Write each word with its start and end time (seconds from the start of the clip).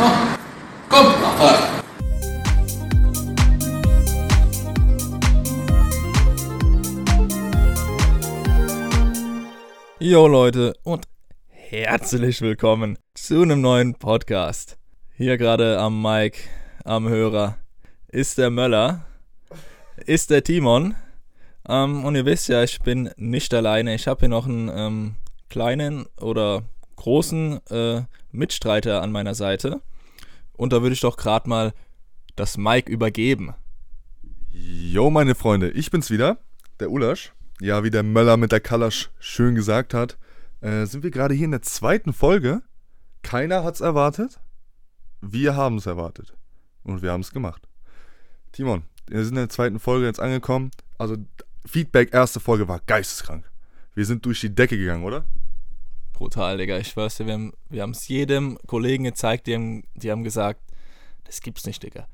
Komm, 0.00 1.12
mach 1.20 1.36
Fahrt. 1.36 1.84
Jo 9.98 10.26
Leute 10.26 10.72
und 10.84 11.06
herzlich 11.48 12.40
willkommen 12.40 12.96
zu 13.12 13.42
einem 13.42 13.60
neuen 13.60 13.94
Podcast. 13.94 14.78
Hier 15.18 15.36
gerade 15.36 15.78
am 15.78 16.00
Mic, 16.00 16.38
am 16.86 17.06
Hörer 17.06 17.58
ist 18.08 18.38
der 18.38 18.48
Möller, 18.48 19.04
ist 20.06 20.30
der 20.30 20.42
Timon. 20.42 20.94
Ähm, 21.68 22.06
und 22.06 22.14
ihr 22.14 22.24
wisst 22.24 22.48
ja, 22.48 22.62
ich 22.62 22.80
bin 22.80 23.10
nicht 23.18 23.52
alleine. 23.52 23.94
Ich 23.94 24.08
habe 24.08 24.20
hier 24.20 24.30
noch 24.30 24.46
einen 24.46 24.70
ähm, 24.74 25.16
kleinen 25.50 26.06
oder 26.18 26.62
großen 26.96 27.60
äh, 27.68 28.02
Mitstreiter 28.32 29.02
an 29.02 29.12
meiner 29.12 29.34
Seite. 29.34 29.82
Und 30.60 30.74
da 30.74 30.82
würde 30.82 30.92
ich 30.92 31.00
doch 31.00 31.16
gerade 31.16 31.48
mal 31.48 31.72
das 32.36 32.58
Mic 32.58 32.86
übergeben. 32.90 33.54
Jo, 34.50 35.08
meine 35.08 35.34
Freunde, 35.34 35.70
ich 35.70 35.90
bin's 35.90 36.10
wieder, 36.10 36.36
der 36.80 36.90
Ulasch. 36.90 37.32
Ja, 37.62 37.82
wie 37.82 37.88
der 37.88 38.02
Möller 38.02 38.36
mit 38.36 38.52
der 38.52 38.60
Kalasch 38.60 39.08
schön 39.18 39.54
gesagt 39.54 39.94
hat, 39.94 40.18
äh, 40.60 40.84
sind 40.84 41.02
wir 41.02 41.10
gerade 41.10 41.32
hier 41.32 41.46
in 41.46 41.52
der 41.52 41.62
zweiten 41.62 42.12
Folge. 42.12 42.60
Keiner 43.22 43.64
hat's 43.64 43.80
erwartet. 43.80 44.38
Wir 45.22 45.56
haben 45.56 45.78
es 45.78 45.86
erwartet. 45.86 46.34
Und 46.82 47.00
wir 47.00 47.10
haben 47.10 47.22
es 47.22 47.32
gemacht. 47.32 47.66
Timon, 48.52 48.82
wir 49.06 49.24
sind 49.24 49.36
in 49.36 49.36
der 49.36 49.48
zweiten 49.48 49.78
Folge 49.78 50.04
jetzt 50.04 50.20
angekommen. 50.20 50.72
Also, 50.98 51.16
Feedback, 51.64 52.12
erste 52.12 52.38
Folge 52.38 52.68
war 52.68 52.80
geisteskrank. 52.80 53.50
Wir 53.94 54.04
sind 54.04 54.26
durch 54.26 54.40
die 54.40 54.54
Decke 54.54 54.76
gegangen, 54.76 55.04
oder? 55.04 55.24
Brutal, 56.20 56.58
Digga. 56.58 56.76
Ich 56.76 56.94
weiß 56.94 57.20
wir 57.20 57.32
haben 57.32 57.54
wir 57.70 57.88
es 57.88 58.06
jedem 58.06 58.58
Kollegen 58.66 59.04
gezeigt, 59.04 59.46
die 59.46 59.54
haben, 59.54 59.84
die 59.94 60.10
haben 60.10 60.22
gesagt, 60.22 60.60
das 61.24 61.40
gibt's 61.40 61.64
nicht, 61.64 61.82
Digga. 61.82 62.06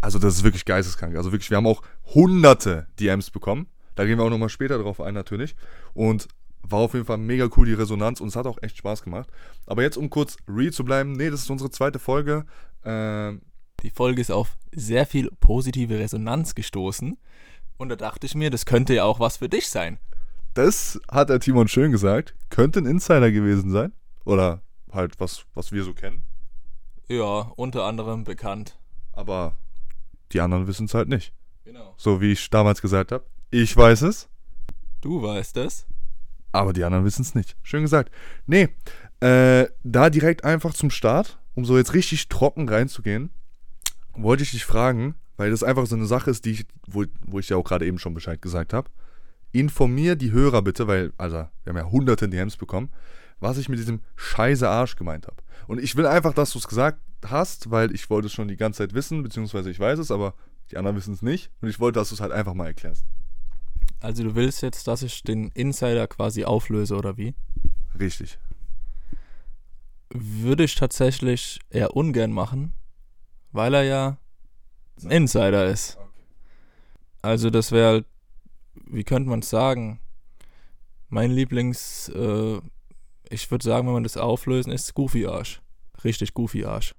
Also, 0.00 0.18
das 0.18 0.34
ist 0.34 0.42
wirklich 0.42 0.64
geisteskrank. 0.64 1.16
Also, 1.16 1.30
wirklich, 1.30 1.48
wir 1.48 1.56
haben 1.56 1.68
auch 1.68 1.82
hunderte 2.06 2.88
DMs 2.98 3.30
bekommen. 3.30 3.68
Da 3.94 4.04
gehen 4.04 4.18
wir 4.18 4.24
auch 4.24 4.30
nochmal 4.30 4.48
später 4.48 4.76
drauf 4.78 5.00
ein, 5.00 5.14
natürlich. 5.14 5.54
Und 5.94 6.26
war 6.62 6.80
auf 6.80 6.94
jeden 6.94 7.06
Fall 7.06 7.18
mega 7.18 7.48
cool, 7.56 7.66
die 7.66 7.74
Resonanz. 7.74 8.20
Und 8.20 8.26
es 8.26 8.34
hat 8.34 8.46
auch 8.48 8.60
echt 8.60 8.76
Spaß 8.76 9.04
gemacht. 9.04 9.30
Aber 9.66 9.82
jetzt, 9.82 9.96
um 9.96 10.10
kurz 10.10 10.36
real 10.48 10.72
zu 10.72 10.84
bleiben, 10.84 11.12
nee, 11.12 11.30
das 11.30 11.42
ist 11.42 11.50
unsere 11.50 11.70
zweite 11.70 12.00
Folge. 12.00 12.44
Ähm, 12.84 13.42
Die 13.84 13.90
Folge 13.90 14.20
ist 14.20 14.32
auf 14.32 14.58
sehr 14.72 15.06
viel 15.06 15.30
positive 15.38 15.96
Resonanz 15.96 16.56
gestoßen. 16.56 17.16
Und 17.76 17.88
da 17.88 17.94
dachte 17.94 18.26
ich 18.26 18.34
mir, 18.34 18.50
das 18.50 18.66
könnte 18.66 18.94
ja 18.94 19.04
auch 19.04 19.20
was 19.20 19.36
für 19.36 19.48
dich 19.48 19.68
sein. 19.68 20.00
Das 20.58 21.00
hat 21.10 21.30
der 21.30 21.40
Timon 21.40 21.68
schön 21.68 21.92
gesagt. 21.92 22.34
Könnte 22.50 22.80
ein 22.80 22.86
Insider 22.86 23.30
gewesen 23.30 23.70
sein. 23.70 23.92
Oder 24.24 24.60
halt 24.92 25.18
was, 25.20 25.44
was 25.54 25.72
wir 25.72 25.84
so 25.84 25.94
kennen. 25.94 26.22
Ja, 27.08 27.52
unter 27.56 27.84
anderem 27.84 28.24
bekannt. 28.24 28.78
Aber 29.12 29.56
die 30.32 30.40
anderen 30.40 30.66
wissen 30.66 30.86
es 30.86 30.94
halt 30.94 31.08
nicht. 31.08 31.32
Genau. 31.64 31.94
So 31.96 32.20
wie 32.20 32.32
ich 32.32 32.50
damals 32.50 32.82
gesagt 32.82 33.12
habe. 33.12 33.24
Ich 33.50 33.74
weiß 33.76 34.02
es, 34.02 34.28
Du 35.00 35.22
weißt 35.22 35.56
es. 35.58 35.86
aber 36.52 36.72
die 36.72 36.84
anderen 36.84 37.04
wissen 37.04 37.22
es 37.22 37.34
nicht. 37.34 37.56
Schön 37.62 37.82
gesagt. 37.82 38.12
Nee, 38.46 38.68
äh, 39.20 39.66
da 39.84 40.10
direkt 40.10 40.44
einfach 40.44 40.74
zum 40.74 40.90
Start, 40.90 41.38
um 41.54 41.64
so 41.64 41.78
jetzt 41.78 41.94
richtig 41.94 42.28
trocken 42.28 42.68
reinzugehen, 42.68 43.30
wollte 44.14 44.42
ich 44.42 44.50
dich 44.50 44.64
fragen, 44.64 45.14
weil 45.36 45.50
das 45.50 45.62
einfach 45.62 45.86
so 45.86 45.94
eine 45.96 46.06
Sache 46.06 46.30
ist, 46.30 46.44
die 46.44 46.50
ich, 46.50 46.66
wo, 46.86 47.04
wo 47.22 47.38
ich 47.38 47.48
ja 47.48 47.56
auch 47.56 47.64
gerade 47.64 47.86
eben 47.86 47.98
schon 47.98 48.12
Bescheid 48.14 48.42
gesagt 48.42 48.72
habe. 48.72 48.90
Informier 49.52 50.16
die 50.16 50.32
Hörer 50.32 50.62
bitte, 50.62 50.86
weil, 50.86 51.12
also, 51.16 51.36
wir 51.64 51.70
haben 51.70 51.76
ja 51.76 51.90
hunderte 51.90 52.28
DMs 52.28 52.56
bekommen, 52.56 52.90
was 53.40 53.58
ich 53.58 53.68
mit 53.68 53.78
diesem 53.78 54.00
scheiße 54.16 54.68
Arsch 54.68 54.96
gemeint 54.96 55.26
habe. 55.26 55.36
Und 55.66 55.78
ich 55.82 55.96
will 55.96 56.06
einfach, 56.06 56.34
dass 56.34 56.52
du 56.52 56.58
es 56.58 56.68
gesagt 56.68 57.00
hast, 57.24 57.70
weil 57.70 57.94
ich 57.94 58.10
wollte 58.10 58.26
es 58.26 58.32
schon 58.32 58.48
die 58.48 58.56
ganze 58.56 58.78
Zeit 58.78 58.94
wissen, 58.94 59.22
beziehungsweise 59.22 59.70
ich 59.70 59.80
weiß 59.80 59.98
es, 59.98 60.10
aber 60.10 60.34
die 60.70 60.76
anderen 60.76 60.96
wissen 60.96 61.14
es 61.14 61.22
nicht. 61.22 61.50
Und 61.60 61.68
ich 61.68 61.80
wollte, 61.80 61.98
dass 61.98 62.10
du 62.10 62.14
es 62.14 62.20
halt 62.20 62.32
einfach 62.32 62.54
mal 62.54 62.66
erklärst. 62.66 63.04
Also 64.00 64.22
du 64.22 64.34
willst 64.34 64.62
jetzt, 64.62 64.86
dass 64.86 65.02
ich 65.02 65.22
den 65.22 65.48
Insider 65.54 66.06
quasi 66.06 66.44
auflöse 66.44 66.96
oder 66.96 67.16
wie? 67.16 67.34
Richtig. 67.98 68.38
Würde 70.10 70.64
ich 70.64 70.74
tatsächlich 70.74 71.58
eher 71.70 71.96
ungern 71.96 72.32
machen, 72.32 72.72
weil 73.52 73.74
er 73.74 73.82
ja 73.82 74.18
ein 75.02 75.10
Insider 75.10 75.66
ist. 75.66 75.98
Also 77.22 77.50
das 77.50 77.72
wäre 77.72 77.88
halt, 77.88 78.06
wie 78.90 79.04
könnte 79.04 79.28
man 79.28 79.40
es 79.40 79.50
sagen? 79.50 80.00
Mein 81.08 81.30
Lieblings, 81.30 82.10
äh, 82.10 82.60
ich 83.30 83.50
würde 83.50 83.64
sagen, 83.64 83.86
wenn 83.86 83.94
man 83.94 84.02
das 84.02 84.16
auflösen, 84.16 84.72
ist 84.72 84.94
Goofy 84.94 85.26
Arsch. 85.26 85.60
Richtig 86.04 86.34
Goofy 86.34 86.64
Arsch. 86.64 86.94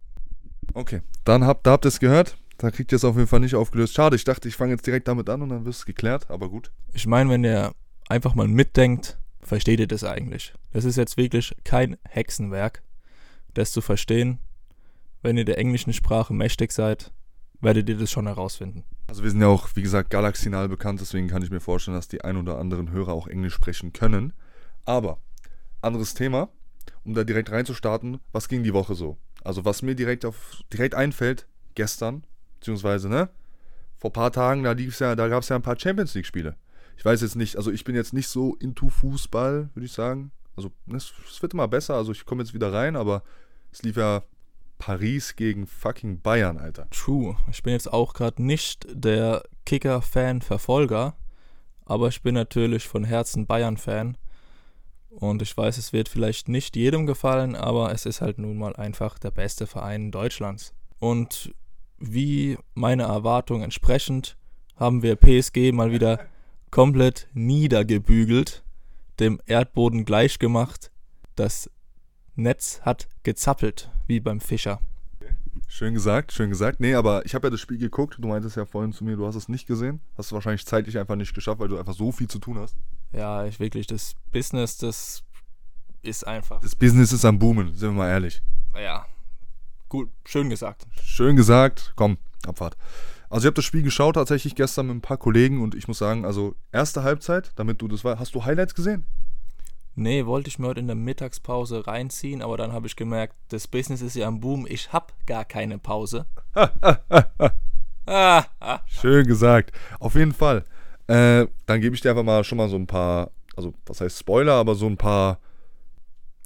Okay, 0.74 1.02
dann 1.26 1.46
habt, 1.46 1.66
da 1.66 1.72
habt 1.72 1.86
ihr 1.86 1.90
es 1.90 2.00
gehört. 2.00 2.38
Da 2.58 2.72
kriegt 2.72 2.92
ihr 2.92 2.98
es 2.98 3.06
auf 3.06 3.16
jeden 3.16 3.28
Fall 3.28 3.40
nicht 3.40 3.56
aufgelöst. 3.56 3.94
Schade, 3.94 4.18
ich 4.18 4.26
dachte, 4.26 4.50
ich 4.50 4.56
fange 4.56 4.74
jetzt 4.74 4.86
direkt 4.86 5.08
damit 5.08 5.30
an 5.30 5.42
und 5.42 5.50
dann 5.50 5.64
wird 5.64 5.76
es 5.76 5.86
geklärt, 5.86 6.30
aber 6.30 6.50
gut. 6.50 6.72
Ich 6.94 7.08
meine, 7.08 7.30
wenn 7.30 7.46
ihr 7.46 7.74
einfach 8.10 8.36
mal 8.36 8.50
mitdenkt, 8.50 9.18
versteht 9.42 9.80
ihr 9.80 9.88
das 9.88 10.04
eigentlich. 10.04 10.54
Das 10.74 10.84
ist 10.84 10.98
jetzt 10.98 11.16
wirklich 11.16 11.56
kein 11.64 11.98
Hexenwerk, 12.04 12.84
das 13.54 13.72
zu 13.72 13.80
verstehen. 13.80 14.40
Wenn 15.22 15.38
ihr 15.38 15.46
der 15.46 15.58
englischen 15.58 15.94
Sprache 15.94 16.34
mächtig 16.34 16.74
seid, 16.74 17.12
werdet 17.62 17.90
ihr 17.90 17.97
das 17.97 18.12
schon 18.12 18.28
herausfinden. 18.28 18.84
Also 19.08 19.24
wir 19.24 19.31
sind 19.31 19.42
ja 19.42 19.47
auch, 19.47 19.70
wie 19.75 19.81
gesagt, 19.81 20.09
galaxinal 20.09 20.70
bekannt, 20.70 21.02
deswegen 21.02 21.28
kann 21.28 21.42
ich 21.42 21.52
mir 21.52 21.59
vorstellen, 21.59 21.96
dass 21.96 22.08
die 22.08 22.24
ein 22.24 22.38
oder 22.38 22.59
anderen 22.59 22.92
Hörer 22.92 23.14
auch 23.14 23.28
Englisch 23.28 23.53
sprechen 23.53 23.94
können. 23.94 24.34
Aber, 24.86 25.20
anderes 25.81 26.14
Thema, 26.14 26.50
um 27.03 27.14
da 27.14 27.24
direkt 27.24 27.52
reinzustarten, 27.52 28.20
was 28.31 28.47
ging 28.47 28.64
die 28.64 28.74
Woche 28.74 28.96
so? 28.96 29.18
Also 29.44 29.66
was 29.66 29.81
mir 29.81 29.96
direkt 29.96 30.25
auf 30.25 30.62
direkt 30.72 30.96
einfällt, 30.96 31.47
gestern, 31.75 32.25
beziehungsweise, 32.59 33.09
ne? 33.09 33.30
Vor 33.97 34.12
ein 34.12 34.14
paar 34.14 34.31
Tagen, 34.31 34.64
da 34.64 34.74
ja, 34.74 35.16
da 35.16 35.28
gab 35.28 35.44
es 35.44 35.50
ja 35.50 35.56
ein 35.56 35.62
paar 35.62 35.80
Champions 35.80 36.14
League-Spiele. 36.14 36.56
Ich 36.97 37.06
weiß 37.06 37.22
jetzt 37.22 37.36
nicht, 37.36 37.58
also 37.58 37.72
ich 37.72 37.84
bin 37.84 37.96
jetzt 37.96 38.14
nicht 38.14 38.28
so 38.28 38.56
into 38.56 38.90
Fußball, 38.90 39.70
würde 39.74 39.86
ich 39.86 39.91
sagen. 39.91 40.31
Also 40.56 40.72
ne, 40.86 40.97
es 40.97 41.41
wird 41.41 41.53
immer 41.53 41.68
besser, 41.68 41.96
also 41.96 42.12
ich 42.12 42.26
komme 42.26 42.44
jetzt 42.44 42.53
wieder 42.53 42.74
rein, 42.74 42.96
aber 42.96 43.24
es 43.72 43.84
lief 43.84 43.96
ja 43.96 44.24
Paris 44.79 45.35
gegen 45.35 45.67
fucking 45.67 46.22
Bayern, 46.22 46.57
Alter. 46.57 46.90
True. 46.90 47.35
Ich 47.51 47.62
bin 47.62 47.73
jetzt 47.73 47.91
auch 47.94 48.13
gerade 48.13 48.41
nicht 48.41 48.88
der 48.91 49.44
Kicker-Fan-Verfolger, 49.66 51.16
aber 51.85 52.07
ich 52.07 52.23
bin 52.23 52.34
natürlich 52.34 52.88
von 52.88 53.03
Herzen 53.03 53.45
Bayern-Fan. 53.45 54.17
Und 55.09 55.41
ich 55.41 55.56
weiß, 55.56 55.78
es 55.78 55.91
wird 55.91 56.07
vielleicht 56.07 56.50
nicht 56.50 56.75
jedem 56.75 57.06
gefallen, 57.06 57.56
aber 57.56 57.91
es 57.91 58.06
ist 58.06 58.22
halt 58.22 58.38
nun 58.40 58.57
mal 58.57 58.75
einfach 58.75 59.19
der 59.19 59.31
beste 59.31 59.67
Verein 59.67 60.12
Deutschlands. 60.12 60.73
Und 61.00 61.53
wie 61.97 62.57
meine 62.73 63.03
Erwartung 63.03 63.61
entsprechend 63.61 64.38
haben 64.75 65.03
wir 65.03 65.16
PSG 65.17 65.72
mal 65.73 65.91
wieder 65.91 66.19
komplett 66.72 67.28
niedergebügelt, 67.34 68.63
dem 69.19 69.41
Erdboden 69.46 70.06
gleichgemacht. 70.06 70.91
Das 71.35 71.69
Netz 72.35 72.81
hat 72.84 73.09
gezappelt, 73.23 73.91
wie 74.09 74.20
beim 74.20 74.42
Fischer. 74.42 74.81
Schön 75.68 75.94
gesagt, 75.94 76.34
schön 76.34 76.50
gesagt. 76.50 76.80
Nee, 76.80 76.96
aber 76.96 77.25
ich 77.25 77.36
habe 77.36 77.47
ja 77.47 77.52
das 77.52 77.62
Spiel 77.62 77.78
geguckt. 77.78 78.18
Du 78.20 78.28
meintest 78.28 78.58
ja 78.58 78.66
vorhin 78.66 78.92
zu 78.92 79.03
mir, 79.03 79.16
du 79.16 79.28
hast 79.28 79.36
es 79.36 79.47
nicht 79.47 79.68
gesehen. 79.68 80.02
Hast 80.18 80.31
du 80.31 80.36
wahrscheinlich 80.36 80.66
zeitlich 80.66 80.97
einfach 80.97 81.16
nicht 81.16 81.34
geschafft, 81.36 81.59
weil 81.59 81.68
du 81.68 81.78
einfach 81.78 81.94
so 81.94 82.12
viel 82.12 82.28
zu 82.28 82.40
tun 82.40 82.58
hast. 82.58 82.75
Ja, 83.14 83.46
ich 83.46 83.59
wirklich, 83.59 83.86
das 83.86 84.16
Business, 84.31 84.78
das 84.78 85.24
ist 86.02 86.25
einfach. 86.25 86.59
Das 86.62 86.75
Business 86.75 87.14
ist 87.14 87.24
am 87.24 87.38
Boomen, 87.38 87.74
sind 87.74 87.92
wir 87.92 87.97
mal 88.00 88.09
ehrlich. 88.09 88.42
ja, 88.75 89.06
gut, 89.90 90.09
schön 90.26 90.50
gesagt. 90.50 90.88
Schön 91.03 91.36
gesagt. 91.36 91.94
Komm, 91.96 92.18
Abfahrt. 92.47 92.76
Also 93.30 93.44
ich 93.44 93.47
habe 93.47 93.56
das 93.56 93.66
Spiel 93.66 93.84
geschaut 93.84 94.16
tatsächlich 94.16 94.56
gestern 94.56 94.88
mit 94.88 94.96
ein 94.96 95.02
paar 95.02 95.18
Kollegen 95.18 95.62
und 95.62 95.76
ich 95.76 95.88
muss 95.88 96.00
sagen, 96.00 96.26
also 96.26 96.56
erste 96.72 97.03
Halbzeit, 97.03 97.52
damit 97.58 97.80
du 97.80 97.88
das 97.88 98.03
weißt, 98.03 98.20
hast 98.20 98.34
du 98.34 98.44
Highlights 98.44 98.74
gesehen? 98.74 99.06
Nee, 100.00 100.26
wollte 100.26 100.48
ich 100.48 100.58
mir 100.60 100.68
heute 100.68 100.80
in 100.80 100.88
der 100.88 100.96
Mittagspause 100.96 101.86
reinziehen, 101.86 102.42
aber 102.42 102.56
dann 102.56 102.72
habe 102.72 102.88
ich 102.88 102.96
gemerkt, 102.96 103.36
das 103.50 103.68
Business 103.68 104.02
ist 104.02 104.16
ja 104.16 104.30
am 104.30 104.40
Boom, 104.40 104.66
ich 104.66 104.94
hab 104.94 105.12
gar 105.26 105.44
keine 105.44 105.78
Pause. 105.78 106.26
ah, 108.06 108.46
ah. 108.62 108.79
Schön 108.85 109.28
gesagt. 109.28 109.73
Auf 110.00 110.16
jeden 110.16 110.32
Fall. 110.32 110.64
Äh, 111.08 111.47
dann 111.66 111.82
gebe 111.82 111.96
ich 111.96 112.02
dir 112.02 112.12
einfach 112.12 112.23
mal 112.23 112.46
schon 112.46 112.59
mal 112.59 112.70
so 112.70 112.78
ein 112.78 112.88
paar, 112.88 113.32
also 113.58 113.73
was 113.85 114.00
heißt 114.00 114.20
Spoiler, 114.20 114.53
aber 114.53 114.73
so 114.76 114.85
ein 114.85 114.96
paar, 114.96 115.41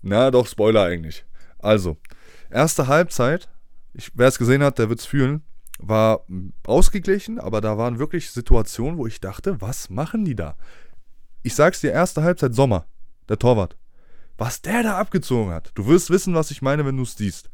na 0.02 0.32
doch, 0.32 0.48
Spoiler 0.48 0.86
eigentlich. 0.86 1.24
Also, 1.60 1.98
erste 2.50 2.88
Halbzeit, 2.88 3.50
wer 4.16 4.30
es 4.30 4.40
gesehen 4.40 4.64
hat, 4.64 4.80
der 4.80 4.90
wird 4.90 5.00
es 5.00 5.06
fühlen, 5.06 5.44
war 5.78 6.26
ausgeglichen, 6.66 7.40
aber 7.40 7.62
da 7.62 7.78
waren 7.78 8.00
wirklich 8.00 8.32
Situationen, 8.32 8.98
wo 8.98 9.06
ich 9.06 9.22
dachte, 9.22 9.62
was 9.62 9.92
machen 9.92 10.26
die 10.26 10.36
da? 10.36 10.56
Ich 11.44 11.54
sag's 11.54 11.82
dir, 11.82 11.92
erste 11.92 12.24
Halbzeit 12.24 12.56
Sommer, 12.56 12.88
der 13.30 13.40
Torwart. 13.40 13.78
Was 14.38 14.62
der 14.62 14.84
da 14.84 14.98
abgezogen 14.98 15.52
hat, 15.52 15.72
du 15.76 15.88
wirst 15.88 16.10
wissen, 16.10 16.34
was 16.34 16.52
ich 16.52 16.62
meine, 16.62 16.86
wenn 16.86 16.98
du 16.98 17.04
es 17.04 17.16
siehst. 17.16 17.50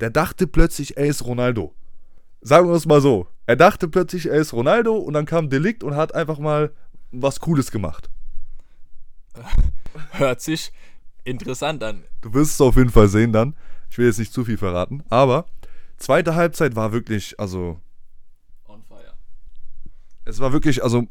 Der 0.00 0.10
dachte 0.10 0.46
plötzlich, 0.46 0.96
er 0.96 1.06
ist 1.06 1.24
Ronaldo. 1.24 1.74
Sagen 2.40 2.68
wir 2.68 2.74
es 2.74 2.86
mal 2.86 3.00
so. 3.00 3.28
Er 3.46 3.56
dachte 3.56 3.88
plötzlich, 3.88 4.26
er 4.26 4.36
ist 4.36 4.52
Ronaldo 4.52 4.96
und 4.96 5.14
dann 5.14 5.26
kam 5.26 5.48
Delikt 5.48 5.84
und 5.84 5.96
hat 5.96 6.14
einfach 6.14 6.38
mal 6.38 6.72
was 7.12 7.40
Cooles 7.40 7.70
gemacht. 7.70 8.10
Hört 10.10 10.40
sich 10.40 10.72
interessant 11.22 11.82
an. 11.82 12.02
Du 12.20 12.34
wirst 12.34 12.54
es 12.54 12.60
auf 12.60 12.76
jeden 12.76 12.90
Fall 12.90 13.08
sehen 13.08 13.32
dann. 13.32 13.54
Ich 13.90 13.98
will 13.98 14.06
jetzt 14.06 14.18
nicht 14.18 14.32
zu 14.32 14.44
viel 14.44 14.58
verraten. 14.58 15.04
Aber 15.08 15.46
Zweite 15.96 16.34
Halbzeit 16.34 16.76
war 16.76 16.92
wirklich, 16.92 17.38
also 17.38 17.80
On 18.66 18.82
fire. 18.82 19.14
es 20.24 20.40
war 20.40 20.52
wirklich, 20.52 20.82
also 20.82 21.06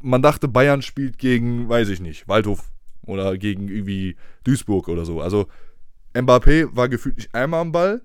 man 0.00 0.22
dachte, 0.22 0.48
Bayern 0.48 0.82
spielt 0.82 1.18
gegen, 1.18 1.68
weiß 1.68 1.88
ich 1.88 2.00
nicht, 2.00 2.28
Waldhof 2.28 2.70
oder 3.08 3.36
gegen 3.38 3.68
irgendwie 3.68 4.16
Duisburg 4.44 4.88
oder 4.88 5.04
so. 5.04 5.20
Also 5.20 5.46
Mbappé 6.14 6.68
war 6.74 6.88
gefühlt 6.88 7.16
nicht 7.16 7.34
einmal 7.34 7.60
am 7.60 7.72
Ball. 7.72 8.02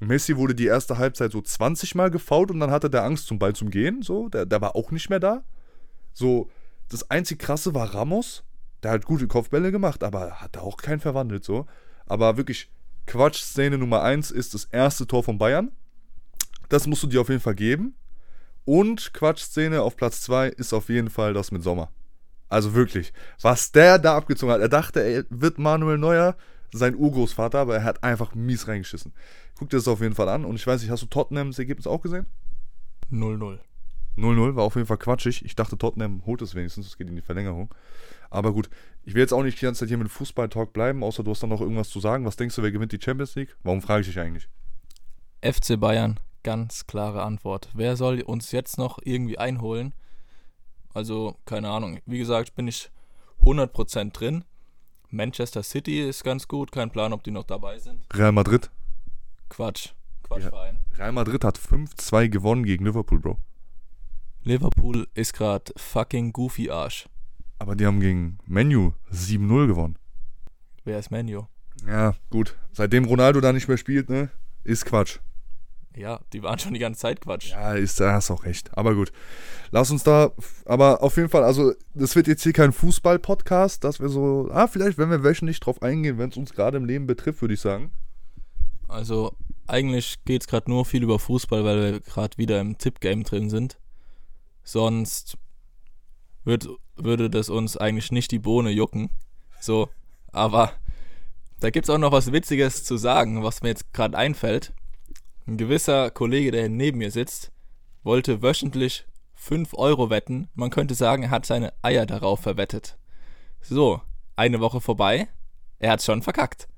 Messi 0.00 0.36
wurde 0.36 0.54
die 0.54 0.66
erste 0.66 0.98
Halbzeit 0.98 1.32
so 1.32 1.42
20 1.42 1.94
Mal 1.94 2.10
gefault 2.10 2.50
und 2.50 2.60
dann 2.60 2.70
hatte 2.70 2.88
der 2.88 3.04
Angst 3.04 3.26
zum 3.26 3.38
Ball 3.38 3.54
zum 3.54 3.70
Gehen. 3.70 4.02
So, 4.02 4.28
der, 4.28 4.46
der 4.46 4.60
war 4.60 4.74
auch 4.74 4.90
nicht 4.90 5.10
mehr 5.10 5.20
da. 5.20 5.44
So, 6.14 6.50
das 6.88 7.10
einzig 7.10 7.38
krasse 7.38 7.74
war 7.74 7.94
Ramos. 7.94 8.42
Der 8.82 8.92
hat 8.92 9.04
gute 9.04 9.28
Kopfbälle 9.28 9.70
gemacht, 9.70 10.02
aber 10.02 10.40
hat 10.40 10.56
auch 10.56 10.78
keinen 10.78 11.00
verwandelt. 11.00 11.44
So. 11.44 11.66
Aber 12.06 12.38
wirklich, 12.38 12.70
Quatsch-Szene 13.06 13.76
Nummer 13.76 14.02
1 14.02 14.30
ist 14.30 14.54
das 14.54 14.64
erste 14.64 15.06
Tor 15.06 15.22
von 15.22 15.36
Bayern. 15.36 15.70
Das 16.70 16.86
musst 16.86 17.02
du 17.02 17.06
dir 17.06 17.20
auf 17.20 17.28
jeden 17.28 17.42
Fall 17.42 17.54
geben. 17.54 17.94
Und 18.64 19.12
Quatsch-Szene 19.12 19.82
auf 19.82 19.96
Platz 19.96 20.22
2 20.22 20.48
ist 20.48 20.72
auf 20.72 20.88
jeden 20.88 21.10
Fall 21.10 21.34
das 21.34 21.50
mit 21.50 21.62
Sommer. 21.62 21.90
Also 22.50 22.74
wirklich, 22.74 23.12
was 23.40 23.72
der 23.72 23.98
da 23.98 24.16
abgezogen 24.16 24.52
hat. 24.52 24.60
Er 24.60 24.68
dachte, 24.68 25.00
er 25.00 25.24
wird 25.30 25.58
Manuel 25.58 25.98
Neuer 25.98 26.36
sein 26.72 26.96
Urgroßvater, 26.96 27.60
aber 27.60 27.76
er 27.76 27.84
hat 27.84 28.02
einfach 28.04 28.34
mies 28.34 28.68
reingeschissen. 28.68 29.12
Guck 29.56 29.70
dir 29.70 29.76
das 29.76 29.88
auf 29.88 30.00
jeden 30.00 30.14
Fall 30.14 30.28
an. 30.28 30.44
Und 30.44 30.56
ich 30.56 30.66
weiß 30.66 30.82
nicht, 30.82 30.90
hast 30.90 31.02
du 31.02 31.06
Tottenhams 31.06 31.58
Ergebnis 31.58 31.86
auch 31.86 32.02
gesehen? 32.02 32.26
0-0. 33.12 33.58
0-0 34.16 34.56
war 34.56 34.64
auf 34.64 34.74
jeden 34.74 34.86
Fall 34.86 34.98
quatschig. 34.98 35.44
Ich 35.44 35.54
dachte, 35.54 35.78
Tottenham 35.78 36.26
holt 36.26 36.42
es 36.42 36.54
wenigstens, 36.54 36.88
es 36.88 36.96
geht 36.96 37.08
in 37.08 37.16
die 37.16 37.22
Verlängerung. 37.22 37.72
Aber 38.30 38.52
gut, 38.52 38.68
ich 39.04 39.14
will 39.14 39.22
jetzt 39.22 39.32
auch 39.32 39.42
nicht 39.42 39.60
die 39.60 39.64
ganze 39.64 39.80
Zeit 39.80 39.88
hier 39.88 39.98
mit 39.98 40.10
Fußball-Talk 40.10 40.72
bleiben, 40.72 41.02
außer 41.02 41.22
du 41.22 41.30
hast 41.30 41.42
dann 41.42 41.50
noch 41.50 41.60
irgendwas 41.60 41.88
zu 41.88 42.00
sagen. 42.00 42.24
Was 42.24 42.36
denkst 42.36 42.56
du, 42.56 42.62
wer 42.62 42.72
gewinnt 42.72 42.92
die 42.92 43.00
Champions 43.00 43.34
League? 43.36 43.56
Warum 43.62 43.80
frage 43.80 44.02
ich 44.02 44.08
dich 44.08 44.18
eigentlich? 44.18 44.48
FC 45.42 45.78
Bayern, 45.78 46.18
ganz 46.42 46.86
klare 46.86 47.22
Antwort. 47.22 47.70
Wer 47.74 47.96
soll 47.96 48.20
uns 48.22 48.52
jetzt 48.52 48.76
noch 48.76 48.98
irgendwie 49.02 49.38
einholen? 49.38 49.94
Also, 50.92 51.36
keine 51.44 51.68
Ahnung. 51.70 52.00
Wie 52.06 52.18
gesagt, 52.18 52.54
bin 52.54 52.68
ich 52.68 52.90
100% 53.42 54.12
drin. 54.12 54.44
Manchester 55.08 55.62
City 55.62 56.08
ist 56.08 56.24
ganz 56.24 56.48
gut. 56.48 56.72
Kein 56.72 56.90
Plan, 56.90 57.12
ob 57.12 57.22
die 57.22 57.30
noch 57.30 57.44
dabei 57.44 57.78
sind. 57.78 58.04
Real 58.12 58.32
Madrid. 58.32 58.70
Quatsch. 59.48 59.90
Quatschverein. 60.22 60.78
Real 60.96 61.12
Madrid 61.12 61.44
hat 61.44 61.58
5-2 61.58 62.28
gewonnen 62.28 62.64
gegen 62.64 62.84
Liverpool, 62.84 63.18
Bro. 63.18 63.38
Liverpool 64.42 65.08
ist 65.14 65.34
gerade 65.34 65.72
fucking 65.76 66.32
goofy 66.32 66.70
Arsch. 66.70 67.08
Aber 67.58 67.76
die 67.76 67.84
haben 67.84 68.00
gegen 68.00 68.38
Menu 68.46 68.92
7-0 69.12 69.66
gewonnen. 69.66 69.98
Wer 70.84 70.98
ist 70.98 71.10
Menu? 71.10 71.46
Ja, 71.86 72.14
gut. 72.30 72.56
Seitdem 72.72 73.04
Ronaldo 73.04 73.40
da 73.40 73.52
nicht 73.52 73.68
mehr 73.68 73.76
spielt, 73.76 74.08
ne, 74.08 74.30
ist 74.64 74.86
Quatsch. 74.86 75.18
Ja, 75.96 76.20
die 76.32 76.42
waren 76.42 76.58
schon 76.58 76.72
die 76.72 76.80
ganze 76.80 77.00
Zeit 77.00 77.20
Quatsch. 77.20 77.50
Ja, 77.50 77.74
ist, 77.74 77.98
da 77.98 78.12
hast 78.12 78.30
auch 78.30 78.44
recht. 78.44 78.70
Aber 78.76 78.94
gut. 78.94 79.12
Lass 79.72 79.90
uns 79.90 80.04
da, 80.04 80.32
aber 80.64 81.02
auf 81.02 81.16
jeden 81.16 81.28
Fall, 81.28 81.42
also, 81.42 81.72
das 81.94 82.14
wird 82.14 82.26
jetzt 82.26 82.42
hier 82.42 82.52
kein 82.52 82.72
Fußball-Podcast, 82.72 83.82
dass 83.82 84.00
wir 84.00 84.08
so, 84.08 84.48
ah, 84.52 84.68
vielleicht, 84.68 84.98
wenn 84.98 85.10
wir 85.10 85.24
wöchentlich 85.24 85.58
drauf 85.60 85.82
eingehen, 85.82 86.18
wenn 86.18 86.30
es 86.30 86.36
uns 86.36 86.52
gerade 86.52 86.76
im 86.76 86.84
Leben 86.84 87.06
betrifft, 87.06 87.40
würde 87.40 87.54
ich 87.54 87.60
sagen. 87.60 87.90
Also, 88.88 89.36
eigentlich 89.66 90.24
geht 90.24 90.42
es 90.42 90.48
gerade 90.48 90.70
nur 90.70 90.84
viel 90.84 91.02
über 91.02 91.18
Fußball, 91.18 91.64
weil 91.64 91.92
wir 91.92 92.00
gerade 92.00 92.38
wieder 92.38 92.60
im 92.60 92.78
Tipp-Game 92.78 93.24
drin 93.24 93.50
sind. 93.50 93.78
Sonst 94.62 95.38
würd, 96.44 96.68
würde 96.96 97.30
das 97.30 97.48
uns 97.48 97.76
eigentlich 97.76 98.12
nicht 98.12 98.30
die 98.30 98.38
Bohne 98.38 98.70
jucken. 98.70 99.10
So, 99.60 99.88
aber 100.32 100.72
da 101.60 101.70
gibt 101.70 101.86
es 101.86 101.90
auch 101.90 101.98
noch 101.98 102.12
was 102.12 102.32
Witziges 102.32 102.84
zu 102.84 102.96
sagen, 102.96 103.42
was 103.42 103.62
mir 103.62 103.68
jetzt 103.68 103.92
gerade 103.92 104.16
einfällt. 104.16 104.72
Ein 105.46 105.56
gewisser 105.56 106.10
Kollege, 106.10 106.50
der 106.50 106.68
neben 106.68 106.98
mir 106.98 107.10
sitzt, 107.10 107.50
wollte 108.02 108.42
wöchentlich 108.42 109.06
5 109.34 109.74
Euro 109.74 110.10
wetten. 110.10 110.48
Man 110.54 110.70
könnte 110.70 110.94
sagen, 110.94 111.24
er 111.24 111.30
hat 111.30 111.46
seine 111.46 111.72
Eier 111.82 112.06
darauf 112.06 112.40
verwettet. 112.40 112.98
So, 113.60 114.00
eine 114.36 114.60
Woche 114.60 114.80
vorbei. 114.80 115.28
Er 115.78 115.92
hat 115.92 116.02
schon 116.02 116.22
verkackt. 116.22 116.68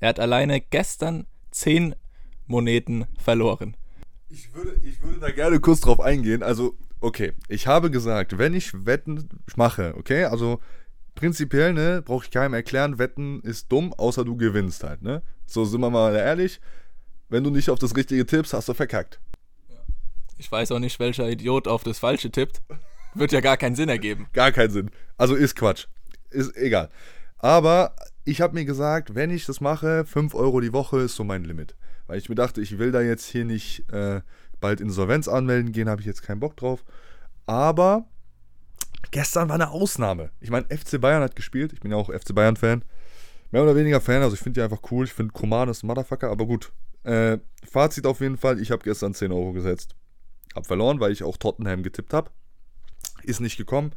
Er 0.00 0.10
hat 0.10 0.20
alleine 0.20 0.60
gestern 0.60 1.26
10 1.50 1.94
Moneten 2.46 3.06
verloren. 3.18 3.76
Ich 4.28 4.54
würde, 4.54 4.78
ich 4.82 5.02
würde 5.02 5.20
da 5.20 5.30
gerne 5.30 5.60
kurz 5.60 5.80
drauf 5.80 6.00
eingehen. 6.00 6.42
Also, 6.42 6.76
okay, 7.00 7.32
ich 7.48 7.66
habe 7.66 7.90
gesagt, 7.90 8.36
wenn 8.38 8.54
ich 8.54 8.86
Wetten 8.86 9.28
mache, 9.56 9.94
okay, 9.96 10.24
also 10.24 10.60
prinzipiell, 11.14 11.72
ne, 11.72 12.02
brauche 12.02 12.24
ich 12.24 12.30
keinem 12.30 12.54
erklären, 12.54 12.98
Wetten 12.98 13.40
ist 13.40 13.70
dumm, 13.70 13.92
außer 13.94 14.24
du 14.24 14.36
gewinnst 14.36 14.84
halt, 14.84 15.02
ne? 15.02 15.22
So 15.46 15.64
sind 15.64 15.80
wir 15.80 15.90
mal 15.90 16.14
ehrlich. 16.16 16.60
Wenn 17.34 17.42
du 17.42 17.50
nicht 17.50 17.68
auf 17.68 17.80
das 17.80 17.96
Richtige 17.96 18.24
tippst, 18.24 18.52
hast 18.52 18.68
du 18.68 18.74
verkackt. 18.74 19.18
Ich 20.38 20.52
weiß 20.52 20.70
auch 20.70 20.78
nicht, 20.78 21.00
welcher 21.00 21.28
Idiot 21.28 21.66
auf 21.66 21.82
das 21.82 21.98
Falsche 21.98 22.30
tippt. 22.30 22.62
Wird 23.12 23.32
ja 23.32 23.40
gar 23.40 23.56
keinen 23.56 23.74
Sinn 23.74 23.88
ergeben. 23.88 24.28
Gar 24.32 24.52
keinen 24.52 24.70
Sinn. 24.70 24.92
Also 25.16 25.34
ist 25.34 25.56
Quatsch. 25.56 25.88
Ist 26.30 26.56
egal. 26.56 26.90
Aber 27.38 27.96
ich 28.24 28.40
habe 28.40 28.54
mir 28.54 28.64
gesagt, 28.64 29.16
wenn 29.16 29.32
ich 29.32 29.46
das 29.46 29.60
mache, 29.60 30.04
5 30.04 30.32
Euro 30.36 30.60
die 30.60 30.72
Woche 30.72 31.00
ist 31.00 31.16
so 31.16 31.24
mein 31.24 31.42
Limit. 31.42 31.74
Weil 32.06 32.18
ich 32.18 32.28
mir 32.28 32.36
dachte, 32.36 32.60
ich 32.60 32.78
will 32.78 32.92
da 32.92 33.00
jetzt 33.00 33.26
hier 33.26 33.44
nicht 33.44 33.92
äh, 33.92 34.20
bald 34.60 34.80
Insolvenz 34.80 35.26
anmelden 35.26 35.72
gehen, 35.72 35.88
habe 35.88 36.00
ich 36.00 36.06
jetzt 36.06 36.22
keinen 36.22 36.38
Bock 36.38 36.56
drauf. 36.56 36.84
Aber 37.46 38.06
gestern 39.10 39.48
war 39.48 39.56
eine 39.56 39.72
Ausnahme. 39.72 40.30
Ich 40.38 40.50
meine, 40.50 40.66
FC 40.66 41.00
Bayern 41.00 41.24
hat 41.24 41.34
gespielt. 41.34 41.72
Ich 41.72 41.80
bin 41.80 41.90
ja 41.90 41.96
auch 41.96 42.12
FC 42.12 42.32
Bayern-Fan. 42.32 42.84
Mehr 43.50 43.64
oder 43.64 43.74
weniger 43.74 44.00
Fan. 44.00 44.22
Also 44.22 44.34
ich 44.34 44.40
finde 44.40 44.60
die 44.60 44.62
einfach 44.62 44.88
cool. 44.92 45.04
Ich 45.04 45.12
finde 45.12 45.32
Koman 45.32 45.68
ist 45.68 45.82
ein 45.82 45.88
Motherfucker. 45.88 46.30
Aber 46.30 46.46
gut. 46.46 46.70
Äh, 47.04 47.38
Fazit 47.64 48.06
auf 48.06 48.20
jeden 48.20 48.36
Fall. 48.36 48.60
Ich 48.60 48.70
habe 48.70 48.82
gestern 48.82 49.14
10 49.14 49.32
Euro 49.32 49.52
gesetzt. 49.52 49.94
Hab 50.54 50.66
verloren, 50.66 51.00
weil 51.00 51.12
ich 51.12 51.22
auch 51.22 51.36
Tottenham 51.36 51.82
getippt 51.82 52.12
habe. 52.12 52.30
Ist 53.22 53.40
nicht 53.40 53.56
gekommen. 53.56 53.92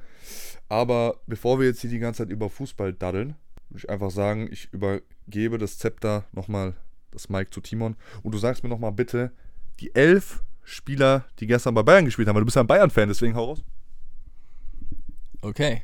Aber 0.69 1.19
bevor 1.27 1.59
wir 1.59 1.67
jetzt 1.67 1.81
hier 1.81 1.89
die 1.89 1.99
ganze 1.99 2.23
Zeit 2.23 2.29
über 2.29 2.49
Fußball 2.49 2.93
daddeln, 2.93 3.35
würde 3.69 3.79
ich 3.79 3.89
einfach 3.89 4.11
sagen, 4.11 4.49
ich 4.51 4.71
übergebe 4.73 5.57
das 5.57 5.77
Zepter 5.77 6.25
nochmal, 6.31 6.75
das 7.11 7.29
Mike 7.29 7.51
zu 7.51 7.61
Timon. 7.61 7.95
Und 8.23 8.33
du 8.33 8.37
sagst 8.37 8.63
mir 8.63 8.69
nochmal 8.69 8.91
bitte, 8.91 9.31
die 9.79 9.93
elf 9.95 10.43
Spieler, 10.63 11.25
die 11.39 11.47
gestern 11.47 11.73
bei 11.73 11.83
Bayern 11.83 12.05
gespielt 12.05 12.27
haben, 12.27 12.35
weil 12.35 12.41
du 12.41 12.45
bist 12.45 12.55
ja 12.55 12.63
ein 12.63 12.67
Bayern-Fan, 12.67 13.07
deswegen 13.07 13.35
hau 13.35 13.45
raus. 13.45 13.63
Okay. 15.41 15.83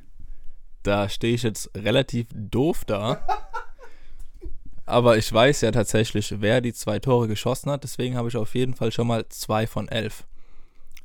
Da 0.84 1.08
stehe 1.08 1.36
ich 1.36 1.44
jetzt 1.44 1.72
relativ 1.75 2.28
doof 2.34 2.84
da. 2.86 3.25
Aber 4.86 5.18
ich 5.18 5.32
weiß 5.32 5.62
ja 5.62 5.72
tatsächlich, 5.72 6.42
wer 6.42 6.60
die 6.62 6.74
zwei 6.74 7.00
Tore 7.00 7.28
geschossen 7.28 7.72
hat. 7.72 7.84
Deswegen 7.84 8.18
habe 8.18 8.28
ich 8.28 8.36
auf 8.36 8.54
jeden 8.56 8.74
Fall 8.74 8.92
schon 8.92 9.08
mal 9.08 9.28
zwei 9.30 9.66
von 9.68 9.88
elf. 9.88 10.28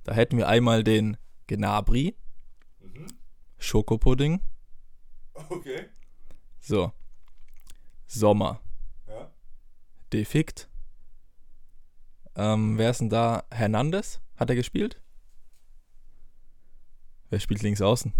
Da 0.04 0.14
hätten 0.14 0.36
wir 0.36 0.48
einmal 0.48 0.82
den 0.82 1.16
Gnabri, 1.46 2.16
Schokopudding, 3.58 4.40
Okay. 5.50 5.86
so, 6.60 6.92
Sommer, 8.06 8.60
Ja. 9.06 9.30
Defikt. 10.12 10.68
Ähm, 12.34 12.78
wer 12.78 12.90
ist 12.90 13.00
denn 13.00 13.10
da? 13.10 13.44
Hernandez? 13.50 14.20
Hat 14.36 14.48
er 14.50 14.56
gespielt? 14.56 15.00
Wer 17.30 17.40
spielt 17.40 17.62
links 17.62 17.80
außen? 17.82 18.12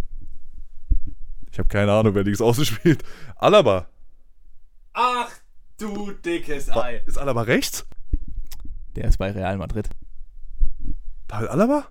Ich 1.51 1.59
habe 1.59 1.69
keine 1.69 1.93
Ahnung, 1.93 2.15
wer 2.15 2.25
links 2.25 2.41
außen 2.41 2.65
spielt. 2.65 3.05
Alaba. 3.37 3.89
Du 5.79 6.11
dickes 6.13 6.69
Wa- 6.69 6.89
Ist 7.07 7.19
Alaba 7.19 7.43
rechts? 7.43 7.87
Der 8.97 9.05
ist 9.09 9.19
bei 9.19 9.31
Real 9.31 9.57
Madrid. 9.59 9.89
David 11.29 11.51
Alaba? 11.51 11.89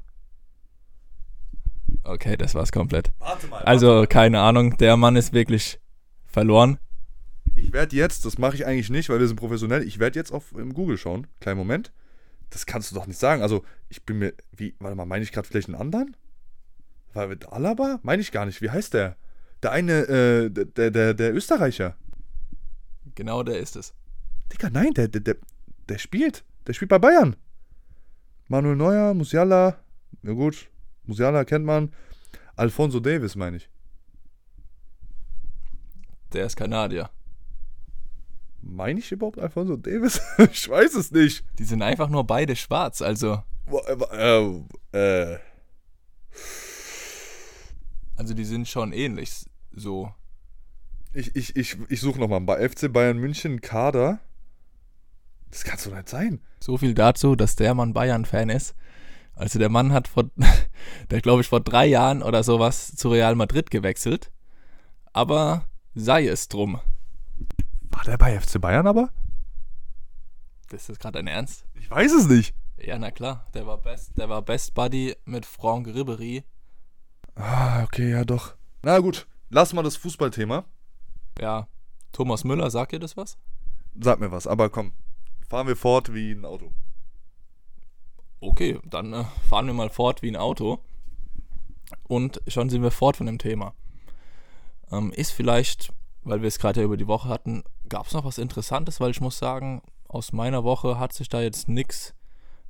Okay, 2.03 2.35
das 2.37 2.53
war's 2.55 2.71
komplett. 2.71 3.11
Warte 3.19 3.47
mal. 3.47 3.63
Also, 3.63 4.05
keine 4.09 4.41
Ahnung, 4.41 4.77
der 4.77 4.97
Mann 4.97 5.15
ist 5.15 5.33
wirklich 5.33 5.79
verloren. 6.25 6.79
Ich 7.55 7.71
werde 7.73 7.95
jetzt, 7.95 8.25
das 8.25 8.37
mache 8.37 8.55
ich 8.55 8.65
eigentlich 8.65 8.89
nicht, 8.89 9.09
weil 9.09 9.19
wir 9.19 9.27
sind 9.27 9.37
professionell, 9.37 9.83
ich 9.83 9.99
werde 9.99 10.19
jetzt 10.19 10.31
auf 10.31 10.51
im 10.53 10.73
Google 10.73 10.97
schauen. 10.97 11.27
Kleinen 11.39 11.57
Moment. 11.57 11.91
Das 12.49 12.65
kannst 12.65 12.91
du 12.91 12.95
doch 12.95 13.07
nicht 13.07 13.19
sagen. 13.19 13.41
Also, 13.41 13.63
ich 13.89 14.03
bin 14.05 14.19
mir. 14.19 14.33
Wie, 14.51 14.75
warte 14.79 14.95
mal, 14.95 15.05
meine 15.05 15.23
ich 15.23 15.31
gerade 15.31 15.47
vielleicht 15.47 15.67
einen 15.69 15.75
anderen? 15.79 16.15
Mit 17.13 17.51
Alaba? 17.51 17.99
Meine 18.03 18.21
ich 18.21 18.31
gar 18.31 18.45
nicht. 18.45 18.61
Wie 18.61 18.69
heißt 18.69 18.93
der? 18.93 19.15
Der 19.63 19.71
eine, 19.71 19.93
äh, 20.07 20.49
der, 20.51 20.91
der, 20.91 21.13
der 21.15 21.33
Österreicher. 21.33 21.95
Genau 23.17 23.41
der 23.41 23.57
ist 23.57 23.75
es. 23.75 23.95
Digga, 24.53 24.69
nein, 24.69 24.93
der, 24.93 25.07
der, 25.07 25.21
der, 25.21 25.37
der 25.89 25.97
spielt. 25.97 26.45
Der 26.67 26.73
spielt 26.73 26.89
bei 26.89 26.99
Bayern. 26.99 27.35
Manuel 28.47 28.75
Neuer, 28.75 29.15
Musiala. 29.15 29.79
Ja 30.21 30.33
gut, 30.33 30.69
Musiala 31.03 31.43
kennt 31.43 31.65
man. 31.65 31.91
Alfonso 32.55 32.99
Davis, 32.99 33.35
meine 33.35 33.57
ich. 33.57 33.71
Der 36.31 36.45
ist 36.45 36.55
Kanadier. 36.55 37.09
Meine 38.61 38.99
ich 38.99 39.11
überhaupt 39.11 39.39
Alfonso 39.39 39.77
Davis? 39.77 40.21
ich 40.51 40.69
weiß 40.69 40.93
es 40.93 41.11
nicht. 41.11 41.43
Die 41.57 41.63
sind 41.63 41.81
einfach 41.81 42.09
nur 42.09 42.23
beide 42.23 42.55
schwarz, 42.55 43.01
also. 43.01 43.41
Äh, 43.65 44.61
äh, 44.93 45.31
äh, 45.33 45.39
Also 48.15 48.35
die 48.35 48.45
sind 48.45 48.67
schon 48.67 48.93
ähnlich. 48.93 49.47
So. 49.71 50.13
Ich 51.17 51.35
ich, 51.35 51.55
ich, 51.55 51.77
ich 51.89 51.99
suche 51.99 52.19
nochmal. 52.19 52.41
Bei 52.41 52.67
FC 52.67 52.91
Bayern 52.91 53.17
München 53.17 53.61
Kader. 53.61 54.19
Das 55.49 55.63
kann 55.63 55.79
doch 55.83 55.95
nicht 55.95 56.09
sein. 56.09 56.41
So 56.59 56.77
viel 56.77 56.93
dazu, 56.93 57.35
dass 57.35 57.55
der 57.55 57.73
Mann 57.73 57.93
Bayern-Fan 57.93 58.49
ist. 58.49 58.75
Also 59.33 59.59
der 59.59 59.69
Mann 59.69 59.93
hat 59.93 60.07
vor, 60.07 60.25
der 61.09 61.21
glaube 61.21 61.41
ich 61.41 61.47
vor 61.47 61.59
drei 61.59 61.85
Jahren 61.85 62.21
oder 62.21 62.43
sowas 62.43 62.95
zu 62.95 63.09
Real 63.09 63.35
Madrid 63.35 63.71
gewechselt. 63.71 64.31
Aber 65.13 65.65
sei 65.95 66.27
es 66.27 66.47
drum. 66.47 66.79
War 67.89 68.03
der 68.03 68.17
bei 68.17 68.39
FC 68.39 68.61
Bayern 68.61 68.87
aber? 68.87 69.09
Ist 70.71 70.89
das 70.89 70.99
gerade 70.99 71.17
dein 71.17 71.27
Ernst? 71.27 71.65
Ich 71.75 71.89
weiß 71.89 72.13
es 72.13 72.27
nicht. 72.27 72.53
Ja, 72.77 72.99
na 72.99 73.09
klar. 73.09 73.47
Der 73.53 73.65
war 73.65 73.77
Best, 73.77 74.17
der 74.17 74.29
war 74.29 74.41
Best 74.41 74.75
Buddy 74.75 75.15
mit 75.25 75.45
Franck 75.45 75.87
Ribery. 75.87 76.43
Ah, 77.35 77.83
okay, 77.83 78.11
ja 78.11 78.25
doch. 78.25 78.55
Na 78.83 78.99
gut, 78.99 79.27
lass 79.49 79.73
mal 79.73 79.83
das 79.83 79.97
Fußballthema. 79.97 80.65
Ja, 81.39 81.67
Thomas 82.11 82.43
Müller, 82.43 82.69
sagt 82.69 82.93
ihr 82.93 82.99
das 82.99 83.17
was? 83.17 83.37
Sag 83.99 84.19
mir 84.19 84.31
was, 84.31 84.47
aber 84.47 84.69
komm, 84.69 84.93
fahren 85.47 85.67
wir 85.67 85.75
fort 85.75 86.13
wie 86.13 86.31
ein 86.31 86.45
Auto. 86.45 86.71
Okay, 88.39 88.79
dann 88.85 89.13
äh, 89.13 89.23
fahren 89.49 89.67
wir 89.67 89.73
mal 89.73 89.89
fort 89.89 90.21
wie 90.21 90.29
ein 90.29 90.35
Auto. 90.35 90.79
Und 92.03 92.41
schon 92.47 92.69
sind 92.69 92.83
wir 92.83 92.91
fort 92.91 93.17
von 93.17 93.25
dem 93.25 93.39
Thema. 93.39 93.73
Ähm, 94.91 95.11
ist 95.11 95.31
vielleicht, 95.31 95.91
weil 96.23 96.41
wir 96.41 96.47
es 96.47 96.59
gerade 96.59 96.81
ja 96.81 96.85
über 96.85 96.97
die 96.97 97.07
Woche 97.07 97.29
hatten, 97.29 97.63
gab 97.89 98.07
es 98.07 98.13
noch 98.13 98.25
was 98.25 98.37
Interessantes, 98.37 98.99
weil 98.99 99.11
ich 99.11 99.21
muss 99.21 99.39
sagen, 99.39 99.81
aus 100.07 100.33
meiner 100.33 100.63
Woche 100.63 100.99
hat 100.99 101.13
sich 101.13 101.29
da 101.29 101.41
jetzt 101.41 101.67
nichts 101.67 102.13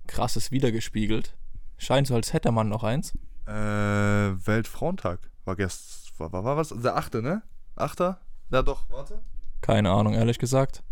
krasses 0.08 0.52
wiedergespiegelt. 0.52 1.36
Scheint 1.78 2.08
so, 2.08 2.16
als 2.16 2.34
hätte 2.34 2.52
man 2.52 2.70
noch 2.70 2.84
eins. 2.84 3.14
Äh, 3.46 3.52
Weltfrauentag 3.52 5.30
war 5.46 5.56
gestern, 5.56 6.14
war, 6.18 6.32
war, 6.32 6.44
war 6.44 6.58
was? 6.58 6.70
Der 6.70 6.96
achte, 6.96 7.22
ne? 7.22 7.44
Achter? 7.76 8.20
Ja 8.50 8.62
doch, 8.64 8.90
warte. 8.90 9.22
Keine 9.62 9.92
Ahnung, 9.92 10.14
ehrlich 10.14 10.40
gesagt. 10.40 10.84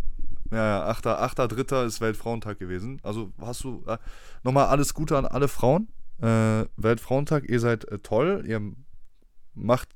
Ja, 0.51 0.57
ja, 0.57 0.85
achter, 0.85 1.21
achter, 1.21 1.47
dritter 1.47 1.85
ist 1.85 2.01
Weltfrauentag 2.01 2.59
gewesen. 2.59 2.99
Also 3.03 3.31
hast 3.39 3.63
du 3.63 3.83
äh, 3.87 3.97
nochmal 4.43 4.67
alles 4.67 4.93
Gute 4.93 5.17
an 5.17 5.25
alle 5.25 5.47
Frauen. 5.47 5.87
Äh, 6.21 6.65
Weltfrauentag, 6.77 7.49
ihr 7.49 7.59
seid 7.59 7.85
äh, 7.85 7.99
toll, 7.99 8.43
ihr 8.47 8.61
macht 9.53 9.89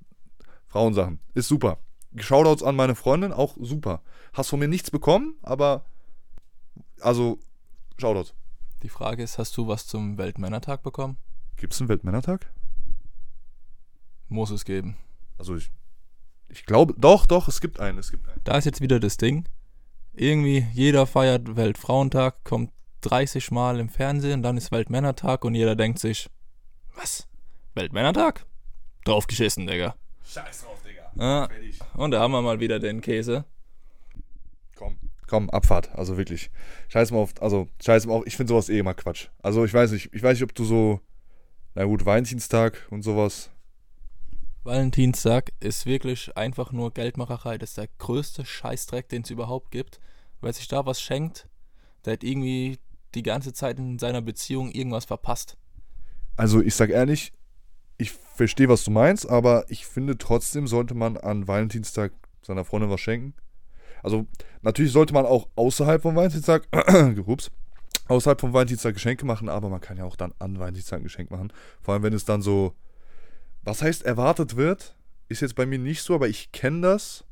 Frauensachen. 0.68 1.20
Ist 1.34 1.48
super. 1.48 1.78
Shoutouts 2.16 2.64
an 2.64 2.76
meine 2.76 2.96
Freundin, 2.96 3.32
auch 3.32 3.56
super. 3.60 4.02
Hast 4.34 4.50
von 4.50 4.60
mir 4.60 4.68
nichts 4.68 4.90
bekommen, 4.90 5.36
aber 5.44 5.86
also 7.02 7.40
Shoutouts. 7.98 8.34
Die 8.82 8.90
Frage 8.90 9.24
ist, 9.24 9.38
hast 9.38 9.56
du 9.58 9.68
was 9.68 9.86
zum 9.86 10.18
Weltmännertag 10.18 10.84
bekommen? 10.84 11.18
Gibt 11.58 11.74
es 11.74 11.82
einen 11.82 11.90
Weltmännertag? 11.90 12.52
Muss 14.30 14.52
es 14.52 14.66
geben. 14.66 14.98
Also 15.38 15.56
ich, 15.56 15.72
ich 16.50 16.66
glaube, 16.66 16.94
doch, 16.98 17.26
doch, 17.26 17.48
es 17.48 17.62
gibt 17.62 17.80
einen, 17.80 17.98
es 17.98 18.12
gibt 18.12 18.28
einen. 18.28 18.42
Da 18.44 18.58
ist 18.58 18.66
jetzt 18.66 18.82
wieder 18.82 19.00
das 19.00 19.18
Ding. 19.18 19.48
Irgendwie 20.14 20.68
jeder 20.74 21.06
feiert 21.06 21.56
Weltfrauentag, 21.56 22.44
kommt 22.44 22.72
30 23.02 23.52
Mal 23.52 23.80
im 23.80 23.90
Fernsehen, 23.90 24.44
dann 24.44 24.58
ist 24.58 24.72
Weltmännertag 24.72 25.46
und 25.46 25.56
jeder 25.56 25.76
denkt 25.76 26.00
sich, 26.00 26.30
was? 26.96 27.28
Weltmännertag? 27.76 28.46
Draufgeschissen, 29.06 29.68
Digga. 29.68 29.96
Scheiß 30.26 30.64
drauf, 30.64 30.82
Digga. 30.84 31.48
Fertig. 31.48 31.80
und 31.94 32.12
da 32.12 32.20
haben 32.20 32.32
wir 32.32 32.42
mal 32.42 32.60
wieder 32.60 32.80
den 32.80 33.02
Käse. 33.02 33.46
Komm, 34.76 34.98
komm, 35.28 35.50
Abfahrt. 35.50 35.96
Also 35.96 36.18
wirklich. 36.18 36.52
Scheiß 36.90 37.12
mal 37.12 37.20
auf, 37.20 37.34
also 37.42 37.70
scheiß 37.84 38.06
mal 38.06 38.16
auf, 38.16 38.28
ich 38.28 38.36
finde 38.36 38.50
sowas 38.50 38.70
eh 38.70 38.80
immer 38.80 38.94
Quatsch. 38.94 39.28
Also 39.42 39.64
ich 39.64 39.74
weiß 39.74 39.92
nicht, 39.92 40.14
ich 40.14 40.24
weiß 40.24 40.34
nicht, 40.34 40.44
ob 40.44 40.54
du 40.54 40.66
so, 40.66 41.00
na 41.76 41.86
gut, 41.86 42.06
Valentinstag 42.06 42.88
und 42.90 43.04
sowas. 43.04 43.50
Valentinstag 44.64 45.52
ist 45.60 45.86
wirklich 45.86 46.36
einfach 46.36 46.72
nur 46.72 46.94
Geldmacherei. 46.94 47.58
Das 47.58 47.72
ist 47.72 47.78
der 47.78 47.88
größte 47.98 48.46
Scheißdreck, 48.46 49.08
den 49.10 49.24
es 49.24 49.30
überhaupt 49.30 49.72
gibt. 49.72 50.00
Wer 50.42 50.54
sich 50.54 50.68
da 50.68 50.86
was 50.86 51.02
schenkt, 51.02 51.48
der 52.06 52.14
hat 52.14 52.24
irgendwie 52.24 52.80
die 53.16 53.24
ganze 53.24 53.54
Zeit 53.54 53.80
in 53.80 54.00
seiner 54.00 54.22
Beziehung 54.22 54.72
irgendwas 54.72 55.06
verpasst. 55.06 55.58
Also 56.36 56.62
ich 56.62 56.76
sag 56.76 56.90
ehrlich, 56.90 57.34
ich 57.98 58.12
verstehe, 58.12 58.70
was 58.70 58.84
du 58.84 58.92
meinst, 58.92 59.30
aber 59.30 59.66
ich 59.70 59.86
finde 59.86 60.18
trotzdem 60.18 60.68
sollte 60.68 60.94
man 60.94 61.18
an 61.18 61.48
Valentinstag 61.48 62.14
seiner 62.42 62.66
Freundin 62.66 62.90
was 62.90 63.02
schenken. 63.02 63.34
Also 64.02 64.28
natürlich 64.62 64.94
sollte 64.94 65.14
man 65.14 65.26
auch 65.26 65.50
außerhalb 65.56 66.02
vom 66.02 66.16
Valentinstag, 66.16 66.68
ups, 67.26 67.52
außerhalb 68.08 68.40
vom 68.40 68.54
Valentinstag 68.54 68.94
Geschenke 68.94 69.26
machen, 69.26 69.50
aber 69.50 69.70
man 69.70 69.82
kann 69.82 69.98
ja 69.98 70.06
auch 70.06 70.16
dann 70.16 70.34
an 70.40 70.60
Valentinstag 70.60 71.00
ein 71.00 71.04
Geschenk 71.04 71.32
machen. 71.32 71.52
Vor 71.82 71.94
allem, 71.94 72.04
wenn 72.04 72.14
es 72.14 72.24
dann 72.24 72.42
so, 72.42 72.74
was 73.64 73.82
heißt 73.82 74.04
erwartet 74.04 74.56
wird, 74.56 74.96
ist 75.28 75.42
jetzt 75.42 75.56
bei 75.56 75.66
mir 75.66 75.80
nicht 75.80 76.02
so, 76.02 76.16
aber 76.16 76.28
ich 76.28 76.52
kenne 76.52 76.82
das, 76.82 77.24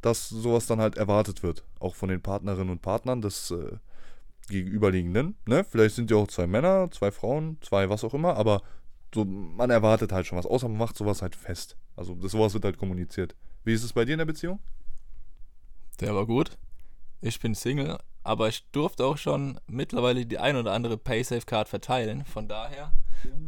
dass 0.00 0.28
sowas 0.28 0.66
dann 0.66 0.80
halt 0.80 0.96
erwartet 0.96 1.42
wird. 1.42 1.64
Auch 1.78 1.94
von 1.94 2.08
den 2.08 2.20
Partnerinnen 2.20 2.70
und 2.70 2.82
Partnern 2.82 3.20
des 3.20 3.50
äh, 3.50 3.78
Gegenüberliegenden. 4.48 5.36
Ne? 5.46 5.64
Vielleicht 5.64 5.94
sind 5.94 6.10
ja 6.10 6.16
auch 6.16 6.28
zwei 6.28 6.46
Männer, 6.46 6.90
zwei 6.90 7.10
Frauen, 7.10 7.58
zwei 7.62 7.88
was 7.88 8.04
auch 8.04 8.14
immer, 8.14 8.36
aber 8.36 8.62
so, 9.14 9.24
man 9.24 9.70
erwartet 9.70 10.12
halt 10.12 10.26
schon 10.26 10.36
was. 10.36 10.46
Außer 10.46 10.68
man 10.68 10.78
macht 10.78 10.96
sowas 10.96 11.22
halt 11.22 11.36
fest. 11.36 11.76
Also 11.96 12.14
das, 12.16 12.32
sowas 12.32 12.52
wird 12.52 12.64
halt 12.64 12.78
kommuniziert. 12.78 13.34
Wie 13.62 13.72
ist 13.72 13.84
es 13.84 13.92
bei 13.92 14.04
dir 14.04 14.12
in 14.12 14.18
der 14.18 14.26
Beziehung? 14.26 14.58
Der 16.00 16.14
war 16.14 16.26
gut. 16.26 16.58
Ich 17.20 17.40
bin 17.40 17.54
Single, 17.54 17.98
aber 18.24 18.48
ich 18.48 18.64
durfte 18.72 19.04
auch 19.04 19.18
schon 19.18 19.60
mittlerweile 19.66 20.26
die 20.26 20.38
ein 20.38 20.56
oder 20.56 20.72
andere 20.72 20.96
Paysafe-Card 20.96 21.68
verteilen. 21.68 22.24
Von 22.24 22.48
daher 22.48 22.92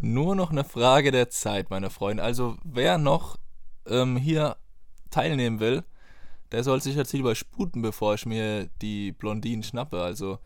nur 0.01 0.37
noch 0.37 0.51
eine 0.51 0.65
Frage 0.65 1.11
der 1.11 1.31
Zeit, 1.31 1.71
meine 1.71 1.91
Freunde. 1.91 2.23
Also 2.23 2.57
wer 2.65 2.99
noch 2.99 3.39
ähm, 3.87 4.17
hier 4.17 4.57
teilnehmen 5.11 5.61
will, 5.61 5.83
der 6.53 6.63
soll 6.63 6.81
sich 6.81 6.95
jetzt 6.95 7.13
lieber 7.13 7.35
sputen, 7.35 7.83
bevor 7.83 8.15
ich 8.15 8.27
mir 8.27 8.69
die 8.83 9.13
Blondinen 9.13 9.63
schnappe. 9.63 10.01
Also 10.01 10.39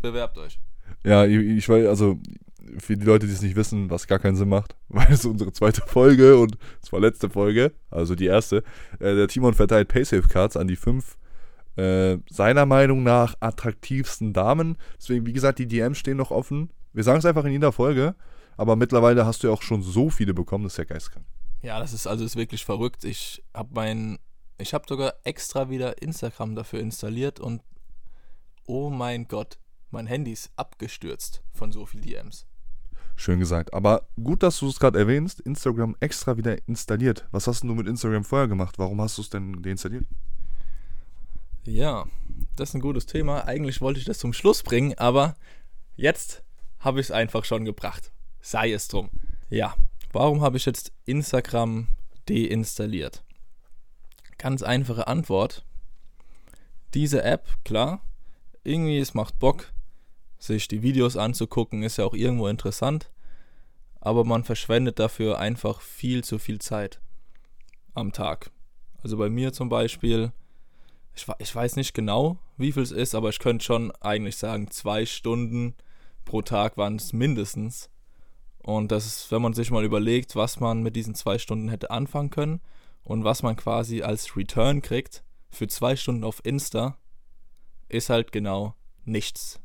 bewerbt 0.00 0.38
euch. 0.38 0.58
Ja, 1.04 1.24
ich, 1.24 1.68
weiß, 1.68 1.86
also 1.86 2.18
für 2.78 2.96
die 2.96 3.04
Leute, 3.04 3.26
die 3.26 3.32
es 3.32 3.42
nicht 3.42 3.56
wissen, 3.56 3.90
was 3.90 4.06
gar 4.06 4.18
keinen 4.18 4.36
Sinn 4.36 4.48
macht, 4.48 4.76
weil 4.88 5.12
es 5.12 5.24
unsere 5.24 5.52
zweite 5.52 5.82
Folge 5.82 6.38
und 6.38 6.56
es 6.82 6.92
war 6.92 7.00
letzte 7.00 7.28
Folge, 7.28 7.72
also 7.90 8.14
die 8.14 8.26
erste. 8.26 8.58
Äh, 9.00 9.14
der 9.14 9.28
Timon 9.28 9.54
verteilt 9.54 9.88
Paysafe-Cards 9.88 10.56
an 10.56 10.68
die 10.68 10.76
fünf 10.76 11.18
äh, 11.78 12.18
seiner 12.28 12.66
Meinung 12.66 13.04
nach 13.04 13.36
attraktivsten 13.38 14.32
Damen. 14.32 14.76
Deswegen, 14.98 15.26
wie 15.26 15.32
gesagt, 15.32 15.60
die 15.60 15.68
DMs 15.68 15.98
stehen 15.98 16.16
noch 16.16 16.32
offen. 16.32 16.72
Wir 16.92 17.04
sagen 17.04 17.20
es 17.20 17.24
einfach 17.24 17.44
in 17.44 17.52
jeder 17.52 17.70
Folge, 17.70 18.16
aber 18.56 18.74
mittlerweile 18.74 19.24
hast 19.24 19.42
du 19.42 19.46
ja 19.46 19.52
auch 19.52 19.62
schon 19.62 19.82
so 19.82 20.10
viele 20.10 20.34
bekommen, 20.34 20.64
das 20.64 20.72
ist 20.72 20.78
ja 20.78 20.84
geistkrank. 20.84 21.24
Ja, 21.62 21.78
das 21.78 21.92
ist 21.92 22.08
also 22.08 22.24
ist 22.24 22.34
wirklich 22.34 22.64
verrückt. 22.64 23.04
Ich 23.04 23.44
habe 23.54 23.68
mein, 23.74 24.18
ich 24.58 24.74
habe 24.74 24.86
sogar 24.88 25.14
extra 25.22 25.70
wieder 25.70 26.02
Instagram 26.02 26.56
dafür 26.56 26.80
installiert 26.80 27.38
und 27.38 27.62
oh 28.66 28.90
mein 28.90 29.28
Gott, 29.28 29.58
mein 29.90 30.08
Handy 30.08 30.32
ist 30.32 30.50
abgestürzt 30.56 31.44
von 31.52 31.70
so 31.70 31.86
viel 31.86 32.00
DMs. 32.00 32.46
Schön 33.14 33.38
gesagt. 33.38 33.72
Aber 33.72 34.08
gut, 34.20 34.42
dass 34.42 34.58
du 34.58 34.68
es 34.68 34.80
gerade 34.80 34.98
erwähnst. 34.98 35.40
Instagram 35.40 35.96
extra 36.00 36.36
wieder 36.36 36.56
installiert. 36.66 37.26
Was 37.30 37.46
hast 37.46 37.62
denn 37.62 37.68
du 37.68 37.74
mit 37.76 37.86
Instagram 37.86 38.24
vorher 38.24 38.48
gemacht? 38.48 38.78
Warum 38.78 39.00
hast 39.00 39.18
du 39.18 39.22
es 39.22 39.30
denn 39.30 39.62
deinstalliert? 39.62 40.06
Ja, 41.68 42.06
das 42.56 42.70
ist 42.70 42.76
ein 42.76 42.80
gutes 42.80 43.04
Thema. 43.04 43.44
Eigentlich 43.46 43.82
wollte 43.82 44.00
ich 44.00 44.06
das 44.06 44.18
zum 44.18 44.32
Schluss 44.32 44.62
bringen, 44.62 44.96
aber 44.96 45.36
jetzt 45.96 46.42
habe 46.78 46.98
ich 46.98 47.08
es 47.08 47.10
einfach 47.10 47.44
schon 47.44 47.66
gebracht. 47.66 48.10
Sei 48.40 48.72
es 48.72 48.88
drum. 48.88 49.10
Ja, 49.50 49.76
warum 50.10 50.40
habe 50.40 50.56
ich 50.56 50.64
jetzt 50.64 50.92
Instagram 51.04 51.88
deinstalliert? 52.26 53.22
Ganz 54.38 54.62
einfache 54.62 55.08
Antwort. 55.08 55.66
Diese 56.94 57.22
App, 57.22 57.46
klar, 57.64 58.00
irgendwie 58.64 58.98
es 58.98 59.12
macht 59.12 59.38
Bock, 59.38 59.70
sich 60.38 60.68
die 60.68 60.80
Videos 60.80 61.18
anzugucken, 61.18 61.82
ist 61.82 61.98
ja 61.98 62.06
auch 62.06 62.14
irgendwo 62.14 62.48
interessant, 62.48 63.10
aber 64.00 64.24
man 64.24 64.42
verschwendet 64.42 64.98
dafür 64.98 65.38
einfach 65.38 65.82
viel 65.82 66.24
zu 66.24 66.38
viel 66.38 66.60
Zeit 66.60 66.98
am 67.92 68.12
Tag. 68.12 68.52
Also 69.02 69.18
bei 69.18 69.28
mir 69.28 69.52
zum 69.52 69.68
Beispiel, 69.68 70.32
ich, 71.18 71.26
ich 71.38 71.54
weiß 71.54 71.76
nicht 71.76 71.94
genau, 71.94 72.38
wie 72.56 72.72
viel 72.72 72.82
es 72.82 72.92
ist, 72.92 73.14
aber 73.14 73.28
ich 73.30 73.38
könnte 73.38 73.64
schon 73.64 73.90
eigentlich 74.00 74.36
sagen, 74.36 74.70
zwei 74.70 75.04
Stunden 75.04 75.74
pro 76.24 76.42
Tag 76.42 76.76
waren 76.76 76.96
es 76.96 77.12
mindestens. 77.12 77.90
Und 78.58 78.92
das 78.92 79.06
ist, 79.06 79.32
wenn 79.32 79.42
man 79.42 79.54
sich 79.54 79.70
mal 79.70 79.84
überlegt, 79.84 80.36
was 80.36 80.60
man 80.60 80.82
mit 80.82 80.94
diesen 80.94 81.14
zwei 81.14 81.38
Stunden 81.38 81.68
hätte 81.68 81.90
anfangen 81.90 82.30
können 82.30 82.60
und 83.02 83.24
was 83.24 83.42
man 83.42 83.56
quasi 83.56 84.02
als 84.02 84.36
Return 84.36 84.82
kriegt 84.82 85.24
für 85.50 85.66
zwei 85.66 85.96
Stunden 85.96 86.24
auf 86.24 86.44
Insta, 86.44 86.98
ist 87.88 88.10
halt 88.10 88.30
genau 88.30 88.74
nichts. 89.04 89.60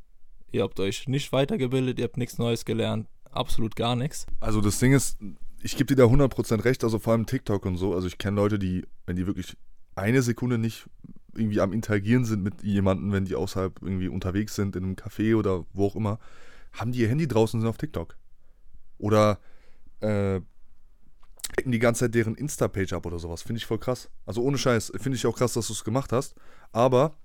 Ihr 0.52 0.64
habt 0.64 0.80
euch 0.80 1.08
nicht 1.08 1.32
weitergebildet, 1.32 2.00
ihr 2.00 2.06
habt 2.06 2.18
nichts 2.18 2.38
Neues 2.38 2.64
gelernt, 2.64 3.08
absolut 3.30 3.76
gar 3.76 3.96
nichts. 3.96 4.26
Also 4.40 4.62
das 4.62 4.80
Ding 4.80 4.94
ist, 4.94 5.18
ich 5.62 5.76
gebe 5.76 5.94
dir 5.94 6.04
da 6.04 6.06
100% 6.06 6.64
recht, 6.64 6.84
also 6.84 7.00
vor 7.00 7.14
allem 7.14 7.26
TikTok 7.26 7.66
und 7.66 7.78
so. 7.78 7.94
Also 7.94 8.08
ich 8.08 8.18
kenne 8.18 8.38
Leute, 8.38 8.58
die, 8.58 8.86
wenn 9.06 9.18
die 9.18 9.28
wirklich 9.28 9.58
eine 9.96 10.22
Sekunde 10.22 10.58
nicht 10.58 10.88
irgendwie 11.36 11.62
am 11.62 11.74
Interagieren 11.74 12.26
sind 12.26 12.44
mit 12.44 12.64
jemandem, 12.64 13.12
wenn 13.12 13.26
die 13.26 13.36
außerhalb 13.36 13.82
irgendwie 13.82 14.08
unterwegs 14.08 14.56
sind, 14.56 14.76
in 14.76 14.84
einem 14.84 14.96
Café 14.96 15.36
oder 15.36 15.66
wo 15.74 15.88
auch 15.88 15.96
immer, 15.96 16.20
haben 16.74 16.92
die 16.92 17.00
ihr 17.00 17.10
Handy 17.10 17.28
draußen 17.28 17.58
und 17.58 17.62
sind 17.62 17.70
auf 17.70 17.78
TikTok. 17.78 18.16
Oder 18.98 19.40
äh, 20.00 20.42
hacken 21.58 21.72
die 21.72 21.80
ganze 21.80 22.06
Zeit 22.06 22.16
deren 22.16 22.36
Insta-Page 22.36 22.94
ab 22.94 23.06
oder 23.06 23.20
sowas. 23.20 23.42
Finde 23.42 23.58
ich 23.58 23.66
voll 23.66 23.80
krass. 23.80 24.10
Also 24.26 24.42
ohne 24.42 24.58
Scheiß, 24.58 24.92
finde 24.98 25.16
ich 25.16 25.26
auch 25.26 25.38
krass, 25.38 25.54
dass 25.54 25.68
du 25.68 25.74
es 25.74 25.84
gemacht 25.84 26.12
hast. 26.12 26.36
Aber 26.72 27.16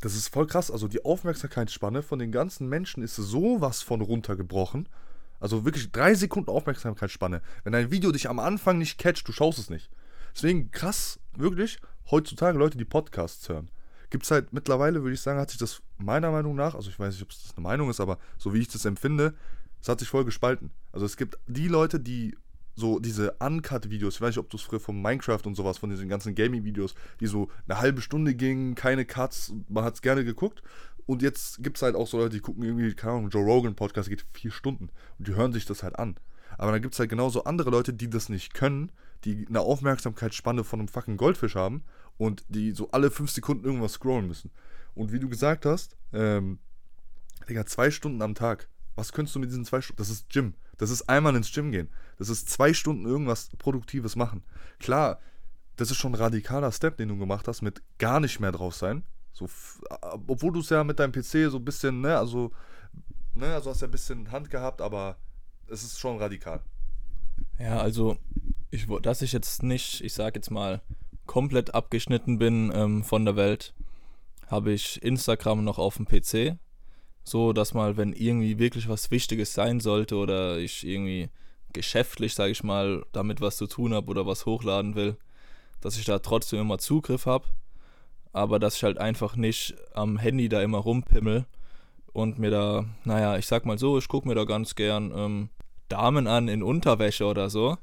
das 0.00 0.14
ist 0.14 0.28
voll 0.28 0.46
krass. 0.46 0.70
Also 0.70 0.88
die 0.88 1.04
Aufmerksamkeitsspanne 1.04 2.02
von 2.02 2.18
den 2.18 2.32
ganzen 2.32 2.68
Menschen 2.68 3.02
ist 3.02 3.16
sowas 3.16 3.82
von 3.82 4.00
runtergebrochen. 4.00 4.88
Also 5.38 5.64
wirklich 5.64 5.90
drei 5.90 6.14
Sekunden 6.14 6.50
Aufmerksamkeitsspanne. 6.50 7.42
Wenn 7.64 7.74
ein 7.74 7.90
Video 7.90 8.12
dich 8.12 8.28
am 8.28 8.38
Anfang 8.38 8.78
nicht 8.78 8.98
catcht, 8.98 9.26
du 9.26 9.32
schaust 9.32 9.58
es 9.58 9.70
nicht. 9.70 9.90
Deswegen 10.34 10.70
krass, 10.70 11.20
wirklich, 11.36 11.78
heutzutage 12.10 12.58
Leute, 12.58 12.78
die 12.78 12.84
Podcasts 12.84 13.48
hören. 13.48 13.70
Gibt 14.10 14.24
es 14.24 14.30
halt 14.30 14.52
mittlerweile, 14.52 15.02
würde 15.02 15.14
ich 15.14 15.20
sagen, 15.20 15.40
hat 15.40 15.50
sich 15.50 15.58
das 15.58 15.80
meiner 15.96 16.30
Meinung 16.30 16.54
nach, 16.54 16.74
also 16.74 16.90
ich 16.90 16.98
weiß 16.98 17.14
nicht, 17.14 17.22
ob 17.22 17.30
es 17.30 17.52
eine 17.56 17.62
Meinung 17.62 17.88
ist, 17.88 18.00
aber 18.00 18.18
so 18.36 18.52
wie 18.52 18.58
ich 18.58 18.68
das 18.68 18.84
empfinde, 18.84 19.34
es 19.80 19.88
hat 19.88 20.00
sich 20.00 20.08
voll 20.08 20.24
gespalten. 20.24 20.70
Also 20.92 21.06
es 21.06 21.16
gibt 21.16 21.38
die 21.46 21.68
Leute, 21.68 21.98
die 21.98 22.36
so 22.74 22.98
diese 22.98 23.32
Uncut-Videos, 23.38 24.16
ich 24.16 24.20
weiß 24.20 24.30
nicht, 24.30 24.38
ob 24.38 24.50
du 24.50 24.56
es 24.56 24.62
früher 24.62 24.80
von 24.80 25.00
Minecraft 25.00 25.40
und 25.44 25.54
sowas, 25.54 25.78
von 25.78 25.90
diesen 25.90 26.08
ganzen 26.08 26.34
Gaming-Videos, 26.34 26.94
die 27.20 27.26
so 27.26 27.50
eine 27.66 27.80
halbe 27.80 28.00
Stunde 28.00 28.34
gingen, 28.34 28.74
keine 28.74 29.04
Cuts, 29.04 29.52
man 29.68 29.84
hat 29.84 29.94
es 29.94 30.02
gerne 30.02 30.24
geguckt. 30.24 30.62
Und 31.04 31.20
jetzt 31.20 31.62
gibt 31.62 31.76
es 31.76 31.82
halt 31.82 31.96
auch 31.96 32.06
so 32.06 32.18
Leute, 32.18 32.36
die 32.36 32.40
gucken 32.40 32.62
irgendwie, 32.62 32.94
keine 32.94 33.14
Ahnung, 33.14 33.30
Joe 33.30 33.44
Rogan 33.44 33.74
Podcast 33.74 34.08
geht 34.08 34.24
vier 34.32 34.52
Stunden 34.52 34.88
und 35.18 35.28
die 35.28 35.34
hören 35.34 35.52
sich 35.52 35.66
das 35.66 35.82
halt 35.82 35.98
an. 35.98 36.16
Aber 36.58 36.70
dann 36.70 36.80
gibt 36.80 36.94
es 36.94 37.00
halt 37.00 37.10
genauso 37.10 37.44
andere 37.44 37.70
Leute, 37.70 37.92
die 37.92 38.08
das 38.08 38.28
nicht 38.28 38.54
können, 38.54 38.92
die 39.24 39.46
eine 39.48 39.60
Aufmerksamkeitsspanne 39.60 40.64
von 40.64 40.80
einem 40.80 40.88
fucking 40.88 41.16
Goldfisch 41.16 41.54
haben 41.54 41.84
und 42.18 42.44
die 42.48 42.72
so 42.72 42.90
alle 42.90 43.10
fünf 43.10 43.30
Sekunden 43.30 43.64
irgendwas 43.64 43.92
scrollen 43.92 44.26
müssen. 44.26 44.50
Und 44.94 45.12
wie 45.12 45.20
du 45.20 45.28
gesagt 45.28 45.64
hast, 45.64 45.96
ähm, 46.12 46.58
Digga, 47.48 47.66
zwei 47.66 47.90
Stunden 47.90 48.22
am 48.22 48.34
Tag. 48.34 48.68
Was 48.94 49.12
könntest 49.12 49.34
du 49.34 49.40
mit 49.40 49.50
diesen 49.50 49.64
zwei 49.64 49.80
Stunden? 49.80 49.98
Das 49.98 50.10
ist 50.10 50.28
Gym. 50.28 50.54
Das 50.76 50.90
ist 50.90 51.08
einmal 51.08 51.34
ins 51.34 51.52
Gym 51.52 51.70
gehen. 51.70 51.88
Das 52.18 52.28
ist 52.28 52.50
zwei 52.50 52.74
Stunden 52.74 53.06
irgendwas 53.06 53.50
Produktives 53.56 54.16
machen. 54.16 54.42
Klar, 54.78 55.18
das 55.76 55.90
ist 55.90 55.96
schon 55.96 56.12
ein 56.12 56.16
radikaler 56.16 56.72
Step, 56.72 56.96
den 56.98 57.08
du 57.08 57.16
gemacht 57.16 57.48
hast, 57.48 57.62
mit 57.62 57.82
gar 57.98 58.20
nicht 58.20 58.40
mehr 58.40 58.52
drauf 58.52 58.74
sein. 58.74 59.02
So, 59.32 59.48
obwohl 60.26 60.52
du 60.52 60.60
es 60.60 60.68
ja 60.68 60.84
mit 60.84 60.98
deinem 60.98 61.12
PC 61.12 61.50
so 61.50 61.56
ein 61.56 61.64
bisschen, 61.64 62.02
ne, 62.02 62.18
also, 62.18 62.52
ne, 63.34 63.54
also 63.54 63.70
hast 63.70 63.80
ja 63.80 63.88
ein 63.88 63.92
bisschen 63.92 64.30
Hand 64.30 64.50
gehabt, 64.50 64.82
aber 64.82 65.16
es 65.68 65.82
ist 65.82 65.98
schon 65.98 66.18
radikal. 66.18 66.60
Ja, 67.58 67.78
also, 67.80 68.18
ich, 68.72 68.86
dass 69.02 69.22
ich 69.22 69.32
jetzt 69.32 69.62
nicht, 69.62 70.00
ich 70.00 70.14
sag 70.14 70.34
jetzt 70.34 70.50
mal, 70.50 70.80
komplett 71.26 71.74
abgeschnitten 71.74 72.38
bin 72.38 72.72
ähm, 72.74 73.04
von 73.04 73.24
der 73.24 73.36
Welt, 73.36 73.74
habe 74.48 74.72
ich 74.72 75.00
Instagram 75.02 75.62
noch 75.62 75.78
auf 75.78 75.96
dem 75.96 76.06
PC. 76.06 76.58
So, 77.22 77.52
dass 77.52 77.74
mal, 77.74 77.96
wenn 77.96 78.12
irgendwie 78.12 78.58
wirklich 78.58 78.88
was 78.88 79.10
Wichtiges 79.10 79.54
sein 79.54 79.78
sollte 79.78 80.16
oder 80.16 80.58
ich 80.58 80.84
irgendwie 80.84 81.28
geschäftlich, 81.72 82.34
sage 82.34 82.50
ich 82.50 82.64
mal, 82.64 83.04
damit 83.12 83.40
was 83.40 83.56
zu 83.56 83.66
tun 83.66 83.94
habe 83.94 84.10
oder 84.10 84.26
was 84.26 84.46
hochladen 84.46 84.94
will, 84.94 85.16
dass 85.80 85.98
ich 85.98 86.04
da 86.04 86.18
trotzdem 86.18 86.60
immer 86.60 86.78
Zugriff 86.78 87.26
habe. 87.26 87.44
Aber 88.32 88.58
dass 88.58 88.76
ich 88.76 88.84
halt 88.84 88.98
einfach 88.98 89.36
nicht 89.36 89.74
am 89.94 90.16
Handy 90.18 90.48
da 90.48 90.62
immer 90.62 90.78
rumpimmel 90.78 91.44
und 92.14 92.38
mir 92.38 92.50
da, 92.50 92.86
naja, 93.04 93.36
ich 93.36 93.46
sag 93.46 93.66
mal 93.66 93.78
so, 93.78 93.98
ich 93.98 94.08
gucke 94.08 94.26
mir 94.26 94.34
da 94.34 94.44
ganz 94.44 94.74
gern 94.74 95.12
ähm, 95.14 95.48
Damen 95.88 96.26
an 96.26 96.48
in 96.48 96.62
Unterwäsche 96.62 97.26
oder 97.26 97.50
so. 97.50 97.76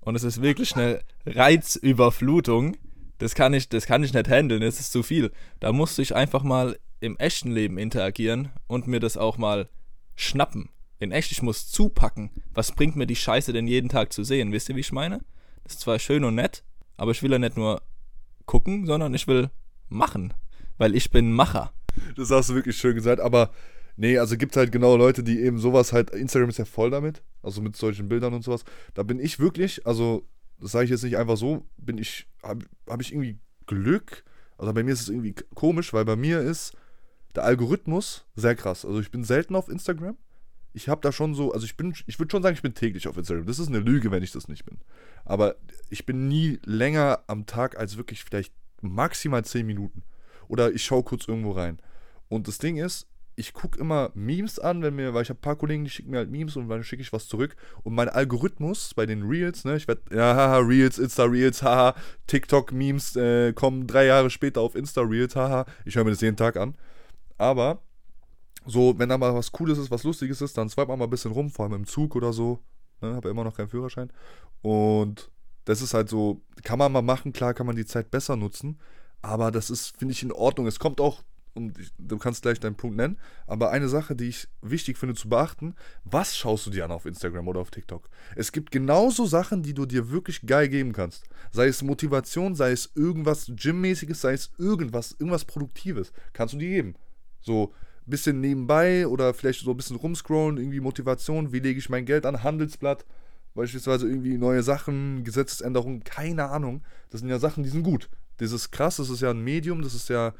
Und 0.00 0.14
es 0.14 0.22
ist 0.22 0.42
wirklich 0.42 0.74
eine 0.76 1.00
Reizüberflutung. 1.26 2.76
Das 3.18 3.34
kann 3.34 3.52
ich, 3.52 3.68
das 3.68 3.86
kann 3.86 4.02
ich 4.02 4.14
nicht 4.14 4.28
handeln, 4.28 4.62
es 4.62 4.80
ist 4.80 4.92
zu 4.92 5.02
viel. 5.02 5.30
Da 5.60 5.72
musste 5.72 6.00
ich 6.00 6.14
einfach 6.14 6.42
mal 6.42 6.78
im 7.00 7.16
echten 7.18 7.50
Leben 7.50 7.78
interagieren 7.78 8.50
und 8.66 8.86
mir 8.86 9.00
das 9.00 9.16
auch 9.16 9.36
mal 9.38 9.68
schnappen. 10.16 10.70
In 10.98 11.12
echt, 11.12 11.32
ich 11.32 11.42
muss 11.42 11.70
zupacken. 11.70 12.30
Was 12.52 12.72
bringt 12.72 12.96
mir 12.96 13.06
die 13.06 13.16
Scheiße 13.16 13.52
denn 13.52 13.66
jeden 13.66 13.88
Tag 13.88 14.12
zu 14.12 14.22
sehen? 14.22 14.52
Wisst 14.52 14.68
ihr, 14.68 14.76
wie 14.76 14.80
ich 14.80 14.92
meine? 14.92 15.20
Das 15.64 15.74
ist 15.74 15.80
zwar 15.80 15.98
schön 15.98 16.24
und 16.24 16.34
nett, 16.34 16.62
aber 16.96 17.10
ich 17.10 17.22
will 17.22 17.32
ja 17.32 17.38
nicht 17.38 17.56
nur 17.56 17.82
gucken, 18.44 18.86
sondern 18.86 19.14
ich 19.14 19.26
will 19.26 19.50
machen. 19.88 20.34
Weil 20.76 20.94
ich 20.94 21.10
bin 21.10 21.32
Macher. 21.32 21.72
Das 22.16 22.30
hast 22.30 22.50
du 22.50 22.54
wirklich 22.54 22.76
schön 22.76 22.94
gesagt, 22.94 23.20
aber 23.20 23.50
nee, 24.00 24.18
also 24.18 24.36
gibt 24.38 24.56
halt 24.56 24.72
genau 24.72 24.96
Leute, 24.96 25.22
die 25.22 25.40
eben 25.40 25.58
sowas 25.58 25.92
halt, 25.92 26.10
Instagram 26.10 26.48
ist 26.48 26.58
ja 26.58 26.64
voll 26.64 26.90
damit, 26.90 27.22
also 27.42 27.60
mit 27.60 27.76
solchen 27.76 28.08
Bildern 28.08 28.32
und 28.32 28.42
sowas. 28.42 28.64
Da 28.94 29.02
bin 29.02 29.20
ich 29.20 29.38
wirklich, 29.38 29.86
also 29.86 30.26
das 30.58 30.72
sage 30.72 30.86
ich 30.86 30.90
jetzt 30.90 31.04
nicht 31.04 31.18
einfach 31.18 31.36
so, 31.36 31.66
bin 31.76 31.98
ich, 31.98 32.26
habe 32.42 32.64
hab 32.88 33.00
ich 33.02 33.12
irgendwie 33.12 33.38
Glück. 33.66 34.24
Also 34.56 34.72
bei 34.72 34.82
mir 34.82 34.92
ist 34.92 35.02
es 35.02 35.10
irgendwie 35.10 35.34
komisch, 35.54 35.92
weil 35.92 36.06
bei 36.06 36.16
mir 36.16 36.40
ist 36.40 36.74
der 37.34 37.44
Algorithmus 37.44 38.24
sehr 38.34 38.54
krass. 38.54 38.86
Also 38.86 39.00
ich 39.00 39.10
bin 39.10 39.22
selten 39.22 39.54
auf 39.54 39.68
Instagram. 39.68 40.16
Ich 40.72 40.88
habe 40.88 41.02
da 41.02 41.12
schon 41.12 41.34
so, 41.34 41.52
also 41.52 41.66
ich 41.66 41.76
bin, 41.76 41.94
ich 42.06 42.18
würde 42.18 42.30
schon 42.30 42.42
sagen, 42.42 42.54
ich 42.54 42.62
bin 42.62 42.74
täglich 42.74 43.06
auf 43.06 43.18
Instagram. 43.18 43.46
Das 43.46 43.58
ist 43.58 43.68
eine 43.68 43.80
Lüge, 43.80 44.10
wenn 44.10 44.22
ich 44.22 44.32
das 44.32 44.48
nicht 44.48 44.64
bin. 44.64 44.78
Aber 45.26 45.56
ich 45.90 46.06
bin 46.06 46.26
nie 46.28 46.58
länger 46.64 47.22
am 47.26 47.44
Tag 47.44 47.78
als 47.78 47.98
wirklich 47.98 48.24
vielleicht 48.24 48.54
maximal 48.80 49.44
10 49.44 49.66
Minuten. 49.66 50.04
Oder 50.48 50.72
ich 50.72 50.84
schaue 50.84 51.02
kurz 51.02 51.28
irgendwo 51.28 51.52
rein. 51.52 51.80
Und 52.28 52.48
das 52.48 52.58
Ding 52.58 52.76
ist, 52.76 53.09
ich 53.40 53.54
gucke 53.54 53.80
immer 53.80 54.10
Memes 54.14 54.58
an, 54.58 54.82
wenn 54.82 54.94
mir, 54.94 55.14
weil 55.14 55.22
ich 55.22 55.30
habe 55.30 55.38
ein 55.38 55.42
paar 55.42 55.56
Kollegen, 55.56 55.84
die 55.84 55.90
schicken 55.90 56.10
mir 56.10 56.18
halt 56.18 56.30
Memes 56.30 56.56
und 56.56 56.68
dann 56.68 56.84
schicke 56.84 57.02
ich 57.02 57.12
was 57.12 57.26
zurück. 57.26 57.56
Und 57.82 57.94
mein 57.94 58.08
Algorithmus 58.08 58.94
bei 58.94 59.06
den 59.06 59.22
Reels, 59.22 59.64
ne, 59.64 59.76
ich 59.76 59.88
werde, 59.88 60.02
ja, 60.14 60.36
haha, 60.36 60.58
Reels, 60.58 60.98
Insta-Reels, 60.98 61.62
haha, 61.62 61.94
TikTok-Memes 62.26 63.16
äh, 63.16 63.52
kommen 63.54 63.86
drei 63.86 64.04
Jahre 64.04 64.30
später 64.30 64.60
auf 64.60 64.76
Insta-Reels, 64.76 65.34
haha. 65.34 65.64
Ich 65.84 65.96
höre 65.96 66.04
mir 66.04 66.10
das 66.10 66.20
jeden 66.20 66.36
Tag 66.36 66.56
an. 66.56 66.74
Aber 67.38 67.82
so, 68.66 68.98
wenn 68.98 69.08
da 69.08 69.16
mal 69.16 69.34
was 69.34 69.50
Cooles 69.50 69.78
ist, 69.78 69.90
was 69.90 70.04
Lustiges 70.04 70.42
ist, 70.42 70.58
dann 70.58 70.68
swipe 70.68 70.88
man 70.88 70.98
mal 70.98 71.06
ein 71.06 71.10
bisschen 71.10 71.32
rum, 71.32 71.50
vor 71.50 71.64
allem 71.64 71.74
im 71.74 71.86
Zug 71.86 72.14
oder 72.14 72.32
so. 72.32 72.60
Ne, 73.00 73.14
habe 73.14 73.28
ja 73.28 73.32
immer 73.32 73.44
noch 73.44 73.56
keinen 73.56 73.70
Führerschein. 73.70 74.12
Und 74.60 75.30
das 75.64 75.80
ist 75.80 75.94
halt 75.94 76.10
so, 76.10 76.42
kann 76.62 76.78
man 76.78 76.92
mal 76.92 77.02
machen, 77.02 77.32
klar 77.32 77.54
kann 77.54 77.66
man 77.66 77.76
die 77.76 77.86
Zeit 77.86 78.10
besser 78.10 78.36
nutzen. 78.36 78.78
Aber 79.22 79.50
das 79.50 79.70
ist, 79.70 79.96
finde 79.96 80.12
ich, 80.12 80.22
in 80.22 80.32
Ordnung. 80.32 80.66
Es 80.66 80.78
kommt 80.78 81.00
auch, 81.00 81.22
und 81.54 81.76
du 81.98 82.18
kannst 82.18 82.42
gleich 82.42 82.60
deinen 82.60 82.76
Punkt 82.76 82.96
nennen, 82.96 83.18
aber 83.46 83.70
eine 83.70 83.88
Sache, 83.88 84.14
die 84.14 84.28
ich 84.28 84.48
wichtig 84.62 84.98
finde 84.98 85.14
zu 85.14 85.28
beachten, 85.28 85.74
was 86.04 86.36
schaust 86.36 86.66
du 86.66 86.70
dir 86.70 86.84
an 86.84 86.92
auf 86.92 87.06
Instagram 87.06 87.48
oder 87.48 87.60
auf 87.60 87.70
TikTok? 87.70 88.08
Es 88.36 88.52
gibt 88.52 88.70
genauso 88.70 89.26
Sachen, 89.26 89.62
die 89.62 89.74
du 89.74 89.86
dir 89.86 90.10
wirklich 90.10 90.46
geil 90.46 90.68
geben 90.68 90.92
kannst. 90.92 91.24
Sei 91.52 91.66
es 91.66 91.82
Motivation, 91.82 92.54
sei 92.54 92.72
es 92.72 92.92
irgendwas 92.94 93.50
Gymmäßiges, 93.54 94.20
sei 94.20 94.32
es 94.32 94.50
irgendwas, 94.58 95.12
irgendwas 95.12 95.44
Produktives, 95.44 96.12
kannst 96.32 96.54
du 96.54 96.58
dir 96.58 96.70
geben. 96.70 96.94
So 97.40 97.72
ein 98.06 98.10
bisschen 98.10 98.40
nebenbei 98.40 99.06
oder 99.06 99.34
vielleicht 99.34 99.64
so 99.64 99.70
ein 99.70 99.76
bisschen 99.76 99.96
rumscrollen, 99.96 100.58
irgendwie 100.58 100.80
Motivation, 100.80 101.52
wie 101.52 101.60
lege 101.60 101.78
ich 101.78 101.88
mein 101.88 102.06
Geld 102.06 102.26
an, 102.26 102.42
Handelsblatt, 102.42 103.04
beispielsweise 103.54 104.08
irgendwie 104.08 104.38
neue 104.38 104.62
Sachen, 104.62 105.24
Gesetzesänderungen, 105.24 106.04
keine 106.04 106.48
Ahnung. 106.50 106.82
Das 107.10 107.20
sind 107.20 107.30
ja 107.30 107.38
Sachen, 107.38 107.62
die 107.62 107.70
sind 107.70 107.82
gut. 107.82 108.08
Das 108.38 108.52
ist 108.52 108.70
krass, 108.70 108.96
das 108.96 109.10
ist 109.10 109.20
ja 109.20 109.30
ein 109.30 109.44
Medium, 109.44 109.82
das 109.82 109.94
ist 109.94 110.08
ja, 110.08 110.32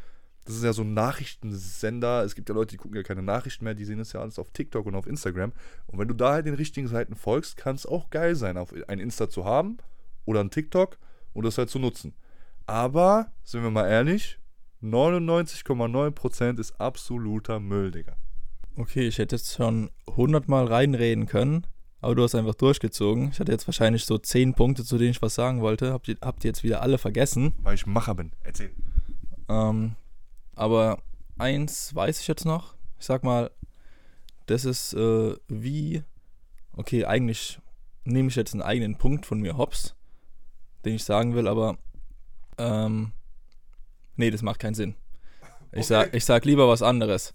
das 0.44 0.56
ist 0.56 0.64
ja 0.64 0.72
so 0.72 0.82
ein 0.82 0.94
Nachrichtensender. 0.94 2.24
Es 2.24 2.34
gibt 2.34 2.48
ja 2.48 2.54
Leute, 2.54 2.72
die 2.72 2.76
gucken 2.76 2.96
ja 2.96 3.02
keine 3.02 3.22
Nachrichten 3.22 3.64
mehr, 3.64 3.74
die 3.74 3.84
sehen 3.84 3.98
das 3.98 4.12
ja 4.12 4.20
alles 4.20 4.38
auf 4.38 4.50
TikTok 4.52 4.86
und 4.86 4.94
auf 4.94 5.06
Instagram. 5.06 5.52
Und 5.86 5.98
wenn 5.98 6.08
du 6.08 6.14
da 6.14 6.32
halt 6.32 6.46
den 6.46 6.54
richtigen 6.54 6.88
Seiten 6.88 7.14
folgst, 7.14 7.56
kann 7.56 7.76
es 7.76 7.86
auch 7.86 8.10
geil 8.10 8.34
sein, 8.34 8.56
auf 8.56 8.74
ein 8.88 8.98
Insta 8.98 9.28
zu 9.28 9.44
haben 9.44 9.78
oder 10.24 10.40
ein 10.40 10.50
TikTok 10.50 10.98
und 11.32 11.44
das 11.44 11.58
halt 11.58 11.70
zu 11.70 11.78
nutzen. 11.78 12.14
Aber, 12.66 13.32
sind 13.42 13.62
wir 13.62 13.70
mal 13.70 13.88
ehrlich, 13.88 14.38
99,9% 14.82 16.58
ist 16.58 16.80
absoluter 16.80 17.60
Müll, 17.60 17.90
Digga. 17.90 18.16
Okay, 18.76 19.06
ich 19.06 19.18
hätte 19.18 19.36
jetzt 19.36 19.54
schon 19.54 19.90
100 20.08 20.48
Mal 20.48 20.64
reinreden 20.64 21.26
können, 21.26 21.66
aber 22.00 22.14
du 22.14 22.22
hast 22.22 22.34
einfach 22.34 22.54
durchgezogen. 22.54 23.30
Ich 23.30 23.40
hatte 23.40 23.52
jetzt 23.52 23.68
wahrscheinlich 23.68 24.04
so 24.04 24.16
10 24.16 24.54
Punkte, 24.54 24.84
zu 24.84 24.96
denen 24.96 25.10
ich 25.10 25.20
was 25.20 25.34
sagen 25.34 25.60
wollte. 25.60 25.92
Habt 25.92 26.08
ihr, 26.08 26.16
habt 26.22 26.44
ihr 26.44 26.48
jetzt 26.48 26.62
wieder 26.62 26.80
alle 26.80 26.96
vergessen? 26.96 27.54
Weil 27.62 27.74
ich 27.74 27.86
Macher 27.86 28.14
bin. 28.14 28.32
Erzähl. 28.42 28.70
Ähm, 29.48 29.96
aber 30.60 31.02
eins 31.38 31.94
weiß 31.94 32.20
ich 32.20 32.28
jetzt 32.28 32.44
noch. 32.44 32.74
Ich 32.98 33.06
sag 33.06 33.24
mal, 33.24 33.50
das 34.46 34.64
ist 34.64 34.92
äh, 34.94 35.34
wie. 35.48 36.02
Okay, 36.76 37.04
eigentlich 37.04 37.58
nehme 38.04 38.28
ich 38.28 38.36
jetzt 38.36 38.52
einen 38.52 38.62
eigenen 38.62 38.96
Punkt 38.96 39.26
von 39.26 39.40
mir 39.40 39.56
hops, 39.56 39.94
den 40.84 40.94
ich 40.94 41.04
sagen 41.04 41.34
will, 41.34 41.48
aber 41.48 41.76
ähm, 42.58 43.12
Nee, 44.20 44.30
das 44.30 44.42
macht 44.42 44.60
keinen 44.60 44.74
Sinn. 44.74 44.96
Ich, 45.72 45.78
okay. 45.78 45.82
sag, 45.82 46.14
ich 46.14 46.26
sag 46.26 46.44
lieber 46.44 46.68
was 46.68 46.82
anderes. 46.82 47.32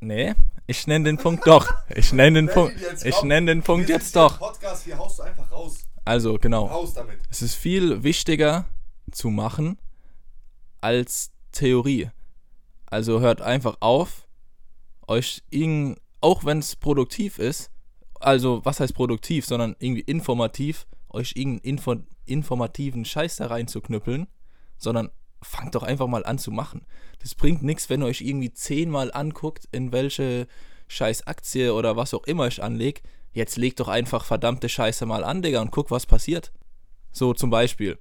Nee, 0.00 0.34
ich 0.66 0.88
nenne 0.88 1.04
den 1.04 1.18
Punkt 1.18 1.46
doch. 1.46 1.72
Ich 1.94 2.12
nenne 2.12 2.42
den 2.42 2.48
Punkt. 2.48 2.74
Ich 3.04 3.22
nenne 3.22 3.52
den 3.52 3.62
Punkt 3.62 3.88
jetzt 3.88 4.16
doch. 4.16 4.40
Podcast, 4.40 4.82
hier 4.82 4.98
haust 4.98 5.20
du 5.20 5.22
einfach 5.22 5.48
raus. 5.52 5.84
Also, 6.04 6.34
genau. 6.34 6.66
Raus 6.66 6.94
damit. 6.94 7.20
Es 7.30 7.42
ist 7.42 7.54
viel 7.54 8.02
wichtiger 8.02 8.64
zu 9.12 9.30
machen 9.30 9.78
als 10.80 11.30
Theorie. 11.56 12.10
Also 12.86 13.20
hört 13.20 13.40
einfach 13.40 13.76
auf, 13.80 14.28
euch 15.06 15.42
irgend, 15.50 15.98
auch 16.20 16.44
wenn 16.44 16.58
es 16.58 16.76
produktiv 16.76 17.38
ist, 17.38 17.70
also 18.20 18.64
was 18.64 18.80
heißt 18.80 18.94
produktiv, 18.94 19.46
sondern 19.46 19.76
irgendwie 19.78 20.02
informativ, 20.02 20.86
euch 21.10 21.32
irgendeinen 21.34 21.64
Info, 21.64 21.96
informativen 22.24 23.04
Scheiß 23.04 23.36
da 23.36 23.46
reinzuknüppeln, 23.46 24.26
sondern 24.78 25.10
fangt 25.42 25.74
doch 25.74 25.82
einfach 25.82 26.06
mal 26.06 26.24
an 26.24 26.38
zu 26.38 26.50
machen. 26.50 26.86
Das 27.20 27.34
bringt 27.34 27.62
nichts, 27.62 27.88
wenn 27.88 28.02
ihr 28.02 28.06
euch 28.06 28.20
irgendwie 28.20 28.52
zehnmal 28.52 29.12
anguckt, 29.12 29.68
in 29.72 29.92
welche 29.92 30.46
scheiß 30.88 31.26
Aktie 31.26 31.72
oder 31.74 31.96
was 31.96 32.14
auch 32.14 32.24
immer 32.24 32.46
ich 32.46 32.62
anlege. 32.62 33.00
Jetzt 33.32 33.56
legt 33.56 33.80
doch 33.80 33.88
einfach 33.88 34.24
verdammte 34.24 34.68
Scheiße 34.68 35.06
mal 35.06 35.24
an, 35.24 35.42
Digga, 35.42 35.60
und 35.60 35.72
guckt, 35.72 35.90
was 35.90 36.06
passiert. 36.06 36.52
So 37.12 37.34
zum 37.34 37.50
Beispiel. 37.50 37.98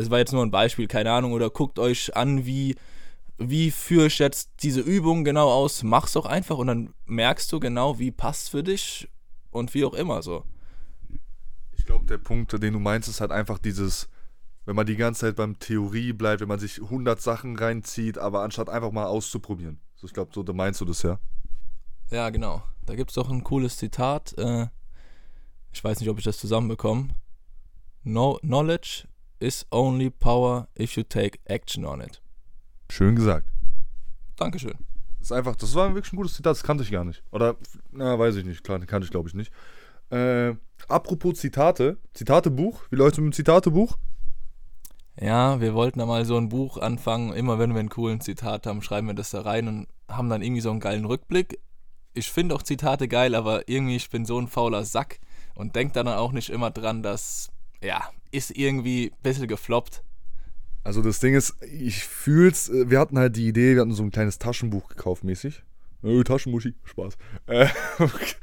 Das 0.00 0.08
war 0.10 0.18
jetzt 0.18 0.32
nur 0.32 0.42
ein 0.42 0.50
Beispiel, 0.50 0.86
keine 0.88 1.12
Ahnung, 1.12 1.32
oder 1.32 1.50
guckt 1.50 1.78
euch 1.78 2.16
an, 2.16 2.46
wie 2.46 2.74
wie 3.36 3.70
führe 3.70 4.06
ich 4.06 4.18
jetzt 4.18 4.50
diese 4.62 4.80
Übung 4.80 5.24
genau 5.24 5.50
aus? 5.50 5.82
Mach's 5.82 6.12
doch 6.12 6.24
einfach 6.24 6.56
und 6.56 6.68
dann 6.68 6.94
merkst 7.04 7.52
du 7.52 7.60
genau, 7.60 7.98
wie 7.98 8.10
passt 8.10 8.48
für 8.48 8.62
dich 8.62 9.10
und 9.50 9.74
wie 9.74 9.84
auch 9.84 9.92
immer 9.92 10.22
so. 10.22 10.44
Ich 11.72 11.84
glaube, 11.84 12.06
der 12.06 12.16
Punkt, 12.16 12.50
den 12.52 12.72
du 12.72 12.78
meinst, 12.78 13.10
ist 13.10 13.20
halt 13.20 13.30
einfach 13.30 13.58
dieses, 13.58 14.08
wenn 14.64 14.74
man 14.74 14.86
die 14.86 14.96
ganze 14.96 15.20
Zeit 15.20 15.36
beim 15.36 15.58
Theorie 15.58 16.14
bleibt, 16.14 16.40
wenn 16.40 16.48
man 16.48 16.60
sich 16.60 16.80
100 16.80 17.20
Sachen 17.20 17.58
reinzieht, 17.58 18.16
aber 18.16 18.42
anstatt 18.42 18.70
einfach 18.70 18.92
mal 18.92 19.06
auszuprobieren. 19.06 19.80
So, 19.96 20.06
ich 20.06 20.14
glaube, 20.14 20.30
so 20.34 20.42
da 20.42 20.54
meinst 20.54 20.80
du 20.80 20.86
das 20.86 21.02
ja. 21.02 21.18
Ja, 22.10 22.30
genau. 22.30 22.62
Da 22.86 22.94
gibt 22.94 23.10
es 23.10 23.16
doch 23.16 23.30
ein 23.30 23.44
cooles 23.44 23.76
Zitat. 23.76 24.32
Äh, 24.38 24.68
ich 25.72 25.84
weiß 25.84 26.00
nicht, 26.00 26.08
ob 26.08 26.16
ich 26.16 26.24
das 26.24 26.38
zusammenbekomme. 26.38 27.08
No, 28.02 28.38
knowledge 28.40 29.04
is 29.40 29.66
only 29.70 30.10
power 30.10 30.68
if 30.78 30.96
you 30.96 31.02
take 31.02 31.40
action 31.46 31.84
on 31.84 32.00
it. 32.00 32.20
Schön 32.90 33.16
gesagt. 33.16 33.50
Dankeschön. 34.36 34.74
Das 35.18 35.28
ist 35.28 35.32
einfach, 35.32 35.56
das 35.56 35.74
war 35.74 35.94
wirklich 35.94 36.12
ein 36.12 36.16
gutes 36.16 36.34
Zitat, 36.34 36.52
das 36.52 36.62
kannte 36.62 36.82
ich 36.84 36.90
gar 36.90 37.04
nicht. 37.04 37.22
Oder, 37.30 37.56
na, 37.90 38.18
weiß 38.18 38.36
ich 38.36 38.44
nicht, 38.44 38.64
klar, 38.64 38.78
kannte 38.80 39.04
ich 39.04 39.10
glaube 39.10 39.28
ich 39.28 39.34
nicht. 39.34 39.52
Äh, 40.10 40.54
apropos 40.88 41.38
Zitate, 41.38 41.98
Zitatebuch, 42.14 42.82
wie 42.90 42.96
läuft 42.96 43.12
es 43.12 43.18
mit 43.18 43.32
dem 43.32 43.32
Zitatebuch? 43.32 43.96
Ja, 45.20 45.60
wir 45.60 45.74
wollten 45.74 45.98
da 45.98 46.06
mal 46.06 46.24
so 46.24 46.38
ein 46.38 46.48
Buch 46.48 46.78
anfangen. 46.78 47.34
Immer 47.34 47.58
wenn 47.58 47.74
wir 47.74 47.80
einen 47.80 47.90
coolen 47.90 48.20
Zitat 48.22 48.66
haben, 48.66 48.80
schreiben 48.80 49.06
wir 49.08 49.14
das 49.14 49.30
da 49.30 49.42
rein 49.42 49.68
und 49.68 49.88
haben 50.08 50.30
dann 50.30 50.42
irgendwie 50.42 50.62
so 50.62 50.70
einen 50.70 50.80
geilen 50.80 51.04
Rückblick. 51.04 51.60
Ich 52.14 52.30
finde 52.30 52.54
auch 52.54 52.62
Zitate 52.62 53.06
geil, 53.06 53.34
aber 53.34 53.68
irgendwie, 53.68 53.96
ich 53.96 54.08
bin 54.08 54.24
so 54.24 54.38
ein 54.40 54.48
fauler 54.48 54.84
Sack 54.84 55.20
und 55.54 55.76
denke 55.76 55.92
dann 55.92 56.08
auch 56.08 56.32
nicht 56.32 56.48
immer 56.48 56.70
dran, 56.70 57.02
dass, 57.02 57.50
ja, 57.82 58.08
ist 58.30 58.56
irgendwie 58.56 59.10
ein 59.10 59.22
bisschen 59.22 59.48
gefloppt. 59.48 60.02
Also 60.82 61.02
das 61.02 61.20
Ding 61.20 61.34
ist, 61.34 61.56
ich 61.62 62.04
fühl's, 62.04 62.68
äh, 62.68 62.90
wir 62.90 62.98
hatten 62.98 63.18
halt 63.18 63.36
die 63.36 63.48
Idee, 63.48 63.74
wir 63.74 63.82
hatten 63.82 63.92
so 63.92 64.02
ein 64.02 64.10
kleines 64.10 64.38
Taschenbuch 64.38 64.88
gekauft 64.88 65.24
mäßig. 65.24 65.62
Äh, 66.02 66.24
Taschenmuschi, 66.24 66.74
Spaß. 66.84 67.16
Äh, 67.46 67.68
okay. 67.98 68.34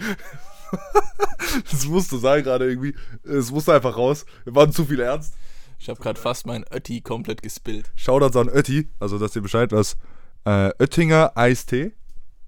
das 1.71 1.85
musste 1.87 2.19
sein 2.19 2.43
gerade 2.43 2.69
irgendwie. 2.69 2.95
Es 3.23 3.51
musste 3.51 3.73
einfach 3.73 3.97
raus. 3.97 4.25
Wir 4.43 4.53
waren 4.53 4.71
zu 4.71 4.85
viel 4.85 4.99
ernst. 4.99 5.33
Ich 5.79 5.89
habe 5.89 5.99
gerade 5.99 6.19
fast 6.19 6.45
meinen 6.45 6.65
Ötti 6.71 7.01
komplett 7.01 7.41
gespillt. 7.41 7.91
Shoutouts 7.95 8.35
an 8.35 8.49
Ötti, 8.49 8.89
also 8.99 9.17
dass 9.17 9.35
ihr 9.35 9.41
Bescheid 9.41 9.71
was. 9.71 9.97
Äh, 10.45 10.71
Oettinger 10.79 11.31
Eistee. 11.35 11.93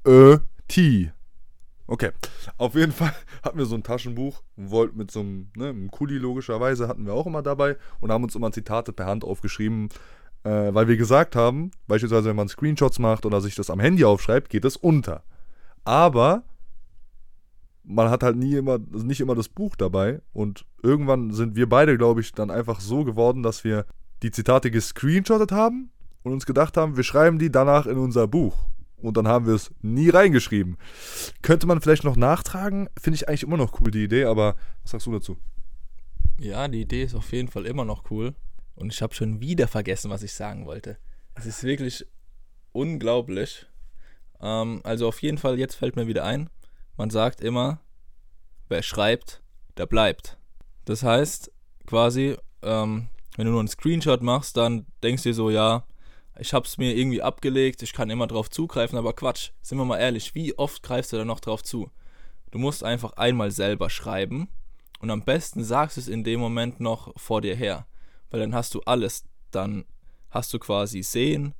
Ötti. 0.06 1.12
Okay. 1.90 2.12
Auf 2.58 2.76
jeden 2.76 2.92
Fall 2.92 3.12
hatten 3.44 3.58
wir 3.58 3.66
so 3.66 3.74
ein 3.74 3.82
Taschenbuch 3.82 4.44
und 4.56 4.96
mit 4.96 5.10
so 5.10 5.22
einem, 5.22 5.50
ne, 5.56 5.70
einem 5.70 5.90
Kuli 5.90 6.20
logischerweise 6.20 6.88
hatten 6.88 7.08
wir 7.08 7.16
auch 7.16 7.26
immer 7.26 7.42
dabei 7.42 7.78
und 8.00 8.12
haben 8.12 8.24
uns 8.24 8.36
immer 8.36 8.52
Zitate 8.52 8.94
per 8.94 9.08
Hand 9.08 9.24
aufgeschrieben, 9.24 9.90
äh, 10.44 10.72
weil 10.72 10.88
wir 10.88 10.98
gesagt 10.98 11.36
haben, 11.36 11.72
beispielsweise 11.88 12.30
wenn 12.30 12.36
man 12.36 12.48
Screenshots 12.48 13.00
macht 13.00 13.26
oder 13.26 13.42
sich 13.42 13.56
das 13.56 13.72
am 13.72 13.80
Handy 13.80 14.06
aufschreibt, 14.06 14.52
geht 14.52 14.66
es 14.66 14.78
unter. 14.78 15.24
Aber 15.84 16.44
man 17.84 18.12
hat 18.12 18.22
halt 18.22 18.38
nie 18.38 18.54
immer, 18.54 18.78
nicht 18.78 19.20
immer 19.20 19.34
das 19.34 19.50
Buch 19.50 19.76
dabei 19.76 20.22
und 20.32 20.68
irgendwann 20.84 21.32
sind 21.32 21.56
wir 21.56 21.68
beide, 21.68 21.98
glaube 21.98 22.22
ich, 22.22 22.34
dann 22.34 22.52
einfach 22.52 22.82
so 22.82 23.04
geworden, 23.04 23.42
dass 23.42 23.64
wir 23.64 23.88
die 24.22 24.30
Zitate 24.30 24.70
gescreenshottet 24.70 25.52
haben 25.52 25.90
und 26.22 26.34
uns 26.34 26.46
gedacht 26.46 26.78
haben, 26.78 26.98
wir 26.98 27.04
schreiben 27.04 27.40
die 27.40 27.52
danach 27.52 27.88
in 27.88 27.98
unser 27.98 28.28
Buch. 28.28 28.70
Und 29.02 29.18
dann 29.18 29.28
haben 29.28 29.46
wir 29.46 29.54
es 29.54 29.72
nie 29.82 30.10
reingeschrieben. 30.10 30.78
Könnte 31.42 31.68
man 31.68 31.82
vielleicht 31.82 32.04
noch 32.04 32.16
nachtragen? 32.16 32.90
Finde 33.00 33.16
ich 33.16 33.28
eigentlich 33.28 33.44
immer 33.44 33.58
noch 33.58 33.80
cool, 33.80 33.92
die 33.92 34.04
Idee, 34.04 34.26
aber 34.26 34.56
was 34.84 34.92
sagst 34.92 35.08
du 35.08 35.12
dazu? 35.12 35.38
Ja, 36.40 36.68
die 36.68 36.82
Idee 36.82 37.04
ist 37.04 37.16
auf 37.16 37.32
jeden 37.32 37.50
Fall 37.50 37.66
immer 37.66 37.86
noch 37.86 38.12
cool. 38.12 38.36
Und 38.76 38.94
ich 38.94 39.02
habe 39.02 39.14
schon 39.14 39.42
wieder 39.42 39.68
vergessen, 39.68 40.10
was 40.10 40.24
ich 40.24 40.34
sagen 40.34 40.66
wollte. 40.66 40.98
Es 41.36 41.46
ist 41.46 41.64
wirklich 41.64 42.06
unglaublich. 42.72 43.66
Ähm, 44.42 44.82
also 44.84 45.08
auf 45.08 45.22
jeden 45.22 45.38
Fall, 45.38 45.60
jetzt 45.60 45.76
fällt 45.76 45.96
mir 45.96 46.08
wieder 46.08 46.24
ein, 46.24 46.50
man 46.98 47.10
sagt 47.10 47.42
immer, 47.42 47.82
wer 48.68 48.84
schreibt, 48.84 49.42
der 49.78 49.86
bleibt. 49.86 50.38
Das 50.86 51.04
heißt, 51.04 51.52
quasi, 51.86 52.38
ähm, 52.62 53.10
wenn 53.36 53.46
du 53.46 53.52
nur 53.52 53.60
einen 53.60 53.68
Screenshot 53.68 54.22
machst, 54.22 54.58
dann 54.58 54.86
denkst 55.04 55.24
du 55.24 55.30
dir 55.30 55.36
so, 55.36 55.50
ja, 55.50 55.86
ich 56.40 56.54
habe 56.54 56.66
es 56.66 56.78
mir 56.78 56.96
irgendwie 56.96 57.22
abgelegt, 57.22 57.84
ich 57.84 57.94
kann 57.94 58.10
immer 58.10 58.28
drauf 58.28 58.50
zugreifen, 58.50 58.98
aber 58.98 59.14
Quatsch, 59.14 59.52
sind 59.62 59.78
wir 59.78 59.86
mal 59.86 60.00
ehrlich, 60.00 60.36
wie 60.36 60.58
oft 60.58 60.82
greifst 60.82 61.14
du 61.14 61.18
da 61.18 61.26
noch 61.26 61.40
drauf 61.40 61.64
zu? 61.64 61.92
Du 62.52 62.60
musst 62.60 62.84
einfach 62.84 63.14
einmal 63.14 63.52
selber 63.52 63.90
schreiben 63.90 64.48
und 65.00 65.12
am 65.12 65.24
besten 65.24 65.64
sagst 65.64 65.98
du 65.98 66.02
es 66.02 66.08
in 66.08 66.24
dem 66.24 66.40
Moment 66.40 66.80
noch 66.80 67.14
vor 67.18 67.42
dir 67.42 67.56
her, 67.56 67.86
weil 68.30 68.40
dann 68.40 68.56
hast 68.56 68.74
du 68.74 68.82
alles, 68.82 69.26
dann 69.52 69.86
hast 70.30 70.54
du 70.54 70.60
quasi 70.60 71.04
sehen, 71.04 71.54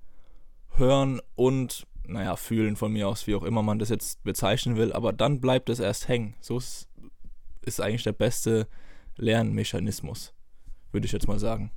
hören 0.76 1.22
und 1.36 1.86
naja, 2.08 2.36
fühlen 2.36 2.76
von 2.76 2.92
mir 2.92 3.08
aus, 3.08 3.28
wie 3.28 3.36
auch 3.36 3.44
immer 3.44 3.62
man 3.62 3.80
das 3.80 3.90
jetzt 3.90 4.24
bezeichnen 4.24 4.78
will, 4.78 4.94
aber 4.94 5.14
dann 5.14 5.42
bleibt 5.42 5.70
es 5.70 5.80
erst 5.80 6.08
hängen. 6.08 6.36
So 6.40 6.58
ist, 6.58 6.90
ist 7.62 7.80
eigentlich 7.82 8.04
der 8.04 8.14
beste 8.14 8.68
Lernmechanismus, 9.18 10.34
würde 10.92 11.06
ich 11.06 11.12
jetzt 11.12 11.28
mal 11.28 11.40
sagen. 11.40 11.72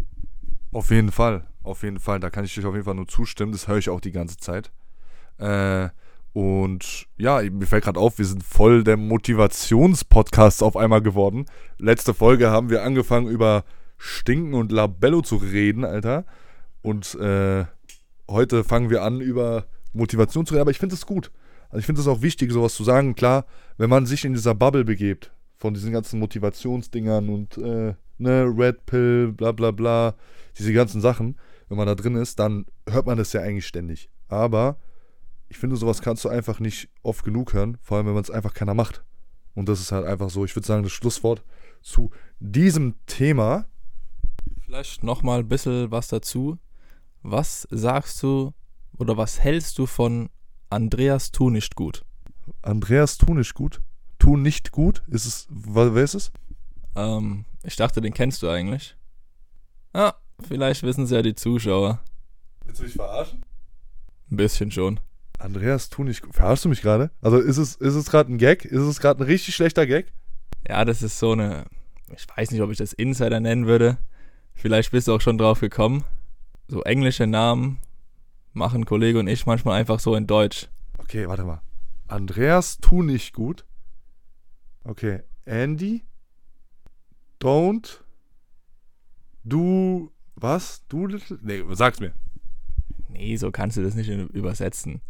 Auf 0.72 0.90
jeden 0.90 1.12
Fall, 1.12 1.46
auf 1.62 1.82
jeden 1.82 1.98
Fall. 1.98 2.18
Da 2.18 2.30
kann 2.30 2.44
ich 2.44 2.54
dich 2.54 2.64
auf 2.64 2.74
jeden 2.74 2.86
Fall 2.86 2.94
nur 2.94 3.06
zustimmen. 3.06 3.52
Das 3.52 3.68
höre 3.68 3.76
ich 3.76 3.90
auch 3.90 4.00
die 4.00 4.10
ganze 4.10 4.38
Zeit. 4.38 4.72
Äh, 5.38 5.90
und 6.32 7.06
ja, 7.18 7.42
mir 7.42 7.66
fällt 7.66 7.84
gerade 7.84 8.00
auf, 8.00 8.18
wir 8.18 8.24
sind 8.24 8.42
voll 8.42 8.82
der 8.84 8.96
Motivationspodcast 8.96 10.62
auf 10.62 10.76
einmal 10.78 11.02
geworden. 11.02 11.44
Letzte 11.78 12.14
Folge 12.14 12.50
haben 12.50 12.70
wir 12.70 12.84
angefangen 12.84 13.28
über 13.28 13.64
Stinken 13.98 14.54
und 14.54 14.72
Labello 14.72 15.20
zu 15.20 15.36
reden, 15.36 15.84
Alter. 15.84 16.24
Und 16.80 17.14
äh, 17.16 17.66
heute 18.30 18.64
fangen 18.64 18.88
wir 18.88 19.02
an 19.02 19.20
über 19.20 19.66
Motivation 19.92 20.46
zu 20.46 20.54
reden, 20.54 20.62
aber 20.62 20.70
ich 20.70 20.78
finde 20.78 20.94
es 20.94 21.04
gut. 21.04 21.30
Also 21.68 21.80
ich 21.80 21.86
finde 21.86 22.00
es 22.00 22.08
auch 22.08 22.22
wichtig, 22.22 22.50
sowas 22.50 22.74
zu 22.74 22.82
sagen. 22.82 23.14
Klar, 23.14 23.44
wenn 23.76 23.90
man 23.90 24.06
sich 24.06 24.24
in 24.24 24.32
dieser 24.32 24.54
Bubble 24.54 24.84
begebt, 24.84 25.32
von 25.58 25.74
diesen 25.74 25.92
ganzen 25.92 26.18
Motivationsdingern 26.18 27.28
und 27.28 27.58
äh, 27.58 27.94
ne, 28.22 28.44
Red 28.44 28.86
Pill, 28.86 29.32
bla 29.32 29.52
bla 29.52 29.70
bla, 29.70 30.14
diese 30.58 30.72
ganzen 30.72 31.00
Sachen, 31.00 31.38
wenn 31.68 31.76
man 31.76 31.86
da 31.86 31.94
drin 31.94 32.16
ist, 32.16 32.38
dann 32.38 32.66
hört 32.88 33.06
man 33.06 33.18
das 33.18 33.32
ja 33.32 33.40
eigentlich 33.40 33.66
ständig. 33.66 34.10
Aber 34.28 34.78
ich 35.48 35.58
finde, 35.58 35.76
sowas 35.76 36.00
kannst 36.00 36.24
du 36.24 36.28
einfach 36.28 36.60
nicht 36.60 36.88
oft 37.02 37.24
genug 37.24 37.52
hören, 37.52 37.76
vor 37.82 37.96
allem 37.96 38.06
wenn 38.06 38.14
man 38.14 38.22
es 38.22 38.30
einfach 38.30 38.54
keiner 38.54 38.74
macht. 38.74 39.04
Und 39.54 39.68
das 39.68 39.80
ist 39.80 39.92
halt 39.92 40.06
einfach 40.06 40.30
so, 40.30 40.44
ich 40.44 40.56
würde 40.56 40.66
sagen, 40.66 40.82
das 40.82 40.92
Schlusswort 40.92 41.44
zu 41.82 42.10
diesem 42.40 42.94
Thema. 43.06 43.66
Vielleicht 44.64 45.02
nochmal 45.02 45.40
ein 45.40 45.48
bisschen 45.48 45.90
was 45.90 46.08
dazu. 46.08 46.58
Was 47.22 47.68
sagst 47.70 48.22
du 48.22 48.54
oder 48.96 49.16
was 49.16 49.40
hältst 49.40 49.78
du 49.78 49.86
von 49.86 50.30
Andreas 50.70 51.32
Tu 51.32 51.50
nicht 51.50 51.76
gut? 51.76 52.04
Andreas 52.62 53.18
Tu 53.18 53.34
nicht 53.34 53.54
gut? 53.54 53.82
Tu 54.18 54.36
nicht 54.36 54.72
gut? 54.72 55.02
Ist 55.08 55.26
es, 55.26 55.46
wer 55.50 55.94
ist 55.96 56.14
es? 56.14 56.32
Ähm, 56.96 57.44
ich 57.64 57.76
dachte, 57.76 58.00
den 58.00 58.14
kennst 58.14 58.42
du 58.42 58.48
eigentlich. 58.48 58.96
Ah, 59.92 60.14
vielleicht 60.46 60.82
wissen 60.82 61.04
es 61.04 61.10
ja 61.10 61.22
die 61.22 61.34
Zuschauer. 61.34 62.00
Willst 62.64 62.80
du 62.80 62.84
mich 62.84 62.94
verarschen? 62.94 63.44
Ein 64.30 64.36
bisschen 64.36 64.70
schon. 64.70 65.00
Andreas 65.38 65.90
Tu 65.90 66.04
nicht 66.04 66.22
gut. 66.22 66.34
Verarschst 66.34 66.64
du 66.64 66.68
mich 66.68 66.82
gerade? 66.82 67.10
Also 67.20 67.38
ist 67.38 67.56
es, 67.56 67.74
ist 67.76 67.94
es 67.94 68.10
gerade 68.10 68.32
ein 68.32 68.38
Gag? 68.38 68.64
Ist 68.64 68.82
es 68.82 69.00
gerade 69.00 69.22
ein 69.22 69.26
richtig 69.26 69.54
schlechter 69.54 69.86
Gag? 69.86 70.12
Ja, 70.68 70.84
das 70.84 71.02
ist 71.02 71.18
so 71.18 71.32
eine. 71.32 71.66
Ich 72.14 72.26
weiß 72.34 72.50
nicht, 72.50 72.60
ob 72.62 72.70
ich 72.70 72.78
das 72.78 72.92
Insider 72.92 73.40
nennen 73.40 73.66
würde. 73.66 73.98
Vielleicht 74.54 74.92
bist 74.92 75.08
du 75.08 75.14
auch 75.14 75.20
schon 75.20 75.38
drauf 75.38 75.60
gekommen. 75.60 76.04
So 76.68 76.82
englische 76.82 77.26
Namen 77.26 77.78
machen 78.52 78.84
Kollege 78.84 79.18
und 79.18 79.26
ich 79.26 79.46
manchmal 79.46 79.80
einfach 79.80 79.98
so 79.98 80.14
in 80.14 80.26
Deutsch. 80.26 80.68
Okay, 80.98 81.28
warte 81.28 81.44
mal. 81.44 81.60
Andreas, 82.06 82.78
tu 82.78 83.02
nicht 83.02 83.32
gut. 83.32 83.64
Okay, 84.84 85.22
Andy, 85.44 86.04
don't, 87.42 88.00
du, 89.44 90.10
was? 90.36 90.84
Du 90.88 91.06
little? 91.06 91.38
Nee, 91.42 91.64
sag's 91.72 92.00
mir. 92.00 92.12
Nee, 93.08 93.36
so 93.36 93.50
kannst 93.50 93.76
du 93.76 93.82
das 93.82 93.94
nicht 93.94 94.08
übersetzen. 94.08 95.00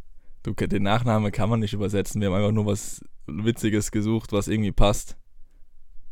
Du, 0.42 0.52
den 0.54 0.82
Nachnamen 0.82 1.30
kann 1.30 1.48
man 1.48 1.60
nicht 1.60 1.72
übersetzen. 1.72 2.20
Wir 2.20 2.28
haben 2.28 2.36
einfach 2.36 2.52
nur 2.52 2.66
was 2.66 3.00
Witziges 3.26 3.92
gesucht, 3.92 4.32
was 4.32 4.48
irgendwie 4.48 4.72
passt. 4.72 5.16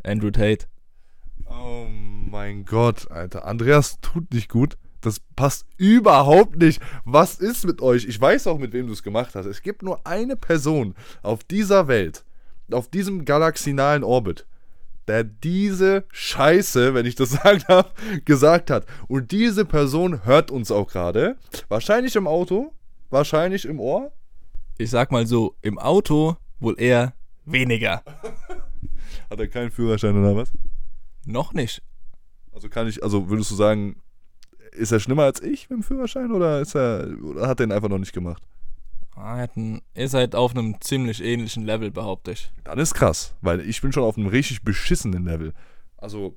Andrew 0.04 0.30
Tate. 0.30 0.66
Oh 1.46 1.86
mein 1.88 2.64
Gott, 2.64 3.10
Alter. 3.10 3.44
Andreas 3.44 4.00
tut 4.00 4.32
nicht 4.32 4.48
gut. 4.48 4.76
Das 5.00 5.20
passt 5.34 5.66
überhaupt 5.78 6.56
nicht. 6.56 6.80
Was 7.04 7.38
ist 7.38 7.66
mit 7.66 7.80
euch? 7.80 8.04
Ich 8.04 8.20
weiß 8.20 8.46
auch, 8.46 8.58
mit 8.58 8.72
wem 8.72 8.86
du 8.86 8.92
es 8.92 9.02
gemacht 9.02 9.34
hast. 9.34 9.46
Es 9.46 9.62
gibt 9.62 9.82
nur 9.82 10.06
eine 10.06 10.36
Person 10.36 10.94
auf 11.22 11.42
dieser 11.42 11.88
Welt, 11.88 12.24
auf 12.70 12.88
diesem 12.88 13.24
galaxinalen 13.24 14.04
Orbit, 14.04 14.46
der 15.10 15.24
diese 15.24 16.04
Scheiße, 16.12 16.94
wenn 16.94 17.04
ich 17.04 17.16
das 17.16 17.30
sagen 17.42 17.62
darf, 17.66 17.92
gesagt 18.24 18.70
hat. 18.70 18.86
Und 19.08 19.32
diese 19.32 19.64
Person 19.64 20.24
hört 20.24 20.50
uns 20.50 20.70
auch 20.70 20.88
gerade. 20.88 21.36
Wahrscheinlich 21.68 22.14
im 22.14 22.26
Auto, 22.26 22.72
wahrscheinlich 23.10 23.64
im 23.64 23.80
Ohr. 23.80 24.12
Ich 24.78 24.90
sag 24.90 25.10
mal 25.10 25.26
so, 25.26 25.56
im 25.62 25.78
Auto 25.78 26.36
wohl 26.60 26.80
eher 26.80 27.14
weniger. 27.44 28.02
hat 29.30 29.40
er 29.40 29.48
keinen 29.48 29.70
Führerschein 29.70 30.16
oder 30.16 30.36
was? 30.36 30.52
Noch 31.26 31.52
nicht. 31.52 31.82
Also 32.52 32.68
kann 32.68 32.88
ich, 32.88 33.02
also 33.02 33.28
würdest 33.28 33.50
du 33.50 33.56
sagen, 33.56 33.96
ist 34.72 34.92
er 34.92 35.00
schlimmer 35.00 35.24
als 35.24 35.42
ich 35.42 35.68
mit 35.68 35.78
dem 35.78 35.82
Führerschein 35.82 36.30
oder 36.30 36.60
ist 36.60 36.76
er 36.76 37.08
oder 37.22 37.48
hat 37.48 37.60
er 37.60 37.66
ihn 37.66 37.72
einfach 37.72 37.88
noch 37.88 37.98
nicht 37.98 38.12
gemacht? 38.12 38.42
Ah, 39.09 39.09
er 39.09 39.09
hat 39.09 39.09
ein, 39.09 39.09
ist 39.94 40.14
halt 40.14 40.34
auf 40.34 40.54
einem 40.54 40.80
ziemlich 40.80 41.22
ähnlichen 41.22 41.64
Level, 41.64 41.90
behaupte 41.90 42.32
ich. 42.32 42.50
Dann 42.64 42.78
ist 42.78 42.94
krass, 42.94 43.34
weil 43.40 43.60
ich 43.60 43.80
bin 43.80 43.92
schon 43.92 44.04
auf 44.04 44.16
einem 44.16 44.26
richtig 44.26 44.62
beschissenen 44.62 45.24
Level. 45.24 45.52
Also, 45.96 46.36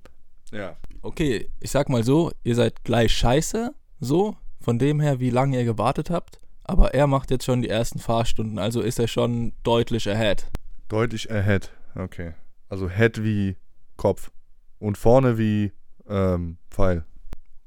ja. 0.51 0.77
Okay, 1.01 1.49
ich 1.59 1.71
sag 1.71 1.89
mal 1.89 2.03
so, 2.03 2.31
ihr 2.43 2.55
seid 2.55 2.83
gleich 2.83 3.15
scheiße, 3.15 3.73
so, 3.99 4.35
von 4.61 4.79
dem 4.79 4.99
her, 4.99 5.19
wie 5.19 5.29
lange 5.29 5.57
ihr 5.57 5.65
gewartet 5.65 6.09
habt. 6.09 6.39
Aber 6.63 6.93
er 6.93 7.07
macht 7.07 7.31
jetzt 7.31 7.45
schon 7.45 7.61
die 7.61 7.69
ersten 7.69 7.99
Fahrstunden, 7.99 8.57
also 8.57 8.81
ist 8.81 8.99
er 8.99 9.07
schon 9.07 9.53
deutlich 9.63 10.09
ahead. 10.09 10.49
Deutlich 10.87 11.29
ahead. 11.31 11.71
Okay. 11.95 12.33
Also 12.69 12.89
Head 12.89 13.23
wie 13.23 13.57
Kopf. 13.97 14.31
Und 14.79 14.97
vorne 14.97 15.37
wie 15.37 15.71
ähm, 16.07 16.57
Pfeil. 16.69 17.05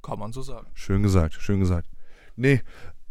Kann 0.03 0.19
man 0.19 0.33
so 0.33 0.43
sagen. 0.43 0.67
Schön 0.75 1.03
gesagt, 1.03 1.35
schön 1.35 1.61
gesagt. 1.61 1.89
Nee, 2.37 2.61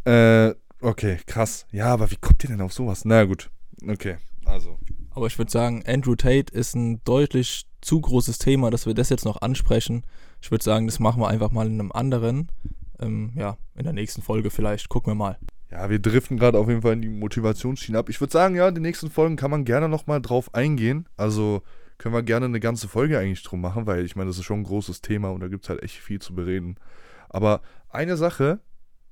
äh, 0.06 0.54
okay, 0.86 1.20
krass. 1.26 1.66
Ja, 1.72 1.88
aber 1.88 2.12
wie 2.12 2.16
kommt 2.16 2.44
ihr 2.44 2.50
denn 2.50 2.62
auf 2.62 2.74
sowas? 2.74 3.06
Na 3.06 3.24
gut. 3.26 3.50
Okay, 3.86 4.18
also. 4.46 4.78
Aber 5.12 5.28
ich 5.28 5.38
würde 5.38 5.52
sagen, 5.52 5.84
Andrew 5.86 6.16
Tate 6.16 6.54
ist 6.54 6.76
ein 6.76 7.02
deutlich 7.04 7.66
zu 7.82 8.02
großes 8.02 8.38
Thema, 8.38 8.72
dass 8.72 8.86
wir 8.86 8.94
das 8.94 9.10
jetzt 9.10 9.26
noch 9.26 9.42
ansprechen. 9.42 10.04
Ich 10.42 10.52
würde 10.52 10.64
sagen, 10.64 10.88
das 10.88 11.00
machen 11.00 11.22
wir 11.22 11.28
einfach 11.28 11.52
mal 11.52 11.68
in 11.68 11.80
einem 11.80 11.92
anderen. 11.92 12.50
Ähm, 13.00 13.32
ja, 13.36 13.58
in 13.76 13.84
der 13.84 13.94
nächsten 13.94 14.22
Folge 14.22 14.50
vielleicht. 14.50 14.90
Gucken 14.90 15.12
wir 15.12 15.16
mal. 15.16 15.38
Ja, 15.72 15.90
wir 15.90 16.00
driften 16.00 16.38
gerade 16.38 16.58
auf 16.58 16.68
jeden 16.68 16.82
Fall 16.82 16.94
in 16.94 17.02
die 17.02 17.10
Motivationsschiene 17.10 17.98
ab. 17.98 18.10
Ich 18.10 18.22
würde 18.22 18.32
sagen, 18.32 18.56
ja, 18.56 18.72
die 18.72 18.82
nächsten 18.82 19.10
Folgen 19.10 19.36
kann 19.36 19.52
man 19.52 19.66
gerne 19.66 19.90
nochmal 19.90 20.22
drauf 20.22 20.54
eingehen. 20.54 21.08
Also 21.18 21.64
können 21.98 22.14
wir 22.14 22.24
gerne 22.24 22.46
eine 22.46 22.60
ganze 22.60 22.88
Folge 22.88 23.20
eigentlich 23.20 23.44
drum 23.44 23.62
machen, 23.62 23.86
weil 23.86 24.06
ich 24.06 24.16
meine, 24.16 24.30
das 24.30 24.38
ist 24.38 24.46
schon 24.46 24.62
ein 24.62 24.66
großes 24.66 25.02
Thema 25.02 25.30
und 25.30 25.40
da 25.40 25.48
gibt 25.48 25.66
es 25.66 25.70
halt 25.70 25.84
echt 25.84 25.96
viel 25.96 26.20
zu 26.20 26.36
bereden. 26.36 26.76
Aber 27.30 27.62
eine 27.90 28.18
Sache, 28.18 28.60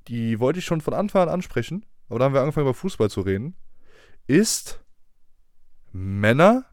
die 0.07 0.39
wollte 0.39 0.59
ich 0.59 0.65
schon 0.65 0.81
von 0.81 0.93
Anfang 0.93 1.23
an 1.23 1.29
ansprechen, 1.29 1.85
aber 2.09 2.19
da 2.19 2.25
haben 2.25 2.33
wir 2.33 2.41
angefangen 2.41 2.65
über 2.67 2.73
Fußball 2.73 3.09
zu 3.09 3.21
reden, 3.21 3.55
ist 4.27 4.83
Männer, 5.91 6.65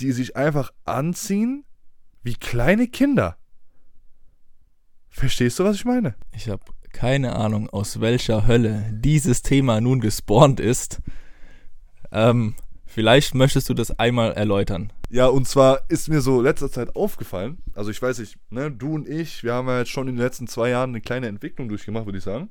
die 0.00 0.12
sich 0.12 0.36
einfach 0.36 0.72
anziehen 0.84 1.64
wie 2.22 2.34
kleine 2.34 2.88
Kinder. 2.88 3.36
Verstehst 5.08 5.58
du, 5.58 5.64
was 5.64 5.76
ich 5.76 5.84
meine? 5.84 6.14
Ich 6.32 6.48
habe 6.48 6.62
keine 6.92 7.36
Ahnung, 7.36 7.68
aus 7.70 8.00
welcher 8.00 8.46
Hölle 8.46 8.90
dieses 8.92 9.42
Thema 9.42 9.80
nun 9.80 10.00
gespawnt 10.00 10.60
ist. 10.60 11.00
Ähm, 12.10 12.54
vielleicht 12.98 13.36
möchtest 13.36 13.68
du 13.68 13.74
das 13.74 13.96
einmal 14.00 14.32
erläutern. 14.32 14.92
Ja, 15.08 15.28
und 15.28 15.46
zwar 15.46 15.82
ist 15.88 16.08
mir 16.08 16.20
so 16.20 16.42
letzter 16.42 16.68
Zeit 16.68 16.96
aufgefallen, 16.96 17.58
also 17.72 17.92
ich 17.92 18.02
weiß 18.02 18.18
nicht, 18.18 18.36
ne, 18.50 18.72
du 18.72 18.92
und 18.92 19.08
ich, 19.08 19.44
wir 19.44 19.54
haben 19.54 19.68
ja 19.68 19.78
jetzt 19.78 19.90
schon 19.90 20.08
in 20.08 20.16
den 20.16 20.24
letzten 20.24 20.48
zwei 20.48 20.70
Jahren 20.70 20.90
eine 20.90 21.00
kleine 21.00 21.28
Entwicklung 21.28 21.68
durchgemacht, 21.68 22.06
würde 22.06 22.18
ich 22.18 22.24
sagen. 22.24 22.50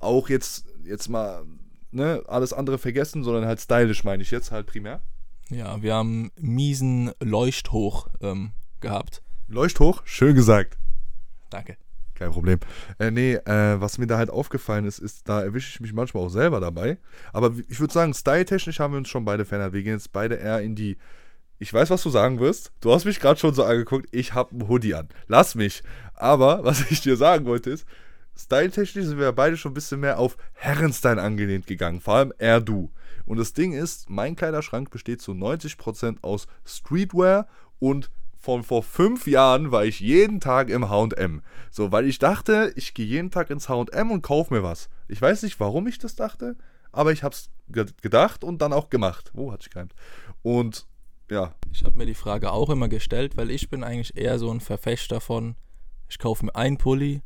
Auch 0.00 0.28
jetzt, 0.28 0.66
jetzt 0.84 1.08
mal, 1.08 1.46
ne, 1.92 2.22
alles 2.26 2.52
andere 2.52 2.76
vergessen, 2.76 3.24
sondern 3.24 3.46
halt 3.46 3.58
stylisch 3.58 4.04
meine 4.04 4.22
ich 4.22 4.30
jetzt 4.30 4.50
halt 4.50 4.66
primär. 4.66 5.00
Ja, 5.48 5.80
wir 5.80 5.94
haben 5.94 6.30
miesen 6.38 7.12
Leuchthoch 7.18 8.08
ähm, 8.20 8.52
gehabt. 8.80 9.22
Leuchthoch? 9.46 10.02
Schön 10.04 10.34
gesagt. 10.34 10.76
Danke. 11.48 11.78
Kein 12.18 12.30
Problem. 12.32 12.58
Äh, 12.98 13.10
nee, 13.10 13.34
äh, 13.34 13.80
was 13.80 13.98
mir 13.98 14.06
da 14.06 14.18
halt 14.18 14.30
aufgefallen 14.30 14.84
ist, 14.86 14.98
ist, 14.98 15.28
da 15.28 15.40
erwische 15.42 15.70
ich 15.70 15.80
mich 15.80 15.92
manchmal 15.92 16.24
auch 16.24 16.30
selber 16.30 16.58
dabei. 16.58 16.98
Aber 17.32 17.52
ich 17.68 17.78
würde 17.78 17.94
sagen, 17.94 18.12
styletechnisch 18.12 18.80
haben 18.80 18.92
wir 18.92 18.98
uns 18.98 19.08
schon 19.08 19.24
beide 19.24 19.44
verändert. 19.44 19.72
Wir 19.72 19.82
gehen 19.82 19.92
jetzt 19.92 20.12
beide 20.12 20.34
eher 20.34 20.60
in 20.60 20.74
die 20.74 20.96
ich 21.60 21.74
weiß, 21.74 21.90
was 21.90 22.02
du 22.04 22.10
sagen 22.10 22.38
wirst. 22.38 22.72
Du 22.80 22.92
hast 22.92 23.04
mich 23.04 23.18
gerade 23.18 23.38
schon 23.40 23.52
so 23.52 23.64
angeguckt, 23.64 24.08
ich 24.12 24.32
habe 24.32 24.52
einen 24.52 24.68
Hoodie 24.68 24.94
an. 24.94 25.08
Lass 25.26 25.54
mich. 25.54 25.82
Aber 26.14 26.60
was 26.64 26.90
ich 26.90 27.00
dir 27.00 27.16
sagen 27.16 27.46
wollte 27.46 27.70
ist, 27.70 27.86
styletechnisch 28.36 29.06
sind 29.06 29.18
wir 29.18 29.32
beide 29.32 29.56
schon 29.56 29.72
ein 29.72 29.74
bisschen 29.74 30.00
mehr 30.00 30.18
auf 30.18 30.36
Herrenstyle 30.54 31.20
angelehnt 31.20 31.66
gegangen. 31.66 32.00
Vor 32.00 32.14
allem 32.14 32.32
er, 32.38 32.60
du. 32.60 32.90
Und 33.26 33.38
das 33.38 33.52
Ding 33.52 33.72
ist, 33.72 34.08
mein 34.08 34.36
Kleiderschrank 34.36 34.90
besteht 34.90 35.20
zu 35.20 35.32
90% 35.32 36.18
aus 36.22 36.46
Streetwear 36.64 37.48
und 37.78 38.10
von 38.48 38.62
vor 38.62 38.82
fünf 38.82 39.26
Jahren 39.26 39.72
war 39.72 39.84
ich 39.84 40.00
jeden 40.00 40.40
Tag 40.40 40.70
im 40.70 40.88
HM. 40.88 41.42
So, 41.70 41.92
weil 41.92 42.06
ich 42.06 42.18
dachte, 42.18 42.72
ich 42.76 42.94
gehe 42.94 43.04
jeden 43.04 43.30
Tag 43.30 43.50
ins 43.50 43.68
HM 43.68 44.10
und 44.10 44.22
kaufe 44.22 44.54
mir 44.54 44.62
was. 44.62 44.88
Ich 45.06 45.20
weiß 45.20 45.42
nicht, 45.42 45.60
warum 45.60 45.86
ich 45.86 45.98
das 45.98 46.14
dachte, 46.14 46.56
aber 46.90 47.12
ich 47.12 47.22
habe 47.22 47.34
es 47.34 47.50
gedacht 47.68 48.44
und 48.44 48.62
dann 48.62 48.72
auch 48.72 48.88
gemacht. 48.88 49.32
Wo 49.34 49.48
oh, 49.48 49.52
hat 49.52 49.62
sich 49.62 49.70
gereimt? 49.70 49.94
Und 50.40 50.86
ja. 51.30 51.52
Ich 51.72 51.84
habe 51.84 51.98
mir 51.98 52.06
die 52.06 52.14
Frage 52.14 52.50
auch 52.50 52.70
immer 52.70 52.88
gestellt, 52.88 53.36
weil 53.36 53.50
ich 53.50 53.68
bin 53.68 53.84
eigentlich 53.84 54.16
eher 54.16 54.38
so 54.38 54.50
ein 54.50 54.60
Verfechter 54.60 55.20
von, 55.20 55.54
ich 56.08 56.18
kaufe 56.18 56.46
mir 56.46 56.54
einen 56.54 56.78
Pulli, 56.78 57.20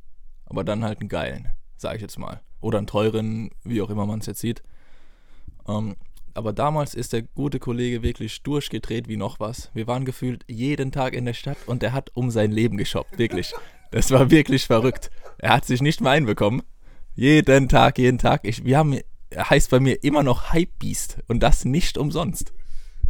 aber 0.47 0.65
dann 0.65 0.83
halt 0.83 0.99
einen 0.99 1.09
geilen, 1.09 1.51
sage 1.77 1.99
ich 1.99 2.03
jetzt 2.03 2.19
mal. 2.19 2.41
Oder 2.61 2.79
einen 2.79 2.89
teuren, 2.89 3.51
wie 3.63 3.81
auch 3.81 3.91
immer 3.91 4.07
man 4.07 4.19
es 4.19 4.27
jetzt 4.27 4.41
sieht. 4.41 4.65
Ähm, 5.69 5.95
aber 6.35 6.53
damals 6.53 6.95
ist 6.95 7.13
der 7.13 7.23
gute 7.23 7.59
Kollege 7.59 8.03
wirklich 8.03 8.43
durchgedreht 8.43 9.09
wie 9.09 9.17
noch 9.17 9.41
was. 9.41 9.71
Wir 9.75 9.87
waren 9.87 10.05
gefühlt 10.05 10.45
jeden 10.49 10.93
Tag 10.93 11.15
in 11.15 11.25
der 11.25 11.35
Stadt 11.35 11.59
und 11.67 11.83
er 11.83 11.93
hat 11.93 12.11
um 12.15 12.31
sein 12.31 12.51
Leben 12.51 12.77
geshoppt, 12.77 13.19
wirklich. 13.19 13.53
Das 13.91 14.11
war 14.11 14.31
wirklich 14.31 14.67
verrückt. 14.67 15.11
Er 15.39 15.51
hat 15.51 15.67
sich 15.67 15.83
nicht 15.83 16.01
mehr 16.01 16.13
einbekommen. 16.13 16.63
Jeden 17.15 17.69
Tag, 17.69 17.99
jeden 17.99 18.19
Tag. 18.19 18.41
Ich, 18.45 18.65
wir 18.65 18.79
haben, 18.79 18.99
er 19.31 19.51
heißt 19.51 19.71
bei 19.71 19.81
mir 19.81 20.03
immer 20.03 20.23
noch 20.23 20.53
Hype 20.53 20.79
Beast 20.79 21.19
und 21.29 21.43
das 21.43 21.65
nicht 21.65 21.99
umsonst. 21.99 22.53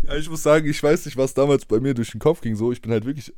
Ja, 0.03 0.17
ich 0.17 0.29
muss 0.29 0.43
sagen, 0.43 0.69
ich 0.69 0.83
weiß 0.83 1.07
nicht, 1.07 1.17
was 1.17 1.35
damals 1.35 1.65
bei 1.65 1.79
mir 1.79 1.95
durch 1.95 2.11
den 2.11 2.21
Kopf 2.21 2.41
ging. 2.41 2.57
So, 2.57 2.73
ich 2.73 2.83
bin 2.83 2.91
halt 2.91 3.05
wirklich. 3.05 3.33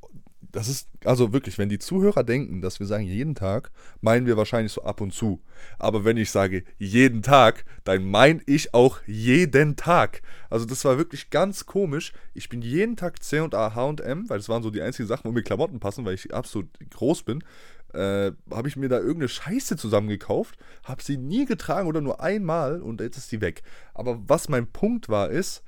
Das 0.54 0.68
ist, 0.68 0.88
also 1.04 1.32
wirklich, 1.32 1.58
wenn 1.58 1.68
die 1.68 1.80
Zuhörer 1.80 2.22
denken, 2.22 2.60
dass 2.60 2.78
wir 2.78 2.86
sagen 2.86 3.02
jeden 3.02 3.34
Tag, 3.34 3.72
meinen 4.00 4.24
wir 4.24 4.36
wahrscheinlich 4.36 4.70
so 4.70 4.84
ab 4.84 5.00
und 5.00 5.12
zu. 5.12 5.42
Aber 5.80 6.04
wenn 6.04 6.16
ich 6.16 6.30
sage 6.30 6.62
jeden 6.78 7.22
Tag, 7.22 7.64
dann 7.82 8.04
meine 8.04 8.40
ich 8.46 8.72
auch 8.72 9.00
jeden 9.04 9.74
Tag. 9.74 10.22
Also 10.50 10.64
das 10.64 10.84
war 10.84 10.96
wirklich 10.96 11.30
ganz 11.30 11.66
komisch. 11.66 12.12
Ich 12.34 12.48
bin 12.48 12.62
jeden 12.62 12.94
Tag 12.94 13.20
C 13.20 13.40
und 13.40 13.52
A 13.52 13.74
H&M, 13.74 14.30
weil 14.30 14.38
das 14.38 14.48
waren 14.48 14.62
so 14.62 14.70
die 14.70 14.80
einzigen 14.80 15.08
Sachen, 15.08 15.24
wo 15.24 15.32
mir 15.32 15.42
Klamotten 15.42 15.80
passen, 15.80 16.04
weil 16.04 16.14
ich 16.14 16.32
absolut 16.32 16.68
groß 16.88 17.24
bin. 17.24 17.42
Äh, 17.92 18.30
habe 18.52 18.68
ich 18.68 18.76
mir 18.76 18.88
da 18.88 18.98
irgendeine 18.98 19.30
Scheiße 19.30 19.76
zusammengekauft, 19.76 20.56
habe 20.84 21.02
sie 21.02 21.16
nie 21.16 21.46
getragen 21.46 21.88
oder 21.88 22.00
nur 22.00 22.20
einmal 22.20 22.80
und 22.80 23.00
jetzt 23.00 23.16
ist 23.16 23.28
sie 23.28 23.40
weg. 23.40 23.64
Aber 23.92 24.22
was 24.28 24.48
mein 24.48 24.68
Punkt 24.68 25.08
war, 25.08 25.30
ist, 25.30 25.64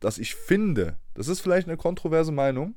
dass 0.00 0.18
ich 0.18 0.34
finde, 0.34 0.98
das 1.14 1.28
ist 1.28 1.40
vielleicht 1.40 1.66
eine 1.66 1.78
kontroverse 1.78 2.32
Meinung, 2.32 2.74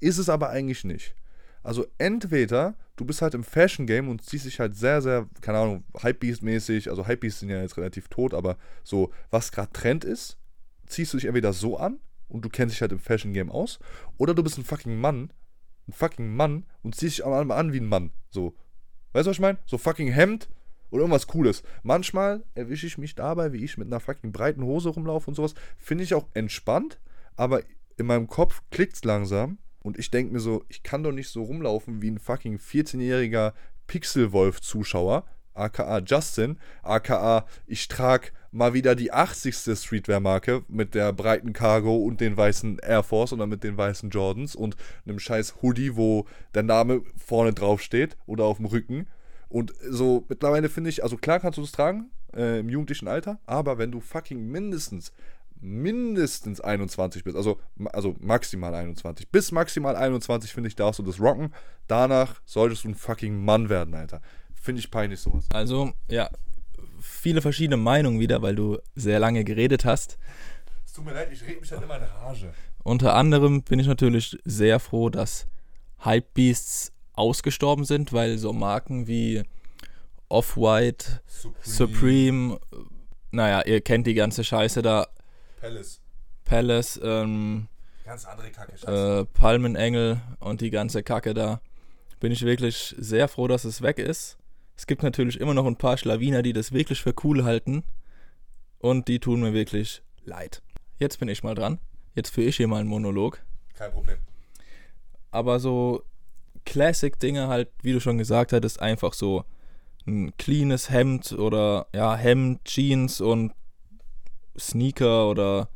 ist 0.00 0.18
es 0.18 0.28
aber 0.28 0.50
eigentlich 0.50 0.84
nicht. 0.84 1.14
Also 1.62 1.86
entweder 1.98 2.76
du 2.96 3.04
bist 3.04 3.22
halt 3.22 3.34
im 3.34 3.44
Fashion 3.44 3.86
Game 3.86 4.08
und 4.08 4.22
ziehst 4.22 4.46
dich 4.46 4.60
halt 4.60 4.76
sehr, 4.76 5.02
sehr, 5.02 5.28
keine 5.40 5.58
Ahnung, 5.58 5.84
Hypebeast-mäßig, 5.94 6.88
also 6.88 7.06
Hypebeasts 7.06 7.40
sind 7.40 7.50
ja 7.50 7.60
jetzt 7.60 7.76
relativ 7.76 8.08
tot, 8.08 8.34
aber 8.34 8.56
so, 8.84 9.12
was 9.30 9.52
gerade 9.52 9.72
Trend 9.72 10.04
ist, 10.04 10.38
ziehst 10.86 11.12
du 11.12 11.18
dich 11.18 11.26
entweder 11.26 11.52
so 11.52 11.76
an 11.76 11.98
und 12.28 12.44
du 12.44 12.48
kennst 12.48 12.74
dich 12.74 12.80
halt 12.80 12.92
im 12.92 12.98
Fashion 12.98 13.32
Game 13.32 13.50
aus, 13.50 13.78
oder 14.16 14.34
du 14.34 14.42
bist 14.42 14.58
ein 14.58 14.64
fucking 14.64 14.98
Mann, 14.98 15.32
ein 15.88 15.92
fucking 15.92 16.34
Mann 16.34 16.64
und 16.82 16.94
ziehst 16.94 17.18
dich 17.18 17.24
auch 17.24 17.44
mal 17.44 17.56
an 17.56 17.72
wie 17.72 17.80
ein 17.80 17.88
Mann. 17.88 18.10
So. 18.30 18.54
Weißt 19.12 19.26
du, 19.26 19.30
was 19.30 19.36
ich 19.36 19.40
meine? 19.40 19.58
So 19.66 19.78
fucking 19.78 20.08
Hemd, 20.08 20.48
oder 20.90 21.02
irgendwas 21.02 21.26
Cooles. 21.26 21.62
Manchmal 21.82 22.44
erwische 22.54 22.86
ich 22.86 22.98
mich 22.98 23.14
dabei, 23.14 23.52
wie 23.52 23.64
ich 23.64 23.76
mit 23.76 23.88
einer 23.88 24.00
fucking 24.00 24.32
breiten 24.32 24.62
Hose 24.62 24.88
rumlaufe 24.90 25.28
und 25.28 25.34
sowas. 25.34 25.54
Finde 25.78 26.04
ich 26.04 26.14
auch 26.14 26.28
entspannt, 26.34 27.00
aber 27.34 27.62
in 27.96 28.06
meinem 28.06 28.28
Kopf 28.28 28.62
klickt 28.70 28.94
es 28.94 29.04
langsam 29.04 29.58
und 29.86 29.98
ich 29.98 30.10
denke 30.10 30.32
mir 30.32 30.40
so, 30.40 30.64
ich 30.68 30.82
kann 30.82 31.04
doch 31.04 31.12
nicht 31.12 31.28
so 31.28 31.44
rumlaufen 31.44 32.02
wie 32.02 32.10
ein 32.10 32.18
fucking 32.18 32.58
14-jähriger 32.58 33.52
Pixelwolf-Zuschauer, 33.86 35.24
aka 35.54 35.98
Justin, 35.98 36.58
aka 36.82 37.46
ich 37.68 37.86
trage 37.86 38.32
mal 38.50 38.74
wieder 38.74 38.96
die 38.96 39.12
80. 39.12 39.54
Streetwear-Marke 39.78 40.64
mit 40.66 40.96
der 40.96 41.12
breiten 41.12 41.52
Cargo 41.52 41.96
und 41.98 42.20
den 42.20 42.36
weißen 42.36 42.80
Air 42.80 43.04
Force 43.04 43.32
oder 43.32 43.46
mit 43.46 43.62
den 43.62 43.76
weißen 43.76 44.10
Jordans 44.10 44.56
und 44.56 44.76
einem 45.06 45.20
scheiß 45.20 45.62
Hoodie, 45.62 45.94
wo 45.94 46.26
der 46.54 46.64
Name 46.64 47.02
vorne 47.16 47.52
drauf 47.52 47.80
steht 47.80 48.16
oder 48.26 48.44
auf 48.44 48.56
dem 48.56 48.66
Rücken 48.66 49.06
und 49.48 49.72
so 49.88 50.24
mittlerweile 50.28 50.68
finde 50.68 50.90
ich, 50.90 51.04
also 51.04 51.16
klar 51.16 51.38
kannst 51.38 51.58
du 51.58 51.62
das 51.62 51.70
tragen 51.70 52.10
äh, 52.34 52.58
im 52.58 52.68
jugendlichen 52.68 53.06
Alter, 53.06 53.38
aber 53.46 53.78
wenn 53.78 53.92
du 53.92 54.00
fucking 54.00 54.48
mindestens, 54.48 55.12
mindestens 55.60 56.60
21 56.60 57.24
bist, 57.24 57.36
also, 57.36 57.58
also 57.92 58.14
maximal 58.20 58.74
21, 58.74 59.28
bis 59.30 59.52
maximal 59.52 59.96
21 59.96 60.52
finde 60.52 60.68
ich, 60.68 60.76
darfst 60.76 60.98
du 60.98 61.02
das 61.02 61.20
rocken. 61.20 61.52
Danach 61.86 62.40
solltest 62.44 62.84
du 62.84 62.88
ein 62.88 62.94
fucking 62.94 63.44
Mann 63.44 63.68
werden, 63.68 63.94
Alter. 63.94 64.20
Finde 64.54 64.80
ich 64.80 64.90
peinlich 64.90 65.20
sowas. 65.20 65.46
Also, 65.52 65.92
ja, 66.08 66.28
viele 67.00 67.42
verschiedene 67.42 67.76
Meinungen 67.76 68.20
wieder, 68.20 68.42
weil 68.42 68.54
du 68.54 68.78
sehr 68.94 69.18
lange 69.18 69.44
geredet 69.44 69.84
hast. 69.84 70.18
Es 70.84 70.92
tut 70.92 71.04
mir 71.04 71.12
leid, 71.14 71.28
ich 71.32 71.42
rede 71.42 71.60
mich 71.60 71.70
halt 71.70 71.82
immer 71.82 71.96
in 71.96 72.02
Rage. 72.02 72.52
Unter 72.82 73.14
anderem 73.14 73.62
bin 73.62 73.78
ich 73.78 73.86
natürlich 73.86 74.38
sehr 74.44 74.78
froh, 74.78 75.10
dass 75.10 75.46
Hypebeasts 76.04 76.92
ausgestorben 77.14 77.84
sind, 77.84 78.12
weil 78.12 78.38
so 78.38 78.52
Marken 78.52 79.06
wie 79.06 79.42
Off-White, 80.28 81.20
Supreme. 81.26 81.62
Supreme. 81.62 82.60
naja, 83.30 83.62
ihr 83.62 83.80
kennt 83.80 84.06
die 84.06 84.14
ganze 84.14 84.44
Scheiße 84.44 84.82
da. 84.82 85.08
Palace. 85.66 86.00
Palace, 86.44 87.00
ähm, 87.02 87.68
Ganz 88.04 88.24
andere 88.24 88.50
Kacke, 88.50 88.78
Scheiße. 88.78 89.20
Äh, 89.20 89.24
Palmenengel 89.36 90.20
und 90.38 90.60
die 90.60 90.70
ganze 90.70 91.02
Kacke 91.02 91.34
da. 91.34 91.60
bin 92.20 92.30
ich 92.30 92.42
wirklich 92.42 92.94
sehr 92.98 93.26
froh, 93.26 93.48
dass 93.48 93.64
es 93.64 93.82
weg 93.82 93.98
ist. 93.98 94.38
Es 94.76 94.86
gibt 94.86 95.02
natürlich 95.02 95.40
immer 95.40 95.54
noch 95.54 95.66
ein 95.66 95.76
paar 95.76 95.96
Schlawiner, 95.96 96.42
die 96.42 96.52
das 96.52 96.70
wirklich 96.70 97.02
für 97.02 97.14
cool 97.24 97.42
halten. 97.44 97.82
Und 98.78 99.08
die 99.08 99.18
tun 99.18 99.40
mir 99.40 99.54
wirklich 99.54 100.02
leid. 100.24 100.62
Jetzt 100.98 101.18
bin 101.18 101.28
ich 101.28 101.42
mal 101.42 101.54
dran. 101.54 101.80
Jetzt 102.14 102.30
führe 102.30 102.46
ich 102.46 102.56
hier 102.56 102.68
mal 102.68 102.80
einen 102.80 102.88
Monolog. 102.88 103.42
Kein 103.74 103.90
Problem. 103.90 104.18
Aber 105.32 105.58
so 105.58 106.04
Classic-Dinge 106.64 107.48
halt, 107.48 107.70
wie 107.82 107.92
du 107.92 108.00
schon 108.00 108.18
gesagt 108.18 108.52
hattest, 108.52 108.80
einfach 108.80 109.14
so 109.14 109.44
ein 110.06 110.36
cleanes 110.36 110.90
Hemd 110.90 111.32
oder 111.32 111.88
ja, 111.92 112.14
Hemd, 112.14 112.64
Jeans 112.64 113.20
und 113.20 113.52
Sneaker 114.58 115.28
oder 115.28 115.68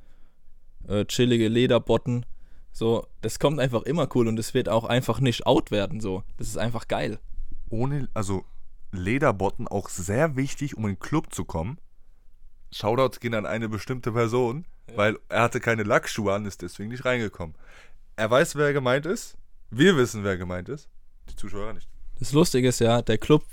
äh, 0.89 1.05
chillige 1.05 1.49
Lederbotten. 1.49 2.27
So, 2.73 3.07
das 3.21 3.39
kommt 3.39 3.61
einfach 3.61 3.83
immer 3.83 4.09
cool 4.15 4.29
und 4.29 4.39
es 4.39 4.55
wird 4.55 4.69
auch 4.69 4.85
einfach 4.85 5.21
nicht 5.21 5.47
out 5.47 5.71
werden. 5.71 6.01
So, 6.01 6.23
das 6.37 6.49
ist 6.49 6.59
einfach 6.59 6.89
geil. 6.89 7.19
Ohne, 7.69 8.09
also 8.15 8.45
Lederbotten 8.93 9.69
auch 9.69 9.89
sehr 9.89 10.37
wichtig, 10.37 10.77
um 10.77 10.85
in 10.85 10.95
den 10.95 11.01
Club 11.01 11.33
zu 11.33 11.45
kommen. 11.45 11.79
Shoutouts 12.73 13.21
gehen 13.21 13.35
an 13.35 13.47
eine 13.47 13.69
bestimmte 13.69 14.13
Person, 14.13 14.67
ja. 14.89 14.97
weil 14.97 15.19
er 15.29 15.43
hatte 15.43 15.61
keine 15.61 15.83
Lackschuhe 15.83 16.33
an, 16.33 16.47
ist 16.47 16.63
deswegen 16.63 16.91
nicht 16.91 17.05
reingekommen. 17.05 17.57
Er 18.17 18.31
weiß, 18.31 18.57
wer 18.57 18.73
gemeint 18.73 19.07
ist. 19.07 19.37
Wir 19.71 19.97
wissen, 19.97 20.25
wer 20.25 20.37
gemeint 20.37 20.69
ist. 20.69 20.89
Die 21.31 21.37
Zuschauer 21.37 21.73
nicht. 21.73 21.89
Das 22.19 22.33
Lustige 22.33 22.69
ist 22.69 22.81
ja, 22.81 23.03
der 23.03 23.19
Club 23.19 23.45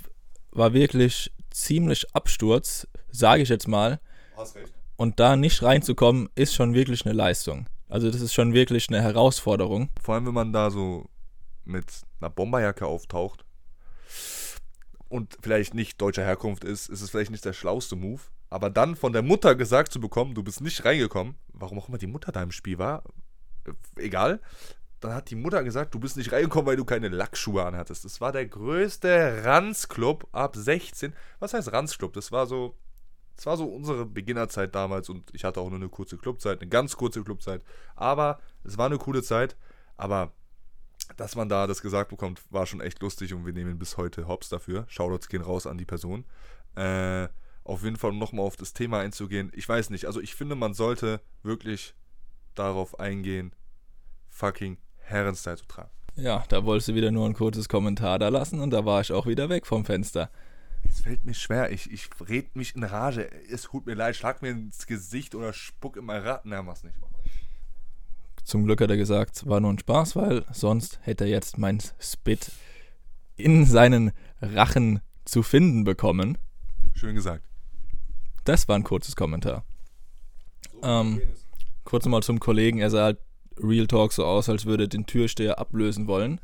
war 0.51 0.73
wirklich 0.73 1.31
ziemlich 1.51 2.13
Absturz, 2.15 2.87
sage 3.11 3.43
ich 3.43 3.49
jetzt 3.49 3.67
mal. 3.67 3.99
Hast 4.35 4.55
recht. 4.55 4.76
Und 4.97 5.19
da 5.19 5.35
nicht 5.35 5.63
reinzukommen, 5.63 6.29
ist 6.35 6.53
schon 6.53 6.73
wirklich 6.73 7.05
eine 7.05 7.13
Leistung. 7.13 7.67
Also 7.87 8.11
das 8.11 8.19
ist 8.19 8.33
schon 8.33 8.53
wirklich 8.53 8.89
eine 8.89 9.01
Herausforderung. 9.01 9.89
Vor 10.01 10.15
allem, 10.15 10.25
wenn 10.25 10.33
man 10.33 10.51
da 10.51 10.69
so 10.69 11.05
mit 11.63 11.85
einer 12.19 12.29
Bomberjacke 12.29 12.85
auftaucht 12.85 13.45
und 15.09 15.37
vielleicht 15.41 15.73
nicht 15.73 16.01
deutscher 16.01 16.23
Herkunft 16.23 16.63
ist, 16.63 16.89
ist 16.89 17.01
es 17.01 17.09
vielleicht 17.09 17.31
nicht 17.31 17.45
der 17.45 17.53
schlauste 17.53 17.95
Move. 17.95 18.21
Aber 18.49 18.69
dann 18.69 18.95
von 18.95 19.13
der 19.13 19.21
Mutter 19.21 19.55
gesagt 19.55 19.91
zu 19.91 19.99
bekommen, 19.99 20.33
du 20.33 20.43
bist 20.43 20.61
nicht 20.61 20.83
reingekommen, 20.85 21.35
warum 21.53 21.79
auch 21.79 21.89
immer 21.89 21.97
die 21.97 22.07
Mutter 22.07 22.31
da 22.31 22.41
im 22.41 22.51
Spiel 22.51 22.77
war, 22.77 23.03
äh, 23.65 23.73
egal. 24.01 24.41
Dann 24.99 25.13
hat 25.13 25.29
die 25.29 25.35
Mutter 25.35 25.63
gesagt, 25.63 25.93
du 25.93 25.99
bist 25.99 26.17
nicht 26.17 26.31
reingekommen, 26.31 26.65
weil 26.65 26.75
du 26.75 26.85
keine 26.85 27.09
Lackschuhe 27.09 27.63
anhattest. 27.63 28.03
Das 28.03 28.19
war 28.19 28.31
der 28.31 28.47
größte 28.47 29.43
Ranzclub 29.43 30.27
ab 30.31 30.55
16. 30.55 31.13
Was 31.39 31.53
heißt 31.53 31.71
Ranzclub? 31.71 32.13
Das 32.13 32.31
war 32.31 32.47
so, 32.47 32.75
das 33.37 33.45
war 33.45 33.55
so 33.55 33.65
unsere 33.65 34.05
Beginnerzeit 34.05 34.73
damals 34.73 35.09
und 35.09 35.29
ich 35.33 35.43
hatte 35.43 35.61
auch 35.61 35.69
nur 35.69 35.77
eine 35.77 35.89
kurze 35.89 36.17
Clubzeit, 36.17 36.59
eine 36.59 36.69
ganz 36.69 36.97
kurze 36.97 37.23
Clubzeit. 37.23 37.61
Aber 37.95 38.39
es 38.63 38.77
war 38.77 38.87
eine 38.87 38.97
coole 38.97 39.21
Zeit. 39.21 39.55
Aber 39.95 40.33
dass 41.15 41.35
man 41.35 41.47
da 41.47 41.67
das 41.67 41.81
gesagt 41.81 42.09
bekommt, 42.09 42.41
war 42.49 42.65
schon 42.65 42.81
echt 42.81 43.01
lustig 43.01 43.33
und 43.33 43.45
wir 43.45 43.53
nehmen 43.53 43.77
bis 43.77 43.95
heute 43.95 44.27
Hops 44.27 44.49
dafür. 44.49 44.85
Shoutouts 44.89 45.29
gehen 45.29 45.43
raus 45.43 45.67
an 45.67 45.77
die 45.77 45.85
Person. 45.85 46.25
Äh, 46.75 47.27
auf 47.63 47.83
jeden 47.83 47.97
Fall, 47.97 48.09
um 48.09 48.17
nochmal 48.17 48.45
auf 48.45 48.57
das 48.57 48.73
Thema 48.73 49.01
einzugehen. 49.01 49.51
Ich 49.53 49.69
weiß 49.69 49.91
nicht, 49.91 50.05
also 50.05 50.19
ich 50.19 50.33
finde, 50.33 50.55
man 50.55 50.73
sollte 50.73 51.21
wirklich 51.43 51.93
darauf 52.55 52.99
eingehen, 52.99 53.53
fucking 54.29 54.77
Herrenstyle 54.97 55.57
zu 55.57 55.67
tragen. 55.67 55.91
Ja, 56.15 56.43
da 56.49 56.65
wolltest 56.65 56.87
du 56.87 56.95
wieder 56.95 57.11
nur 57.11 57.27
ein 57.27 57.35
kurzes 57.35 57.69
Kommentar 57.69 58.17
da 58.17 58.29
lassen 58.29 58.59
und 58.61 58.71
da 58.71 58.83
war 58.83 59.01
ich 59.01 59.11
auch 59.11 59.27
wieder 59.27 59.49
weg 59.49 59.67
vom 59.67 59.85
Fenster. 59.85 60.31
Es 60.89 61.01
fällt 61.01 61.25
mir 61.25 61.33
schwer. 61.33 61.71
Ich, 61.71 61.91
ich 61.91 62.09
red 62.27 62.55
mich 62.55 62.75
in 62.75 62.83
Rage. 62.83 63.29
Es 63.51 63.63
tut 63.63 63.85
mir 63.85 63.93
leid. 63.93 64.15
Schlag 64.15 64.41
mir 64.41 64.51
ins 64.51 64.87
Gesicht 64.87 65.35
oder 65.35 65.53
spuck 65.53 65.97
in 65.97 66.05
mein 66.05 66.21
Rad. 66.21 66.45
Na, 66.45 66.61
mach's 66.61 66.83
nicht. 66.83 66.97
Zum 68.43 68.63
Glück 68.63 68.79
hat 68.79 68.89
er 68.89 68.97
gesagt, 68.97 69.45
war 69.45 69.59
nur 69.59 69.73
ein 69.73 69.79
Spaß, 69.79 70.15
weil 70.15 70.45
sonst 70.53 70.99
hätte 71.01 71.25
er 71.25 71.29
jetzt 71.29 71.57
mein 71.57 71.81
Spit 71.99 72.51
in 73.35 73.65
seinen 73.65 74.13
Rachen 74.41 75.01
zu 75.25 75.43
finden 75.43 75.83
bekommen. 75.83 76.37
Schön 76.93 77.15
gesagt. 77.15 77.43
Das 78.45 78.67
war 78.69 78.77
ein 78.77 78.83
kurzes 78.83 79.17
Kommentar. 79.17 79.65
So 80.71 80.87
ähm, 80.87 81.21
kurz 81.83 82.05
mal 82.05 82.23
zum 82.23 82.39
Kollegen. 82.39 82.79
Er 82.79 82.89
sah 82.89 83.03
halt 83.03 83.19
Real 83.57 83.87
Talk 83.87 84.13
so 84.13 84.25
aus, 84.25 84.47
als 84.47 84.65
würde 84.65 84.87
den 84.87 85.05
Türsteher 85.05 85.59
ablösen 85.59 86.07
wollen. 86.07 86.39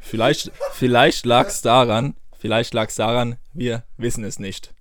Vielleicht, 0.00 0.50
vielleicht 0.72 1.24
lag 1.24 1.46
es 1.46 1.62
daran, 1.62 2.16
Vielleicht 2.38 2.72
lag 2.72 2.88
es 2.88 2.94
daran, 2.94 3.36
wir 3.52 3.84
wissen 3.96 4.24
es 4.24 4.38
nicht. 4.38 4.74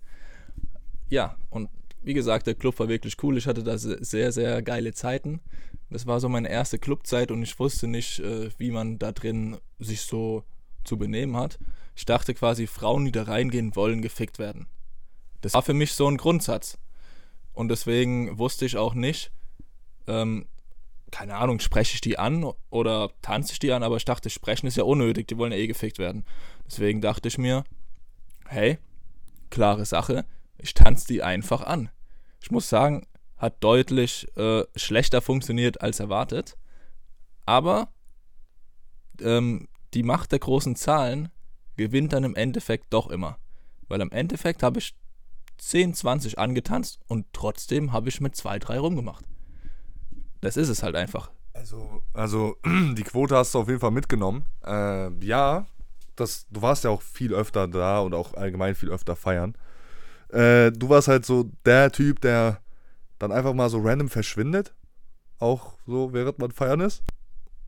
Ja, 1.09 1.37
und 1.49 1.69
wie 2.03 2.13
gesagt, 2.13 2.47
der 2.47 2.55
Club 2.55 2.79
war 2.79 2.87
wirklich 2.87 3.21
cool. 3.23 3.37
Ich 3.37 3.47
hatte 3.47 3.63
da 3.63 3.77
sehr, 3.77 4.31
sehr 4.31 4.61
geile 4.61 4.93
Zeiten. 4.93 5.41
Das 5.89 6.05
war 6.05 6.19
so 6.19 6.29
meine 6.29 6.49
erste 6.49 6.79
Clubzeit 6.79 7.31
und 7.31 7.41
ich 7.43 7.59
wusste 7.59 7.87
nicht, 7.87 8.19
äh, 8.19 8.49
wie 8.57 8.71
man 8.71 8.99
da 8.99 9.11
drin 9.11 9.57
sich 9.79 10.01
so 10.01 10.43
zu 10.83 10.97
benehmen 10.97 11.35
hat. 11.35 11.57
Ich 11.95 12.05
dachte 12.05 12.33
quasi, 12.33 12.67
Frauen, 12.67 13.05
die 13.05 13.11
da 13.11 13.23
reingehen 13.23 13.75
wollen, 13.75 14.01
gefickt 14.01 14.37
werden. 14.37 14.67
Das 15.41 15.53
war 15.53 15.63
für 15.63 15.73
mich 15.73 15.93
so 15.93 16.07
ein 16.07 16.17
Grundsatz. 16.17 16.77
Und 17.53 17.69
deswegen 17.69 18.37
wusste 18.37 18.65
ich 18.65 18.77
auch 18.77 18.93
nicht, 18.93 19.31
ähm, 20.05 20.45
keine 21.09 21.35
Ahnung, 21.35 21.59
spreche 21.59 21.95
ich 21.95 22.01
die 22.01 22.19
an 22.19 22.51
oder 22.69 23.11
tanze 23.21 23.53
ich 23.53 23.59
die 23.59 23.71
an, 23.71 23.81
aber 23.81 23.97
ich 23.97 24.05
dachte, 24.05 24.29
sprechen 24.29 24.67
ist 24.67 24.77
ja 24.77 24.83
unnötig, 24.83 25.27
die 25.27 25.37
wollen 25.37 25.51
ja 25.51 25.57
eh 25.57 25.67
gefickt 25.67 25.99
werden. 25.99 26.25
Deswegen 26.67 27.01
dachte 27.01 27.27
ich 27.27 27.38
mir, 27.38 27.63
hey, 28.47 28.77
klare 29.49 29.86
Sache, 29.86 30.25
ich 30.58 30.73
tanze 30.73 31.08
die 31.08 31.23
einfach 31.23 31.62
an. 31.62 31.89
Ich 32.41 32.51
muss 32.51 32.69
sagen, 32.69 33.08
hat 33.38 33.63
deutlich 33.63 34.27
äh, 34.36 34.63
schlechter 34.75 35.21
funktioniert 35.21 35.82
als 35.82 35.99
erwartet, 35.99 36.58
aber 37.45 37.89
ähm, 39.21 39.67
die 39.93 40.03
Macht 40.03 40.32
der 40.32 40.39
großen 40.39 40.75
Zahlen 40.75 41.30
gewinnt 41.75 42.13
dann 42.13 42.23
im 42.23 42.36
Endeffekt 42.36 42.88
doch 42.89 43.08
immer. 43.10 43.38
Weil 43.88 44.01
im 44.01 44.12
Endeffekt 44.12 44.63
habe 44.63 44.80
ich 44.80 44.95
10, 45.58 45.93
20 45.93 46.38
angetanzt 46.38 46.99
und 47.08 47.25
trotzdem 47.34 47.93
habe 47.93 48.10
ich 48.10 48.21
mit 48.21 48.36
2, 48.36 48.60
3 48.60 48.80
rumgemacht. 48.80 49.25
Das 50.41 50.58
ist 50.58 50.69
es 50.69 50.84
halt 50.84 50.95
einfach. 50.95 51.32
Also, 51.53 52.03
also 52.13 52.58
die 52.65 53.03
Quote 53.03 53.36
hast 53.36 53.53
du 53.53 53.60
auf 53.60 53.67
jeden 53.67 53.80
Fall 53.80 53.91
mitgenommen. 53.91 54.45
Äh, 54.63 55.10
ja, 55.25 55.65
das, 56.19 56.47
du 56.49 56.62
warst 56.62 56.84
ja 56.84 56.89
auch 56.89 57.01
viel 57.01 57.34
öfter 57.34 57.67
da 57.67 57.99
und 57.99 58.13
auch 58.13 58.34
allgemein 58.34 58.75
viel 58.75 58.89
öfter 58.89 59.15
feiern. 59.15 59.56
Äh, 60.30 60.71
du 60.71 60.89
warst 60.89 61.08
halt 61.08 61.25
so 61.25 61.51
der 61.65 61.91
Typ, 61.91 62.21
der 62.21 62.62
dann 63.19 63.32
einfach 63.32 63.53
mal 63.53 63.69
so 63.69 63.80
random 63.80 64.10
verschwindet. 64.10 64.73
Auch 65.39 65.77
so, 65.86 66.13
während 66.13 66.39
man 66.39 66.51
feiern 66.51 66.82
ist. 66.82 67.03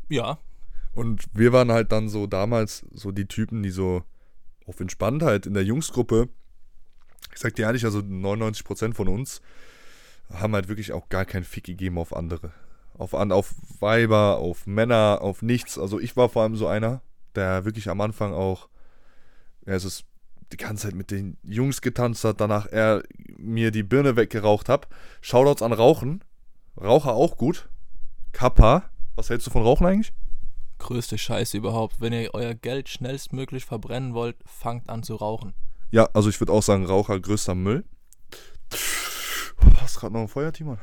Ja. 0.09 0.39
Und 0.93 1.25
wir 1.33 1.53
waren 1.53 1.71
halt 1.71 1.91
dann 1.91 2.09
so 2.09 2.27
damals 2.27 2.85
so 2.91 3.11
die 3.11 3.27
Typen, 3.27 3.63
die 3.63 3.69
so 3.69 4.03
auf 4.65 4.79
Entspanntheit 4.79 5.45
in 5.45 5.53
der 5.53 5.63
Jungsgruppe, 5.63 6.29
ich 7.33 7.39
sag 7.39 7.55
dir 7.55 7.63
ehrlich, 7.63 7.85
also 7.85 7.99
99% 7.99 8.93
von 8.93 9.07
uns 9.07 9.41
haben 10.31 10.53
halt 10.53 10.67
wirklich 10.67 10.91
auch 10.91 11.09
gar 11.09 11.25
keinen 11.25 11.43
Fick 11.43 11.63
gegeben 11.63 11.97
auf 11.97 12.15
andere. 12.15 12.51
Auf, 12.97 13.13
auf 13.13 13.55
Weiber, 13.79 14.37
auf 14.37 14.67
Männer, 14.67 15.19
auf 15.21 15.41
nichts. 15.41 15.79
Also 15.79 15.99
ich 15.99 16.17
war 16.17 16.29
vor 16.29 16.43
allem 16.43 16.55
so 16.55 16.67
einer, 16.67 17.01
der 17.35 17.65
wirklich 17.65 17.89
am 17.89 18.01
Anfang 18.01 18.33
auch, 18.33 18.69
ja, 19.65 19.73
es 19.73 19.85
ist 19.85 20.05
die 20.51 20.57
ganze 20.57 20.87
Zeit 20.87 20.95
mit 20.95 21.11
den 21.11 21.37
Jungs 21.43 21.81
getanzt 21.81 22.23
hat, 22.23 22.41
danach 22.41 22.65
er 22.65 23.03
mir 23.37 23.71
die 23.71 23.83
Birne 23.83 24.15
weggeraucht 24.15 24.69
hat. 24.69 24.87
Shoutouts 25.21 25.61
an 25.61 25.73
Rauchen. 25.73 26.23
Raucher 26.79 27.13
auch 27.13 27.37
gut. 27.37 27.69
Kappa. 28.31 28.89
Was 29.15 29.29
hältst 29.29 29.47
du 29.47 29.51
von 29.51 29.63
Rauchen 29.63 29.85
eigentlich? 29.85 30.13
Größte 30.79 31.17
Scheiße 31.17 31.57
überhaupt. 31.57 31.99
Wenn 31.99 32.13
ihr 32.13 32.33
euer 32.33 32.53
Geld 32.53 32.89
schnellstmöglich 32.89 33.65
verbrennen 33.65 34.13
wollt, 34.13 34.37
fangt 34.45 34.89
an 34.89 35.03
zu 35.03 35.15
rauchen. 35.15 35.53
Ja, 35.91 36.09
also 36.13 36.29
ich 36.29 36.39
würde 36.39 36.53
auch 36.53 36.63
sagen, 36.63 36.85
Raucher 36.85 37.19
größter 37.19 37.55
Müll. 37.55 37.83
Hast 39.81 39.99
gerade 39.99 40.13
noch 40.13 40.21
ein 40.21 40.27
Feuer, 40.27 40.53
Timon? 40.53 40.79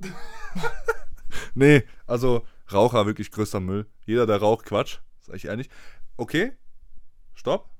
nee, 1.54 1.82
also 2.06 2.44
Raucher 2.72 3.06
wirklich 3.06 3.30
größter 3.30 3.60
Müll. 3.60 3.86
Jeder, 4.04 4.26
der 4.26 4.38
raucht, 4.38 4.66
Quatsch. 4.66 4.98
Sag 5.20 5.36
ich 5.36 5.46
ehrlich. 5.46 5.68
Okay, 6.16 6.52
stopp. 7.34 7.70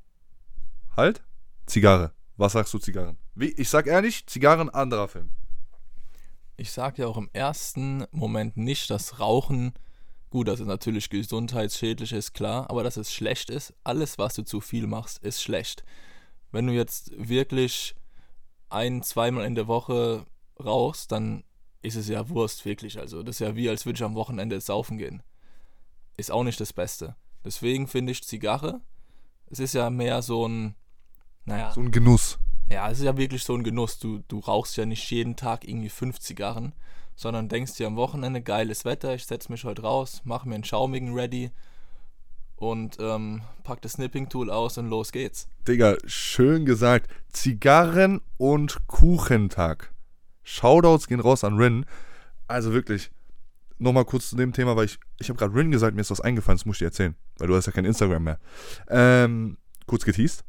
Halt. 0.96 1.22
Zigarre. 1.66 2.12
Was 2.36 2.52
sagst 2.52 2.72
du 2.74 2.78
Zigarren? 2.78 3.18
Wie, 3.34 3.50
ich 3.50 3.68
sag 3.68 3.86
ehrlich, 3.86 4.26
Zigarren, 4.26 4.70
anderer 4.70 5.08
Film. 5.08 5.30
Ich 6.56 6.70
sag 6.70 6.98
ja 6.98 7.06
auch 7.06 7.16
im 7.16 7.30
ersten 7.32 8.06
Moment 8.10 8.56
nicht, 8.56 8.90
dass 8.90 9.20
Rauchen, 9.20 9.74
gut, 10.30 10.48
dass 10.48 10.60
es 10.60 10.66
natürlich 10.66 11.10
gesundheitsschädlich 11.10 12.12
ist, 12.12 12.32
klar, 12.32 12.70
aber 12.70 12.82
dass 12.82 12.96
es 12.96 13.12
schlecht 13.12 13.50
ist. 13.50 13.74
Alles, 13.84 14.18
was 14.18 14.34
du 14.34 14.42
zu 14.42 14.60
viel 14.60 14.86
machst, 14.86 15.18
ist 15.22 15.42
schlecht. 15.42 15.84
Wenn 16.52 16.66
du 16.66 16.72
jetzt 16.72 17.12
wirklich 17.16 17.94
ein, 18.68 19.02
zweimal 19.02 19.44
in 19.44 19.54
der 19.54 19.66
Woche 19.66 20.26
rauchst, 20.58 21.12
dann 21.12 21.44
ist 21.86 21.96
es 21.96 22.08
ja 22.08 22.28
Wurst, 22.28 22.64
wirklich. 22.64 22.98
Also, 22.98 23.22
das 23.22 23.36
ist 23.36 23.40
ja 23.40 23.56
wie, 23.56 23.68
als 23.68 23.86
würde 23.86 23.96
ich 23.96 24.02
am 24.02 24.14
Wochenende 24.14 24.60
saufen 24.60 24.98
gehen. 24.98 25.22
Ist 26.16 26.30
auch 26.30 26.44
nicht 26.44 26.60
das 26.60 26.72
Beste. 26.72 27.16
Deswegen 27.44 27.86
finde 27.86 28.12
ich 28.12 28.24
Zigarre, 28.24 28.80
es 29.48 29.60
ist 29.60 29.74
ja 29.74 29.90
mehr 29.90 30.22
so 30.22 30.46
ein, 30.48 30.74
naja. 31.44 31.72
So 31.72 31.80
ein 31.80 31.92
Genuss. 31.92 32.38
Ja, 32.68 32.90
es 32.90 32.98
ist 32.98 33.04
ja 33.04 33.16
wirklich 33.16 33.44
so 33.44 33.54
ein 33.54 33.62
Genuss. 33.62 33.98
Du, 33.98 34.18
du 34.26 34.40
rauchst 34.40 34.76
ja 34.76 34.86
nicht 34.86 35.08
jeden 35.10 35.36
Tag 35.36 35.66
irgendwie 35.66 35.88
fünf 35.88 36.18
Zigarren, 36.18 36.74
sondern 37.14 37.48
denkst 37.48 37.76
dir 37.76 37.86
am 37.86 37.96
Wochenende, 37.96 38.42
geiles 38.42 38.84
Wetter, 38.84 39.14
ich 39.14 39.24
setze 39.24 39.52
mich 39.52 39.62
heute 39.64 39.82
raus, 39.82 40.22
mache 40.24 40.48
mir 40.48 40.56
einen 40.56 40.64
schaumigen 40.64 41.14
ready, 41.14 41.52
und 42.56 42.96
ähm, 43.00 43.42
pack 43.62 43.82
das 43.82 43.92
Snipping-Tool 43.92 44.50
aus 44.50 44.78
und 44.78 44.88
los 44.88 45.12
geht's. 45.12 45.48
Digga, 45.68 45.96
schön 46.06 46.64
gesagt. 46.64 47.10
Zigarren- 47.30 48.22
und 48.38 48.86
Kuchentag. 48.86 49.92
Shoutouts 50.46 51.08
gehen 51.08 51.20
raus 51.20 51.44
an 51.44 51.56
Rin. 51.56 51.84
Also 52.46 52.72
wirklich, 52.72 53.10
nochmal 53.78 54.04
kurz 54.04 54.30
zu 54.30 54.36
dem 54.36 54.52
Thema, 54.52 54.76
weil 54.76 54.86
ich, 54.86 54.98
ich 55.18 55.28
habe 55.28 55.38
gerade 55.38 55.54
Rin 55.54 55.70
gesagt, 55.70 55.94
mir 55.94 56.00
ist 56.00 56.10
was 56.10 56.20
eingefallen, 56.20 56.56
das 56.56 56.64
muss 56.64 56.76
ich 56.76 56.78
dir 56.80 56.86
erzählen, 56.86 57.14
weil 57.38 57.48
du 57.48 57.56
hast 57.56 57.66
ja 57.66 57.72
kein 57.72 57.84
Instagram 57.84 58.22
mehr. 58.22 58.38
Ähm, 58.88 59.58
kurz 59.86 60.04
geteased. 60.04 60.44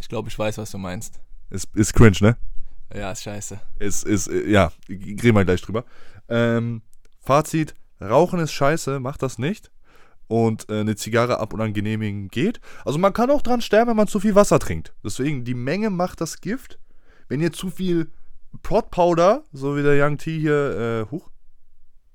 Ich 0.00 0.08
glaube, 0.08 0.28
ich 0.28 0.38
weiß, 0.38 0.58
was 0.58 0.72
du 0.72 0.78
meinst. 0.78 1.20
Ist, 1.50 1.68
ist 1.74 1.94
cringe, 1.94 2.16
ne? 2.20 2.36
Ja, 2.92 3.12
ist 3.12 3.22
scheiße. 3.22 3.60
Ist, 3.78 4.04
ist, 4.04 4.28
ja, 4.28 4.72
reden 4.88 5.36
wir 5.36 5.44
gleich 5.44 5.62
drüber. 5.62 5.84
Ähm, 6.28 6.82
Fazit, 7.20 7.74
Rauchen 8.00 8.40
ist 8.40 8.52
scheiße, 8.52 8.98
macht 8.98 9.22
das 9.22 9.38
nicht. 9.38 9.70
Und 10.26 10.68
äh, 10.68 10.80
eine 10.80 10.96
Zigarre 10.96 11.38
ab 11.38 11.52
und 11.52 11.60
an 11.60 11.72
genehmigen 11.72 12.28
geht. 12.28 12.60
Also 12.84 12.98
man 12.98 13.12
kann 13.12 13.30
auch 13.30 13.42
dran 13.42 13.60
sterben, 13.60 13.90
wenn 13.90 13.96
man 13.96 14.08
zu 14.08 14.18
viel 14.18 14.34
Wasser 14.34 14.58
trinkt. 14.58 14.92
Deswegen, 15.04 15.44
die 15.44 15.54
Menge 15.54 15.90
macht 15.90 16.20
das 16.20 16.40
Gift. 16.40 16.78
Wenn 17.28 17.40
ihr 17.40 17.52
zu 17.52 17.70
viel 17.70 18.10
Prot 18.62 18.90
Powder, 18.90 19.44
so 19.52 19.76
wie 19.76 19.82
der 19.82 20.04
Young 20.04 20.18
T 20.18 20.38
hier, 20.38 21.06
äh, 21.06 21.10
huch, 21.10 21.30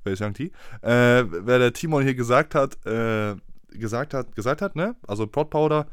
wer 0.04 0.14
ist 0.14 0.22
Young 0.22 0.34
T? 0.34 0.52
Äh, 0.82 1.26
wer 1.30 1.60
der 1.60 1.74
Timon 1.74 2.04
hier 2.04 2.16
gesagt 2.16 2.56
hat, 2.56 2.86
äh, 2.86 3.36
gesagt 3.70 4.14
hat, 4.14 4.36
gesagt 4.36 4.62
hat, 4.62 4.76
ne? 4.76 4.96
Also 5.08 5.28
Prot 5.28 5.50
Powder, 5.50 5.88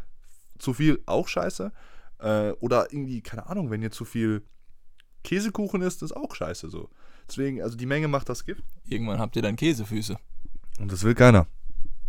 zu 0.58 0.74
viel 0.74 1.02
auch 1.06 1.28
scheiße. 1.28 1.72
Äh, 2.18 2.50
oder 2.60 2.92
irgendwie, 2.92 3.20
keine 3.20 3.46
Ahnung, 3.46 3.70
wenn 3.70 3.82
ihr 3.82 3.90
zu 3.90 4.04
viel 4.04 4.42
Käsekuchen 5.24 5.82
isst, 5.82 6.02
ist 6.02 6.12
auch 6.12 6.34
scheiße 6.34 6.70
so. 6.70 6.90
Deswegen, 7.28 7.62
also 7.62 7.76
die 7.76 7.86
Menge 7.86 8.08
macht 8.08 8.28
das 8.28 8.44
Gift. 8.44 8.62
Irgendwann 8.86 9.18
habt 9.18 9.36
ihr 9.36 9.42
dann 9.42 9.56
Käsefüße. 9.56 10.16
Und 10.78 10.92
das 10.92 11.02
will 11.04 11.14
keiner. 11.14 11.46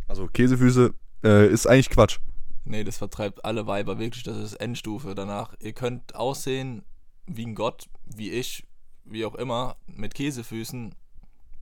Also 0.08 0.28
Käsefüße 0.28 0.94
äh, 1.24 1.48
ist 1.48 1.68
eigentlich 1.68 1.90
Quatsch. 1.90 2.20
Nee, 2.66 2.84
das 2.84 2.98
vertreibt 2.98 3.46
alle 3.46 3.68
Weiber 3.68 4.00
wirklich, 4.00 4.24
das 4.24 4.38
ist 4.38 4.54
Endstufe. 4.56 5.16
Danach, 5.16 5.54
ihr 5.60 5.74
könnt 5.74 6.16
aussehen 6.16 6.84
wie 7.28 7.46
ein 7.46 7.56
Gott, 7.56 7.88
wie 8.06 8.32
ich, 8.32 8.66
wie 9.04 9.26
auch 9.26 9.36
immer, 9.36 9.78
mit 9.88 10.14
Käsefüßen. 10.14 10.94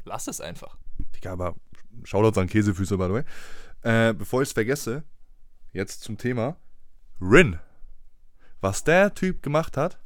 Lasst 0.06 0.28
es 0.28 0.42
einfach. 0.42 0.78
Digga, 1.16 1.34
aber 1.34 1.56
Shoutouts 2.04 2.38
an 2.38 2.48
Käsefüße, 2.48 2.98
by 2.98 3.06
the 3.06 3.14
way. 3.14 3.24
Äh, 3.82 4.14
bevor 4.14 4.42
ich 4.42 4.50
es 4.50 4.54
vergesse, 4.54 5.04
jetzt 5.72 6.02
zum 6.04 6.18
Thema. 6.18 6.58
Rin. 7.22 7.60
Was 8.62 8.84
der 8.84 9.14
Typ 9.14 9.42
gemacht 9.44 9.78
hat, 9.78 10.00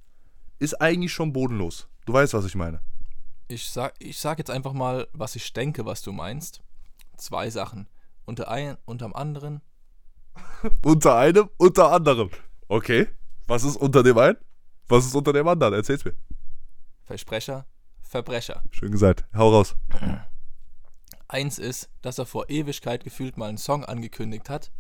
ist 0.60 0.82
eigentlich 0.82 1.14
schon 1.14 1.34
bodenlos. 1.34 1.88
Du 2.06 2.14
weißt, 2.14 2.34
was 2.34 2.46
ich 2.46 2.56
meine. 2.56 2.82
Ich 3.48 3.70
sag, 3.70 3.94
ich 4.00 4.18
sag 4.18 4.40
jetzt 4.40 4.50
einfach 4.50 4.74
mal, 4.74 5.08
was 5.14 5.36
ich 5.36 5.54
denke, 5.54 5.86
was 5.86 6.02
du 6.02 6.12
meinst. 6.12 6.62
Zwei 7.18 7.50
Sachen. 7.50 7.88
Unter 8.26 8.50
ein, 8.50 8.78
unterm 8.86 9.14
anderen. 9.14 9.62
unter 10.84 11.16
einem, 11.16 11.50
unter 11.58 11.92
anderem. 11.92 12.30
Okay. 12.68 13.08
Was 13.48 13.64
ist 13.64 13.78
unter 13.78 14.04
dem 14.04 14.18
einen? 14.18 14.38
Was 14.88 15.06
ist 15.06 15.16
unter 15.16 15.34
dem 15.34 15.48
anderen? 15.48 15.74
Erzähl's 15.74 16.06
mir. 16.06 16.14
Versprecher, 17.04 17.66
Verbrecher. 18.02 18.64
Schön 18.72 18.92
gesagt. 18.92 19.26
Hau 19.36 19.50
raus. 19.50 19.76
Eins 21.28 21.60
ist, 21.60 21.90
dass 22.02 22.18
er 22.18 22.26
vor 22.26 22.50
Ewigkeit 22.50 23.04
gefühlt 23.04 23.38
mal 23.38 23.50
einen 23.50 23.58
Song 23.58 23.84
angekündigt 23.84 24.50
hat 24.50 24.72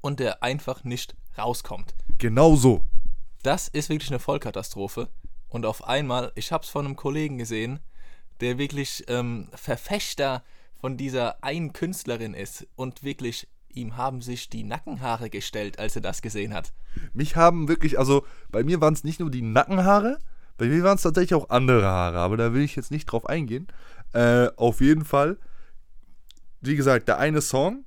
und 0.00 0.20
der 0.20 0.42
einfach 0.44 0.84
nicht 0.84 1.16
rauskommt. 1.36 1.94
Genau 2.18 2.54
so. 2.54 2.84
Das 3.42 3.66
ist 3.68 3.88
wirklich 3.88 4.10
eine 4.10 4.20
Vollkatastrophe. 4.20 5.08
Und 5.48 5.66
auf 5.66 5.84
einmal, 5.84 6.32
ich 6.34 6.52
hab's 6.52 6.68
von 6.68 6.84
einem 6.84 6.96
Kollegen 6.96 7.38
gesehen, 7.38 7.80
der 8.40 8.58
wirklich 8.58 9.04
ähm, 9.08 9.48
Verfechter 9.54 10.44
von 10.74 10.96
dieser 10.96 11.42
einen 11.42 11.72
Künstlerin 11.72 12.34
ist 12.34 12.66
und 12.76 13.02
wirklich 13.02 13.48
ihm 13.76 13.96
haben 13.96 14.20
sich 14.20 14.48
die 14.48 14.64
Nackenhaare 14.64 15.30
gestellt, 15.30 15.78
als 15.78 15.94
er 15.96 16.02
das 16.02 16.22
gesehen 16.22 16.54
hat. 16.54 16.72
Mich 17.12 17.36
haben 17.36 17.68
wirklich, 17.68 17.98
also 17.98 18.24
bei 18.50 18.64
mir 18.64 18.80
waren 18.80 18.94
es 18.94 19.04
nicht 19.04 19.20
nur 19.20 19.30
die 19.30 19.42
Nackenhaare, 19.42 20.18
bei 20.56 20.66
mir 20.66 20.82
waren 20.82 20.96
es 20.96 21.02
tatsächlich 21.02 21.34
auch 21.34 21.50
andere 21.50 21.84
Haare, 21.84 22.18
aber 22.18 22.36
da 22.36 22.54
will 22.54 22.62
ich 22.62 22.76
jetzt 22.76 22.90
nicht 22.90 23.06
drauf 23.06 23.26
eingehen. 23.26 23.66
Äh, 24.12 24.48
auf 24.56 24.80
jeden 24.80 25.04
Fall, 25.04 25.38
wie 26.60 26.76
gesagt, 26.76 27.08
der 27.08 27.18
eine 27.18 27.42
Song 27.42 27.84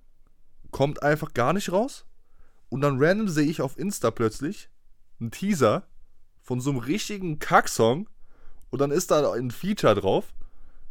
kommt 0.72 1.02
einfach 1.02 1.34
gar 1.34 1.54
nicht 1.54 1.72
raus. 1.72 2.06
Und 2.70 2.82
dann 2.82 3.02
random 3.02 3.28
sehe 3.28 3.50
ich 3.50 3.62
auf 3.62 3.80
Insta 3.80 4.12
plötzlich 4.12 4.70
einen 5.20 5.32
Teaser 5.32 5.88
von 6.44 6.62
so 6.62 6.70
einem 6.70 6.80
richtigen 6.80 7.40
Kacksong. 7.40 8.08
Und 8.70 8.80
dann 8.80 8.92
ist 8.92 9.10
da 9.10 9.34
ein 9.34 9.50
Feature 9.50 9.96
drauf, 9.96 10.32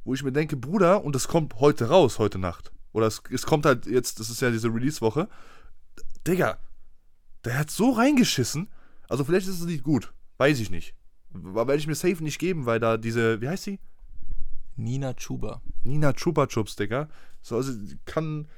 wo 0.05 0.15
ich 0.15 0.25
mir 0.25 0.33
denke, 0.33 0.57
Bruder, 0.57 1.05
und 1.05 1.15
das 1.15 1.29
kommt 1.29 1.61
heute 1.61 1.89
raus, 1.89 2.19
heute 2.19 2.39
Nacht. 2.39 2.73
Oder 2.93 3.07
es, 3.07 3.23
es 3.31 3.47
kommt 3.47 3.67
halt 3.67 3.87
jetzt, 3.87 4.21
das 4.21 4.31
ist 4.31 4.41
ja 4.41 4.51
diese 4.51 4.73
Release-Woche. 4.73 5.29
Digga, 6.27 6.59
der 7.45 7.59
hat 7.59 7.71
so 7.71 7.91
reingeschissen. 7.91 8.69
Also 9.09 9.25
vielleicht 9.25 9.49
ist 9.49 9.61
es 9.61 9.67
nicht 9.67 9.85
gut. 9.85 10.13
Weiß 10.39 10.61
ich 10.61 10.71
nicht. 10.71 10.95
Aber 11.35 11.67
werde 11.67 11.79
ich 11.79 11.87
mir 11.87 11.95
safe 11.95 12.23
nicht 12.23 12.39
geben, 12.39 12.67
weil 12.67 12.81
da 12.81 12.97
diese, 12.97 13.41
wie 13.41 13.49
heißt 13.49 13.65
sie? 13.65 13.79
Nina 14.77 15.15
Chuba. 15.15 15.61
Nina 15.83 16.13
Chupa 16.13 16.47
Chups, 16.47 16.77
Digga. 16.77 17.09
So, 17.43 17.57
also 17.57 17.73
kann 18.05 18.49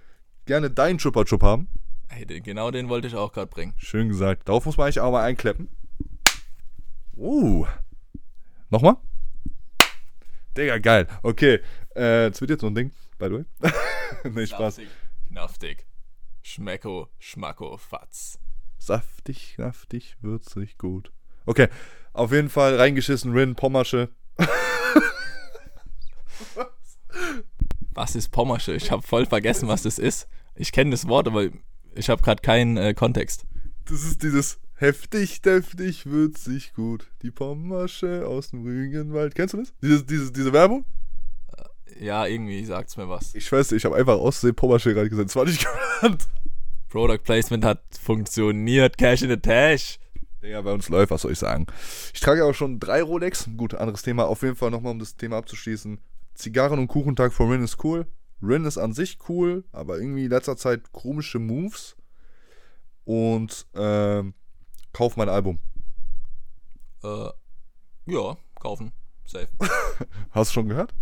gerne 0.46 0.70
deinen 0.70 0.98
Chupa 0.98 1.24
Chup 1.24 1.42
haben. 1.42 1.68
Hey, 2.08 2.26
genau 2.40 2.70
den 2.70 2.88
wollte 2.88 3.06
ich 3.06 3.14
auch 3.14 3.32
gerade 3.32 3.46
bringen. 3.46 3.74
Schön 3.76 4.08
gesagt. 4.08 4.48
Darauf 4.48 4.66
muss 4.66 4.76
man 4.76 4.86
eigentlich 4.86 5.00
auch 5.00 5.12
mal 5.12 5.24
einkleppen. 5.24 5.68
Uh. 7.16 7.66
Nochmal? 8.68 8.96
Digga, 10.56 10.78
geil. 10.78 11.06
Okay. 11.22 11.60
Äh, 11.94 12.30
das 12.30 12.40
wird 12.40 12.50
jetzt 12.50 12.60
so 12.60 12.66
ein 12.66 12.74
Ding, 12.74 12.92
by 13.18 13.26
the 13.26 13.32
way. 13.32 13.44
nee, 14.24 14.46
Spaß. 14.46 14.76
Knaftig, 14.76 14.88
knaftig. 15.28 15.86
Schmecko, 16.42 17.08
Schmacko, 17.18 17.76
Fatz. 17.76 18.38
Saftig, 18.78 19.54
saftig, 19.56 20.16
würzig, 20.20 20.78
gut. 20.78 21.12
Okay, 21.46 21.68
auf 22.12 22.32
jeden 22.32 22.48
Fall 22.48 22.76
reingeschissen, 22.76 23.32
Rin, 23.32 23.54
Pommersche. 23.54 24.08
Was 27.92 28.14
ist 28.14 28.30
Pommersche? 28.30 28.72
Ich 28.74 28.90
habe 28.90 29.02
voll 29.02 29.26
vergessen, 29.26 29.68
was 29.68 29.82
das 29.82 29.98
ist. 29.98 30.26
Ich 30.54 30.72
kenne 30.72 30.92
das 30.92 31.06
Wort, 31.08 31.26
aber 31.26 31.48
ich 31.94 32.08
habe 32.08 32.22
gerade 32.22 32.40
keinen 32.40 32.76
äh, 32.76 32.94
Kontext. 32.94 33.44
Das 33.84 34.04
ist 34.04 34.22
dieses 34.22 34.58
heftig, 34.74 35.42
deftig, 35.42 36.06
würzig, 36.06 36.72
gut. 36.72 37.10
Die 37.22 37.30
Pommersche 37.30 38.26
aus 38.26 38.50
dem 38.50 38.62
Rügenwald. 38.62 39.34
Kennst 39.34 39.54
du 39.54 39.58
das? 39.58 39.74
Diese, 39.82 40.04
diese, 40.04 40.32
diese 40.32 40.52
Werbung? 40.52 40.84
Ja, 42.00 42.24
irgendwie 42.26 42.64
sagt's 42.64 42.96
mir 42.96 43.08
was. 43.08 43.34
Ich 43.34 43.52
weiß 43.52 43.70
nicht, 43.70 43.82
ich 43.82 43.84
habe 43.84 43.96
einfach 43.96 44.14
aussehen 44.18 44.54
Pommersche 44.54 44.94
gerade 44.94 45.10
gesagt. 45.10 45.28
Das 45.28 45.36
war 45.36 45.44
nicht 45.44 45.66
geplant. 46.00 46.26
Product 46.88 47.18
Placement 47.22 47.64
hat 47.64 47.82
funktioniert. 48.00 48.96
Cash 48.96 49.22
in 49.22 49.28
the 49.28 49.36
Tash. 49.36 49.98
Digga, 50.42 50.62
bei 50.62 50.72
uns 50.72 50.88
läuft, 50.88 51.10
was 51.10 51.22
soll 51.22 51.32
ich 51.32 51.38
sagen. 51.38 51.66
Ich 52.14 52.20
trage 52.20 52.44
auch 52.46 52.54
schon 52.54 52.80
drei 52.80 53.02
Rolex. 53.02 53.50
Gut, 53.54 53.74
anderes 53.74 54.02
Thema. 54.02 54.24
Auf 54.26 54.42
jeden 54.42 54.56
Fall 54.56 54.70
nochmal, 54.70 54.92
um 54.92 54.98
das 54.98 55.16
Thema 55.16 55.36
abzuschließen. 55.36 56.00
Zigarren- 56.34 56.78
und 56.78 56.88
Kuchentag 56.88 57.34
von 57.34 57.50
Rin 57.50 57.62
ist 57.62 57.84
cool. 57.84 58.06
Rin 58.42 58.64
ist 58.64 58.78
an 58.78 58.94
sich 58.94 59.18
cool, 59.28 59.64
aber 59.70 59.98
irgendwie 59.98 60.24
in 60.24 60.30
letzter 60.30 60.56
Zeit 60.56 60.92
komische 60.92 61.38
Moves. 61.38 61.96
Und 63.04 63.66
ähm, 63.74 64.32
kauf 64.94 65.18
mein 65.18 65.28
Album. 65.28 65.58
Äh, 67.04 67.28
ja, 68.06 68.38
kaufen. 68.58 68.92
Safe. 69.26 69.48
Hast 70.30 70.50
du 70.50 70.54
schon 70.54 70.68
gehört? 70.68 70.94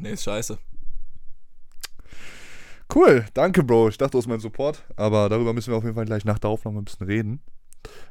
Nee, 0.00 0.12
ist 0.12 0.24
scheiße. 0.24 0.58
Cool, 2.92 3.26
danke, 3.34 3.62
Bro. 3.62 3.90
Ich 3.90 3.98
dachte, 3.98 4.12
du 4.12 4.18
hast 4.18 4.26
mein 4.26 4.40
Support. 4.40 4.82
Aber 4.96 5.28
darüber 5.28 5.52
müssen 5.52 5.70
wir 5.70 5.76
auf 5.76 5.84
jeden 5.84 5.94
Fall 5.94 6.06
gleich 6.06 6.24
nach 6.24 6.38
der 6.38 6.50
Aufnahme 6.50 6.80
ein 6.80 6.84
bisschen 6.84 7.06
reden. 7.06 7.42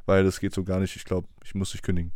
Weil 0.06 0.24
das 0.24 0.40
geht 0.40 0.54
so 0.54 0.64
gar 0.64 0.80
nicht. 0.80 0.96
Ich 0.96 1.04
glaube, 1.04 1.28
ich 1.44 1.54
muss 1.54 1.72
dich 1.72 1.82
kündigen. 1.82 2.12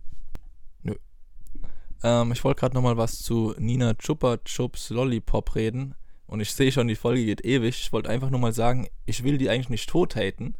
Ähm, 2.05 2.33
ich 2.33 2.45
wollte 2.45 2.61
gerade 2.61 2.75
nochmal 2.75 2.99
was 2.99 3.20
zu 3.20 3.55
Nina 3.59 3.95
Chupa 3.95 4.37
Chups 4.45 4.91
Lollipop 4.91 5.55
reden. 5.57 5.95
Und 6.27 6.41
ich 6.41 6.53
sehe 6.53 6.70
schon, 6.70 6.87
die 6.87 6.97
Folge 6.97 7.25
geht 7.25 7.45
ewig. 7.45 7.81
Ich 7.81 7.93
wollte 7.93 8.11
einfach 8.11 8.31
nur 8.31 8.41
mal 8.41 8.53
sagen, 8.53 8.89
ich 9.07 9.25
will 9.25 9.39
die 9.39 9.49
eigentlich 9.49 9.70
nicht 9.70 9.89
tot 9.89 10.14
haten. 10.14 10.55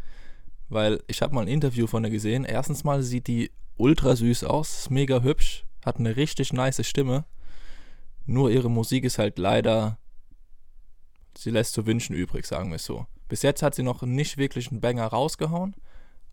Weil 0.69 1.03
ich 1.07 1.23
habe 1.23 1.35
mal 1.35 1.43
ein 1.43 1.49
Interview 1.49 1.87
von 1.87 2.05
ihr 2.05 2.11
gesehen. 2.11 2.45
Erstens 2.45 2.83
mal 2.83 3.03
sieht 3.03 3.27
die 3.27 3.51
ultra 3.77 4.17
süß 4.17 4.45
aus, 4.45 4.79
ist 4.79 4.91
mega 4.91 5.23
hübsch, 5.23 5.65
hat 5.85 5.99
eine 5.99 6.17
richtig 6.17 6.53
nice 6.53 6.87
Stimme. 6.87 7.27
Nur 8.27 8.51
ihre 8.51 8.71
Musik 8.71 9.05
ist 9.05 9.19
halt 9.19 9.39
leider. 9.39 9.99
Sie 11.37 11.51
lässt 11.51 11.75
zu 11.75 11.87
wünschen 11.87 12.15
übrig, 12.15 12.47
sagen 12.47 12.71
wir 12.71 12.77
es 12.77 12.85
so. 12.85 13.07
Bis 13.29 13.43
jetzt 13.43 13.63
hat 13.63 13.75
sie 13.75 13.83
noch 13.83 14.03
nicht 14.03 14.37
wirklich 14.37 14.71
einen 14.71 14.81
Banger 14.81 15.07
rausgehauen. 15.07 15.75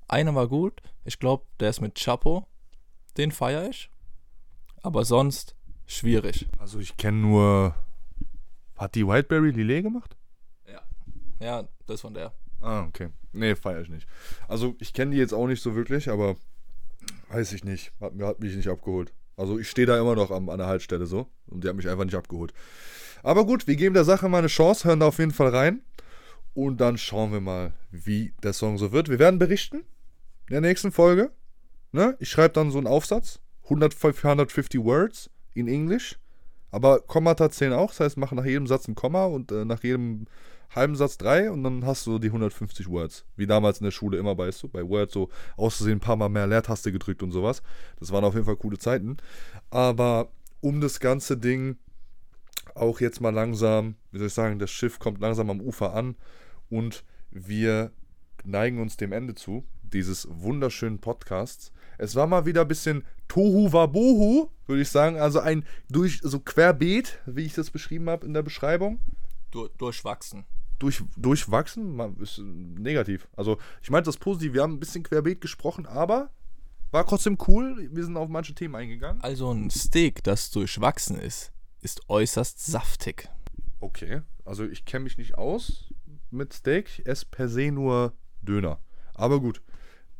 Einer 0.07 0.35
war 0.35 0.47
gut. 0.47 0.81
Ich 1.05 1.19
glaube, 1.19 1.45
der 1.59 1.69
ist 1.69 1.81
mit 1.81 1.95
Chapo. 1.95 2.47
Den 3.17 3.31
feiere 3.31 3.69
ich. 3.69 3.89
Aber 4.83 5.05
sonst 5.05 5.55
schwierig. 5.85 6.47
Also 6.57 6.79
ich 6.79 6.97
kenne 6.97 7.17
nur. 7.17 7.75
Hat 8.75 8.95
die 8.95 9.07
Whiteberry 9.07 9.51
Lillet 9.51 9.83
gemacht? 9.83 10.15
Ja, 11.41 11.67
das 11.87 12.01
von 12.01 12.13
der. 12.13 12.33
Ah, 12.61 12.83
okay. 12.83 13.09
Nee, 13.33 13.55
feiere 13.55 13.81
ich 13.81 13.89
nicht. 13.89 14.07
Also 14.47 14.75
ich 14.79 14.93
kenne 14.93 15.11
die 15.11 15.17
jetzt 15.17 15.33
auch 15.33 15.47
nicht 15.47 15.61
so 15.61 15.75
wirklich, 15.75 16.09
aber 16.09 16.35
weiß 17.29 17.53
ich 17.53 17.63
nicht. 17.63 17.91
Hat, 17.99 18.13
hat 18.21 18.39
mich 18.39 18.55
nicht 18.55 18.69
abgeholt. 18.69 19.11
Also 19.37 19.59
ich 19.59 19.69
stehe 19.69 19.87
da 19.87 19.99
immer 19.99 20.15
noch 20.15 20.31
am, 20.31 20.49
an 20.49 20.57
der 20.57 20.67
Haltestelle 20.67 21.05
so 21.05 21.27
und 21.47 21.63
die 21.63 21.69
hat 21.69 21.75
mich 21.75 21.87
einfach 21.87 22.05
nicht 22.05 22.15
abgeholt. 22.15 22.53
Aber 23.23 23.45
gut, 23.45 23.67
wir 23.67 23.75
geben 23.75 23.93
der 23.93 24.03
Sache 24.03 24.29
mal 24.29 24.39
eine 24.39 24.47
Chance, 24.47 24.87
hören 24.87 24.99
da 24.99 25.07
auf 25.07 25.19
jeden 25.19 25.31
Fall 25.31 25.49
rein. 25.49 25.81
Und 26.53 26.81
dann 26.81 26.97
schauen 26.97 27.31
wir 27.31 27.39
mal, 27.39 27.73
wie 27.91 28.33
der 28.43 28.53
Song 28.53 28.77
so 28.77 28.91
wird. 28.91 29.09
Wir 29.09 29.19
werden 29.19 29.39
berichten 29.39 29.77
in 30.47 30.53
der 30.53 30.61
nächsten 30.61 30.91
Folge. 30.91 31.31
Ne? 31.91 32.17
Ich 32.19 32.29
schreibe 32.29 32.53
dann 32.53 32.71
so 32.71 32.77
einen 32.77 32.87
Aufsatz. 32.87 33.39
100, 33.63 33.95
150 34.03 34.83
Words 34.83 35.29
in 35.53 35.67
Englisch. 35.67 36.19
Aber 36.71 36.99
Kommata 36.99 37.49
zählen 37.49 37.73
auch. 37.73 37.89
Das 37.89 38.01
heißt, 38.01 38.17
mache 38.17 38.35
nach 38.35 38.45
jedem 38.45 38.67
Satz 38.67 38.87
ein 38.87 38.95
Komma 38.95 39.25
und 39.25 39.51
äh, 39.51 39.65
nach 39.65 39.83
jedem 39.83 40.25
halben 40.75 40.95
Satz 40.95 41.17
drei 41.17 41.51
und 41.51 41.63
dann 41.63 41.85
hast 41.85 42.05
du 42.07 42.19
die 42.19 42.27
150 42.27 42.89
Words. 42.89 43.25
Wie 43.35 43.47
damals 43.47 43.79
in 43.79 43.85
der 43.85 43.91
Schule 43.91 44.17
immer, 44.17 44.37
weißt 44.37 44.63
du, 44.63 44.67
bei 44.67 44.87
Word 44.87 45.11
so 45.11 45.29
auszusehen, 45.57 45.97
ein 45.97 46.01
paar 46.01 46.15
Mal 46.15 46.29
mehr 46.29 46.47
Leertaste 46.47 46.91
gedrückt 46.91 47.23
und 47.23 47.31
sowas. 47.31 47.61
Das 47.99 48.11
waren 48.11 48.23
auf 48.23 48.33
jeden 48.33 48.45
Fall 48.45 48.55
coole 48.55 48.77
Zeiten. 48.77 49.17
Aber 49.69 50.29
um 50.61 50.81
das 50.81 50.99
ganze 50.99 51.37
Ding 51.37 51.77
auch 52.75 53.01
jetzt 53.01 53.19
mal 53.21 53.33
langsam, 53.33 53.95
wie 54.11 54.19
soll 54.19 54.27
ich 54.27 54.33
sagen, 54.33 54.59
das 54.59 54.71
Schiff 54.71 54.99
kommt 54.99 55.19
langsam 55.19 55.49
am 55.49 55.61
Ufer 55.61 55.93
an 55.93 56.15
und 56.69 57.03
wir 57.31 57.91
neigen 58.43 58.79
uns 58.79 58.97
dem 58.97 59.11
Ende 59.11 59.35
zu, 59.35 59.65
dieses 59.83 60.27
wunderschönen 60.29 60.99
Podcasts. 60.99 61.71
Es 61.97 62.15
war 62.15 62.27
mal 62.27 62.45
wieder 62.45 62.61
ein 62.61 62.67
bisschen 62.67 63.03
Tohu 63.27 63.71
Wabohu, 63.73 64.49
würde 64.65 64.81
ich 64.81 64.89
sagen. 64.89 65.17
Also 65.17 65.39
ein 65.39 65.65
durch 65.89 66.19
so 66.23 66.39
querbeet, 66.39 67.19
wie 67.25 67.43
ich 67.43 67.53
das 67.53 67.69
beschrieben 67.69 68.09
habe 68.09 68.25
in 68.25 68.33
der 68.33 68.41
Beschreibung. 68.41 68.99
Du, 69.51 69.67
durchwachsen. 69.77 70.45
Durch, 70.81 71.03
durchwachsen 71.15 71.95
man, 71.95 72.17
ist 72.17 72.39
negativ. 72.39 73.27
Also 73.35 73.59
ich 73.83 73.91
meinte 73.91 74.07
das 74.07 74.17
positiv. 74.17 74.53
Wir 74.53 74.63
haben 74.63 74.73
ein 74.73 74.79
bisschen 74.79 75.03
querbeet 75.03 75.39
gesprochen, 75.39 75.85
aber 75.85 76.31
war 76.89 77.05
trotzdem 77.05 77.37
cool. 77.47 77.87
Wir 77.91 78.03
sind 78.03 78.17
auf 78.17 78.29
manche 78.29 78.55
Themen 78.55 78.73
eingegangen. 78.75 79.21
Also 79.21 79.51
ein 79.51 79.69
Steak, 79.69 80.23
das 80.23 80.49
durchwachsen 80.49 81.19
ist, 81.19 81.51
ist 81.81 82.09
äußerst 82.09 82.65
saftig. 82.65 83.29
Okay, 83.79 84.23
also 84.43 84.65
ich 84.65 84.83
kenne 84.83 85.03
mich 85.03 85.19
nicht 85.19 85.37
aus 85.37 85.93
mit 86.31 86.51
Steak. 86.51 86.89
Ich 86.89 87.05
esse 87.05 87.27
per 87.29 87.47
se 87.47 87.71
nur 87.71 88.13
Döner. 88.41 88.79
Aber 89.13 89.39
gut, 89.39 89.61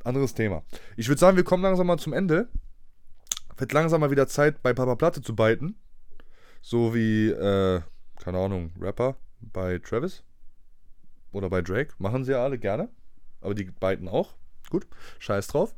anderes 0.04 0.36
Thema. 0.36 0.62
Ich 0.96 1.08
würde 1.08 1.20
sagen, 1.20 1.38
wir 1.38 1.44
kommen 1.44 1.64
langsam 1.64 1.88
mal 1.88 1.98
zum 1.98 2.14
Ende. 2.14 2.50
Wird 3.58 3.74
langsam 3.74 4.02
mal 4.02 4.12
wieder 4.12 4.28
Zeit, 4.28 4.62
bei 4.62 4.74
Papa 4.74 4.94
Platte 4.94 5.24
zu 5.24 5.36
biten. 5.36 5.76
So 6.62 6.94
wie, 6.94 7.30
äh, 7.30 7.82
keine 8.20 8.38
Ahnung, 8.38 8.74
Rapper 8.80 9.16
bei 9.40 9.80
Travis 9.80 10.24
oder 11.32 11.50
bei 11.50 11.62
Drake. 11.62 11.94
Machen 11.98 12.24
sie 12.24 12.32
ja 12.32 12.44
alle 12.44 12.58
gerne. 12.58 12.90
Aber 13.42 13.56
die 13.56 13.66
beiden 13.66 14.08
auch. 14.08 14.34
Gut, 14.70 14.88
scheiß 15.20 15.48
drauf. 15.48 15.76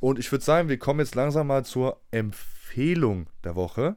Und 0.00 0.18
ich 0.18 0.30
würde 0.30 0.44
sagen, 0.44 0.68
wir 0.68 0.78
kommen 0.78 1.00
jetzt 1.00 1.14
langsam 1.14 1.46
mal 1.46 1.64
zur 1.64 2.00
Empfehlung 2.10 3.26
der 3.42 3.56
Woche. 3.56 3.96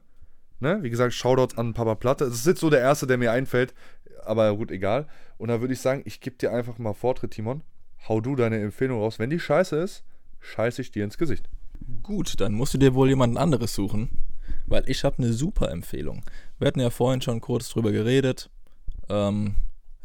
Ne? 0.59 0.79
Wie 0.81 0.89
gesagt, 0.89 1.13
Shoutouts 1.13 1.57
an 1.57 1.73
Papa 1.73 1.95
Platte. 1.95 2.25
Es 2.25 2.35
ist 2.35 2.47
jetzt 2.47 2.61
so 2.61 2.69
der 2.69 2.79
erste, 2.79 3.07
der 3.07 3.17
mir 3.17 3.31
einfällt. 3.31 3.73
Aber 4.23 4.55
gut, 4.55 4.71
egal. 4.71 5.07
Und 5.37 5.49
da 5.49 5.61
würde 5.61 5.73
ich 5.73 5.81
sagen, 5.81 6.01
ich 6.05 6.21
gebe 6.21 6.37
dir 6.37 6.51
einfach 6.51 6.77
mal 6.77 6.93
Vortritt, 6.93 7.31
Timon. 7.31 7.61
Hau 8.07 8.21
du 8.21 8.35
deine 8.35 8.59
Empfehlung 8.61 8.99
raus. 8.99 9.19
Wenn 9.19 9.29
die 9.29 9.39
scheiße 9.39 9.75
ist, 9.77 10.03
scheiße 10.39 10.81
ich 10.81 10.91
dir 10.91 11.03
ins 11.03 11.17
Gesicht. 11.17 11.49
Gut, 12.03 12.39
dann 12.39 12.53
musst 12.53 12.73
du 12.73 12.77
dir 12.77 12.95
wohl 12.95 13.09
jemand 13.09 13.37
anderes 13.37 13.73
suchen. 13.73 14.09
Weil 14.65 14.89
ich 14.89 15.03
habe 15.03 15.17
eine 15.19 15.33
super 15.33 15.71
Empfehlung. 15.71 16.23
Wir 16.57 16.67
hatten 16.67 16.79
ja 16.79 16.89
vorhin 16.89 17.21
schon 17.21 17.41
kurz 17.41 17.69
drüber 17.69 17.91
geredet. 17.91 18.49
Ähm, 19.09 19.55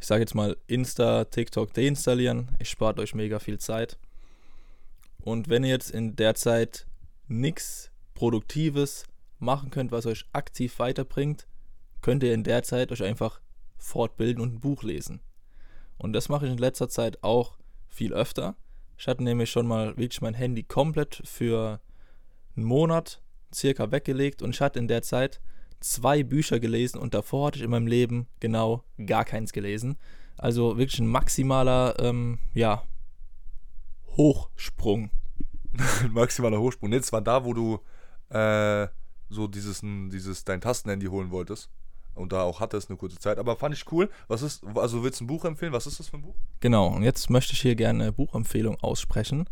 ich 0.02 0.08
sage 0.08 0.22
jetzt 0.22 0.34
mal 0.34 0.56
Insta, 0.66 1.26
TikTok 1.26 1.72
deinstallieren. 1.74 2.48
Ich 2.58 2.70
spart 2.70 2.98
euch 2.98 3.14
mega 3.14 3.38
viel 3.38 3.58
Zeit. 3.58 3.98
Und 5.20 5.48
wenn 5.48 5.62
ihr 5.62 5.70
jetzt 5.70 5.92
in 5.92 6.16
der 6.16 6.34
Zeit 6.34 6.88
nichts 7.28 7.92
Produktives 8.12 9.04
machen 9.38 9.70
könnt, 9.70 9.92
was 9.92 10.06
euch 10.06 10.24
aktiv 10.32 10.80
weiterbringt, 10.80 11.46
könnt 12.00 12.24
ihr 12.24 12.34
in 12.34 12.42
der 12.42 12.64
Zeit 12.64 12.90
euch 12.90 13.04
einfach 13.04 13.40
fortbilden 13.78 14.42
und 14.42 14.54
ein 14.54 14.60
Buch 14.60 14.82
lesen. 14.82 15.20
Und 15.98 16.14
das 16.14 16.28
mache 16.28 16.46
ich 16.46 16.52
in 16.52 16.58
letzter 16.58 16.88
Zeit 16.88 17.22
auch 17.22 17.56
viel 17.86 18.12
öfter. 18.12 18.56
Ich 18.98 19.06
hatte 19.06 19.22
nämlich 19.22 19.52
schon 19.52 19.68
mal 19.68 19.96
wirklich 19.96 20.20
mein 20.20 20.34
Handy 20.34 20.64
komplett 20.64 21.22
für 21.24 21.80
einen 22.56 22.66
Monat 22.66 23.22
circa 23.54 23.92
weggelegt 23.92 24.42
und 24.42 24.50
ich 24.50 24.60
hatte 24.60 24.80
in 24.80 24.88
der 24.88 25.02
Zeit 25.02 25.40
zwei 25.82 26.22
Bücher 26.22 26.60
gelesen 26.60 26.98
und 26.98 27.14
davor 27.14 27.48
hatte 27.48 27.58
ich 27.58 27.64
in 27.64 27.70
meinem 27.70 27.86
Leben 27.86 28.26
genau 28.40 28.84
gar 29.06 29.24
keins 29.24 29.52
gelesen. 29.52 29.96
Also 30.36 30.78
wirklich 30.78 30.98
ein 31.00 31.06
maximaler, 31.06 31.96
ähm, 31.98 32.38
ja, 32.54 32.82
Hochsprung. 34.16 35.10
Ein 36.02 36.12
maximaler 36.12 36.60
Hochsprung. 36.60 36.92
Jetzt 36.92 37.12
war 37.12 37.22
da, 37.22 37.46
wo 37.46 37.54
du 37.54 37.80
äh, 38.28 38.88
so 39.30 39.46
dieses, 39.46 39.80
dieses 39.82 40.44
dein 40.44 40.60
Tastenhandy 40.60 41.06
holen 41.06 41.30
wolltest 41.30 41.70
und 42.14 42.32
da 42.32 42.42
auch 42.42 42.60
hattest 42.60 42.90
eine 42.90 42.98
kurze 42.98 43.18
Zeit. 43.18 43.38
Aber 43.38 43.56
fand 43.56 43.74
ich 43.74 43.90
cool. 43.90 44.10
Was 44.28 44.42
ist, 44.42 44.64
also 44.74 45.02
willst 45.02 45.20
du 45.20 45.24
ein 45.24 45.28
Buch 45.28 45.44
empfehlen? 45.44 45.72
Was 45.72 45.86
ist 45.86 45.98
das 45.98 46.08
für 46.08 46.18
ein 46.18 46.22
Buch? 46.22 46.34
Genau, 46.60 46.88
und 46.88 47.02
jetzt 47.02 47.30
möchte 47.30 47.54
ich 47.54 47.62
hier 47.62 47.74
gerne 47.74 48.04
eine 48.04 48.12
Buchempfehlung 48.12 48.76
aussprechen. 48.82 49.48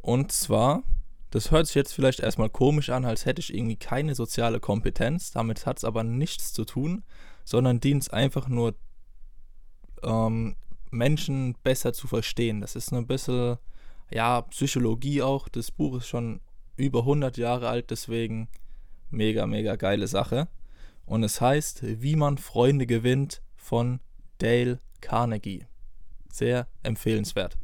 Und 0.00 0.32
zwar, 0.32 0.82
das 1.34 1.50
hört 1.50 1.66
sich 1.66 1.74
jetzt 1.74 1.92
vielleicht 1.92 2.20
erstmal 2.20 2.48
komisch 2.48 2.90
an, 2.90 3.04
als 3.04 3.26
hätte 3.26 3.40
ich 3.40 3.52
irgendwie 3.52 3.74
keine 3.74 4.14
soziale 4.14 4.60
Kompetenz. 4.60 5.32
Damit 5.32 5.66
hat 5.66 5.78
es 5.78 5.84
aber 5.84 6.04
nichts 6.04 6.52
zu 6.52 6.64
tun, 6.64 7.02
sondern 7.44 7.80
dient 7.80 8.12
einfach 8.12 8.46
nur 8.46 8.76
ähm, 10.04 10.54
Menschen 10.92 11.56
besser 11.64 11.92
zu 11.92 12.06
verstehen. 12.06 12.60
Das 12.60 12.76
ist 12.76 12.92
ein 12.92 13.08
bisschen, 13.08 13.56
ja, 14.12 14.42
Psychologie 14.42 15.22
auch. 15.22 15.48
Das 15.48 15.72
Buch 15.72 15.96
ist 15.96 16.06
schon 16.06 16.40
über 16.76 17.00
100 17.00 17.36
Jahre 17.36 17.68
alt, 17.68 17.90
deswegen 17.90 18.46
mega, 19.10 19.44
mega 19.48 19.74
geile 19.74 20.06
Sache. 20.06 20.46
Und 21.04 21.24
es 21.24 21.40
heißt 21.40 22.00
Wie 22.00 22.14
man 22.14 22.38
Freunde 22.38 22.86
gewinnt 22.86 23.42
von 23.56 23.98
Dale 24.38 24.78
Carnegie. 25.00 25.66
Sehr 26.30 26.68
empfehlenswert. 26.84 27.58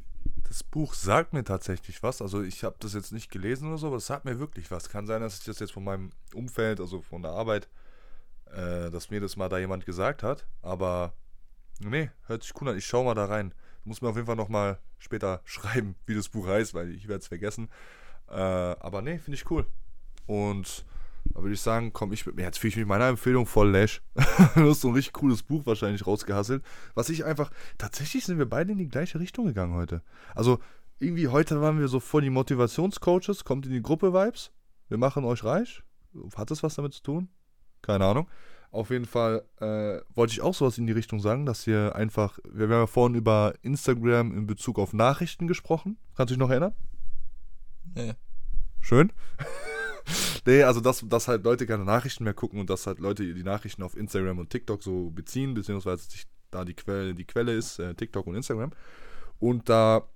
Das 0.51 0.65
Buch 0.65 0.95
sagt 0.95 1.33
mir 1.33 1.45
tatsächlich 1.45 2.03
was. 2.03 2.21
Also 2.21 2.43
ich 2.43 2.65
habe 2.65 2.75
das 2.81 2.93
jetzt 2.93 3.13
nicht 3.13 3.31
gelesen 3.31 3.69
oder 3.69 3.79
so, 3.79 3.87
aber 3.87 3.99
es 3.99 4.07
sagt 4.07 4.25
mir 4.25 4.41
wirklich 4.41 4.69
was. 4.73 4.89
Kann 4.89 5.07
sein, 5.07 5.21
dass 5.21 5.39
ich 5.39 5.45
das 5.45 5.61
jetzt 5.61 5.71
von 5.71 5.85
meinem 5.85 6.11
Umfeld, 6.35 6.81
also 6.81 7.03
von 7.03 7.23
der 7.23 7.31
Arbeit, 7.31 7.69
äh, 8.47 8.91
dass 8.91 9.11
mir 9.11 9.21
das 9.21 9.37
mal 9.37 9.49
da 9.49 9.59
jemand 9.59 9.87
gesagt 9.87 10.25
hat. 10.25 10.49
Aber 10.61 11.13
nee, 11.79 12.11
hört 12.27 12.43
sich 12.43 12.53
cool 12.61 12.69
an. 12.69 12.77
Ich 12.77 12.85
schaue 12.85 13.05
mal 13.05 13.15
da 13.15 13.27
rein. 13.27 13.55
Muss 13.85 14.03
mir 14.03 14.09
auf 14.09 14.17
jeden 14.17 14.27
Fall 14.27 14.35
nochmal 14.35 14.81
später 14.99 15.41
schreiben, 15.45 15.95
wie 16.07 16.17
das 16.17 16.29
Buch 16.29 16.49
heißt, 16.49 16.75
weil 16.75 16.91
ich 16.97 17.07
werde 17.07 17.21
es 17.21 17.29
vergessen. 17.29 17.69
Äh, 18.29 18.33
aber 18.35 19.03
nee, 19.03 19.21
finde 19.21 19.37
ich 19.37 19.49
cool. 19.53 19.67
Und 20.27 20.85
da 21.35 21.41
würde 21.43 21.55
ich 21.55 21.61
sagen, 21.61 21.93
komm 21.93 22.13
ich 22.13 22.27
mit 22.27 22.37
mir. 22.37 22.43
Jetzt 22.43 22.59
fühle 22.59 22.71
ich 22.71 22.77
mich 22.77 22.87
meiner 22.87 23.09
Empfehlung 23.09 23.47
voll 23.47 23.71
lash. 23.71 24.03
du 24.55 24.69
hast 24.69 24.81
so 24.81 24.89
ein 24.89 24.95
richtig 24.95 25.13
cooles 25.13 25.43
Buch 25.43 25.65
wahrscheinlich 25.67 26.07
rausgehasselt. 26.07 26.65
Was 26.95 27.09
ich 27.09 27.25
einfach. 27.25 27.51
Tatsächlich 27.79 28.25
sind 28.25 28.39
wir 28.39 28.49
beide 28.49 28.73
in 28.73 28.79
die 28.79 28.89
gleiche 28.89 29.21
Richtung 29.21 29.47
gegangen 29.47 29.75
heute. 29.75 30.03
Also, 30.35 30.59
irgendwie 30.99 31.29
heute 31.29 31.61
waren 31.61 31.79
wir 31.79 31.89
so 31.89 32.01
voll 32.01 32.23
die 32.23 32.31
Motivationscoaches. 32.31 33.45
Kommt 33.45 33.67
in 33.67 33.73
die 33.73 33.83
Gruppe-Vibes. 33.83 34.51
Wir 34.89 34.99
machen 34.99 35.25
euch 35.25 35.45
reich. 35.45 35.83
Hat 36.37 36.51
das 36.51 36.63
was 36.63 36.75
damit 36.75 36.95
zu 36.95 37.03
tun? 37.03 37.29
Keine 37.81 38.05
Ahnung. 38.05 38.29
Auf 38.73 38.91
jeden 38.91 39.07
Fall 39.07 39.45
äh, 39.61 40.01
wollte 40.15 40.33
ich 40.33 40.43
auch 40.43 40.55
sowas 40.55 40.79
in 40.79 40.87
die 40.87 40.93
Richtung 40.93 41.21
sagen, 41.21 41.47
dass 41.47 41.67
ihr 41.67 41.95
einfach. 41.97 42.39
Wir 42.49 42.65
haben 42.65 42.73
ja 42.73 42.87
vorhin 42.87 43.17
über 43.17 43.55
Instagram 43.63 44.37
in 44.37 44.47
Bezug 44.47 44.79
auf 44.79 44.93
Nachrichten 44.93 45.49
gesprochen. 45.49 45.97
Kannst 46.17 46.31
du 46.31 46.35
dich 46.35 46.41
noch 46.41 46.51
erinnern? 46.51 46.75
Nee. 47.95 48.15
Schön. 48.81 49.13
nee, 50.47 50.63
also 50.63 50.81
dass, 50.81 51.05
dass 51.09 51.29
halt 51.29 51.45
Leute 51.45 51.67
keine 51.67 51.85
Nachrichten 51.85 52.25
mehr 52.25 52.35
gucken 52.35 52.61
und 52.61 52.71
dass 52.71 52.87
halt 52.87 52.99
Leute 52.99 53.35
die 53.35 53.43
Nachrichten 53.43 53.83
auf 53.83 53.97
Instagram 53.97 54.39
und 54.39 54.51
TikTok 54.51 54.83
so 54.83 55.11
beziehen, 55.11 55.55
beziehungsweise 55.55 56.09
sich 56.11 56.27
da 56.51 56.65
die 56.65 56.75
Quelle, 56.75 57.15
die 57.15 57.25
Quelle 57.25 57.53
ist, 57.53 57.79
äh, 57.79 57.95
TikTok 57.95 58.27
und 58.27 58.35
Instagram. 58.35 58.73
Und 59.39 59.69
da, 59.69 60.09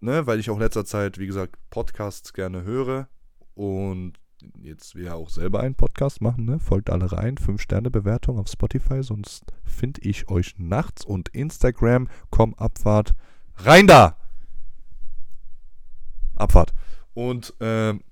ne, 0.00 0.26
weil 0.26 0.40
ich 0.40 0.50
auch 0.50 0.56
in 0.56 0.62
letzter 0.62 0.84
Zeit, 0.84 1.18
wie 1.18 1.26
gesagt, 1.26 1.56
Podcasts 1.70 2.32
gerne 2.32 2.64
höre 2.64 3.08
und 3.54 4.14
jetzt 4.62 4.94
wir 4.94 5.16
auch 5.16 5.28
selber 5.28 5.60
einen 5.60 5.74
Podcast 5.74 6.20
machen, 6.22 6.44
ne? 6.44 6.58
Folgt 6.58 6.90
alle 6.90 7.12
rein. 7.12 7.36
5-Sterne-Bewertung 7.36 8.38
auf 8.38 8.48
Spotify, 8.48 9.02
sonst 9.02 9.44
finde 9.64 10.00
ich 10.02 10.28
euch 10.28 10.54
nachts 10.58 11.04
und 11.04 11.28
Instagram. 11.30 12.08
Komm, 12.30 12.54
Abfahrt. 12.54 13.14
Rein 13.56 13.86
da! 13.86 14.16
Abfahrt. 16.36 16.72
Und 17.12 17.54
ähm, 17.60 18.02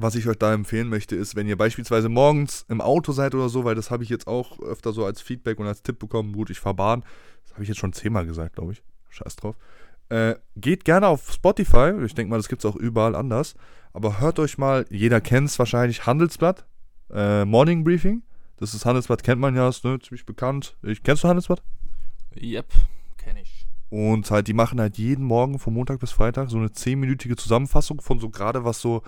was 0.00 0.14
ich 0.14 0.28
euch 0.28 0.38
da 0.38 0.54
empfehlen 0.54 0.88
möchte, 0.88 1.16
ist, 1.16 1.34
wenn 1.34 1.48
ihr 1.48 1.58
beispielsweise 1.58 2.08
morgens 2.08 2.64
im 2.68 2.80
Auto 2.80 3.10
seid 3.10 3.34
oder 3.34 3.48
so, 3.48 3.64
weil 3.64 3.74
das 3.74 3.90
habe 3.90 4.04
ich 4.04 4.08
jetzt 4.08 4.28
auch 4.28 4.60
öfter 4.60 4.92
so 4.92 5.04
als 5.04 5.20
Feedback 5.20 5.58
und 5.58 5.66
als 5.66 5.82
Tipp 5.82 5.98
bekommen, 5.98 6.32
gut, 6.32 6.50
ich 6.50 6.60
fahre 6.60 6.76
Bahn. 6.76 7.04
Das 7.42 7.54
habe 7.54 7.64
ich 7.64 7.68
jetzt 7.68 7.78
schon 7.78 7.92
zehnmal 7.92 8.24
gesagt, 8.24 8.54
glaube 8.54 8.72
ich. 8.72 8.82
Scheiß 9.08 9.34
drauf. 9.36 9.56
Äh, 10.08 10.36
geht 10.56 10.84
gerne 10.84 11.08
auf 11.08 11.32
Spotify. 11.32 11.92
Ich 12.04 12.14
denke 12.14 12.30
mal, 12.30 12.36
das 12.36 12.48
gibt 12.48 12.64
es 12.64 12.70
auch 12.70 12.76
überall 12.76 13.16
anders. 13.16 13.54
Aber 13.92 14.20
hört 14.20 14.38
euch 14.38 14.56
mal, 14.56 14.86
jeder 14.88 15.20
kennt 15.20 15.48
es 15.48 15.58
wahrscheinlich, 15.58 16.06
Handelsblatt. 16.06 16.64
Äh, 17.12 17.44
Morning 17.44 17.82
Briefing. 17.82 18.22
Das 18.58 18.74
ist 18.74 18.86
Handelsblatt, 18.86 19.24
kennt 19.24 19.40
man 19.40 19.56
ja, 19.56 19.68
ist 19.68 19.84
ne, 19.84 19.98
ziemlich 19.98 20.26
bekannt. 20.26 20.76
Ich, 20.82 21.02
kennst 21.02 21.24
du 21.24 21.28
Handelsblatt? 21.28 21.62
Yep, 22.40 22.66
kenne 23.16 23.40
ich. 23.42 23.66
Und 23.90 24.30
halt, 24.30 24.46
die 24.46 24.52
machen 24.52 24.80
halt 24.80 24.96
jeden 24.98 25.24
Morgen 25.24 25.58
von 25.58 25.74
Montag 25.74 25.98
bis 25.98 26.12
Freitag 26.12 26.50
so 26.50 26.58
eine 26.58 26.70
zehnminütige 26.70 27.36
Zusammenfassung 27.36 28.00
von 28.00 28.20
so 28.20 28.30
gerade 28.30 28.64
was 28.64 28.80
so 28.80 29.02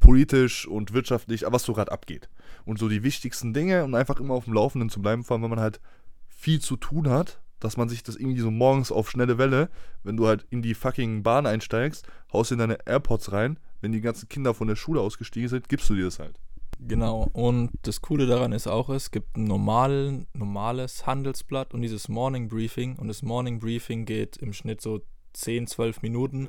politisch 0.00 0.66
und 0.66 0.92
wirtschaftlich, 0.92 1.44
was 1.46 1.64
so 1.64 1.72
gerade 1.72 1.92
abgeht. 1.92 2.28
Und 2.64 2.78
so 2.78 2.88
die 2.88 3.02
wichtigsten 3.02 3.54
Dinge 3.54 3.84
und 3.84 3.94
einfach 3.94 4.20
immer 4.20 4.34
auf 4.34 4.44
dem 4.44 4.54
Laufenden 4.54 4.90
zu 4.90 5.00
bleiben, 5.00 5.24
vor 5.24 5.34
allem 5.34 5.42
wenn 5.42 5.50
man 5.50 5.60
halt 5.60 5.80
viel 6.28 6.60
zu 6.60 6.76
tun 6.76 7.08
hat 7.08 7.40
dass 7.60 7.76
man 7.76 7.88
sich 7.88 8.02
das 8.02 8.16
irgendwie 8.16 8.40
so 8.40 8.50
morgens 8.50 8.92
auf 8.92 9.10
schnelle 9.10 9.38
Welle, 9.38 9.70
wenn 10.02 10.16
du 10.16 10.26
halt 10.26 10.46
in 10.50 10.62
die 10.62 10.74
fucking 10.74 11.22
Bahn 11.22 11.46
einsteigst, 11.46 12.06
haust 12.32 12.52
in 12.52 12.58
deine 12.58 12.78
AirPods 12.86 13.32
rein, 13.32 13.58
wenn 13.80 13.92
die 13.92 14.00
ganzen 14.00 14.28
Kinder 14.28 14.54
von 14.54 14.68
der 14.68 14.76
Schule 14.76 15.00
ausgestiegen 15.00 15.48
sind, 15.48 15.68
gibst 15.68 15.88
du 15.88 15.94
dir 15.94 16.04
das 16.04 16.18
halt. 16.18 16.38
Genau, 16.78 17.30
und 17.32 17.70
das 17.82 18.02
Coole 18.02 18.26
daran 18.26 18.52
ist 18.52 18.66
auch, 18.66 18.90
es 18.90 19.10
gibt 19.10 19.38
ein 19.38 19.44
normalen, 19.44 20.26
normales 20.34 21.06
Handelsblatt 21.06 21.72
und 21.72 21.80
dieses 21.80 22.08
Morning 22.08 22.48
Briefing. 22.48 22.96
Und 22.96 23.08
das 23.08 23.22
Morning 23.22 23.58
Briefing 23.60 24.04
geht 24.04 24.36
im 24.36 24.52
Schnitt 24.52 24.82
so 24.82 25.00
10, 25.32 25.68
12 25.68 26.02
Minuten. 26.02 26.48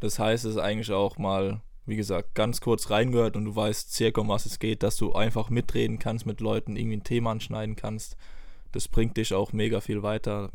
Das 0.00 0.18
heißt, 0.18 0.44
es 0.44 0.52
ist 0.52 0.60
eigentlich 0.60 0.90
auch 0.90 1.18
mal, 1.18 1.60
wie 1.86 1.96
gesagt, 1.96 2.34
ganz 2.34 2.60
kurz 2.60 2.90
reingehört 2.90 3.36
und 3.36 3.44
du 3.44 3.56
weißt 3.56 3.92
circa, 3.92 4.20
um 4.20 4.28
was 4.28 4.46
es 4.46 4.58
geht, 4.58 4.82
dass 4.82 4.96
du 4.96 5.12
einfach 5.12 5.50
mitreden 5.50 5.98
kannst 5.98 6.26
mit 6.26 6.40
Leuten, 6.40 6.76
irgendwie 6.76 6.98
ein 6.98 7.04
Thema 7.04 7.32
anschneiden 7.32 7.76
kannst. 7.76 8.16
Das 8.72 8.88
bringt 8.88 9.16
dich 9.16 9.34
auch 9.34 9.52
mega 9.52 9.80
viel 9.80 10.02
weiter. 10.02 10.52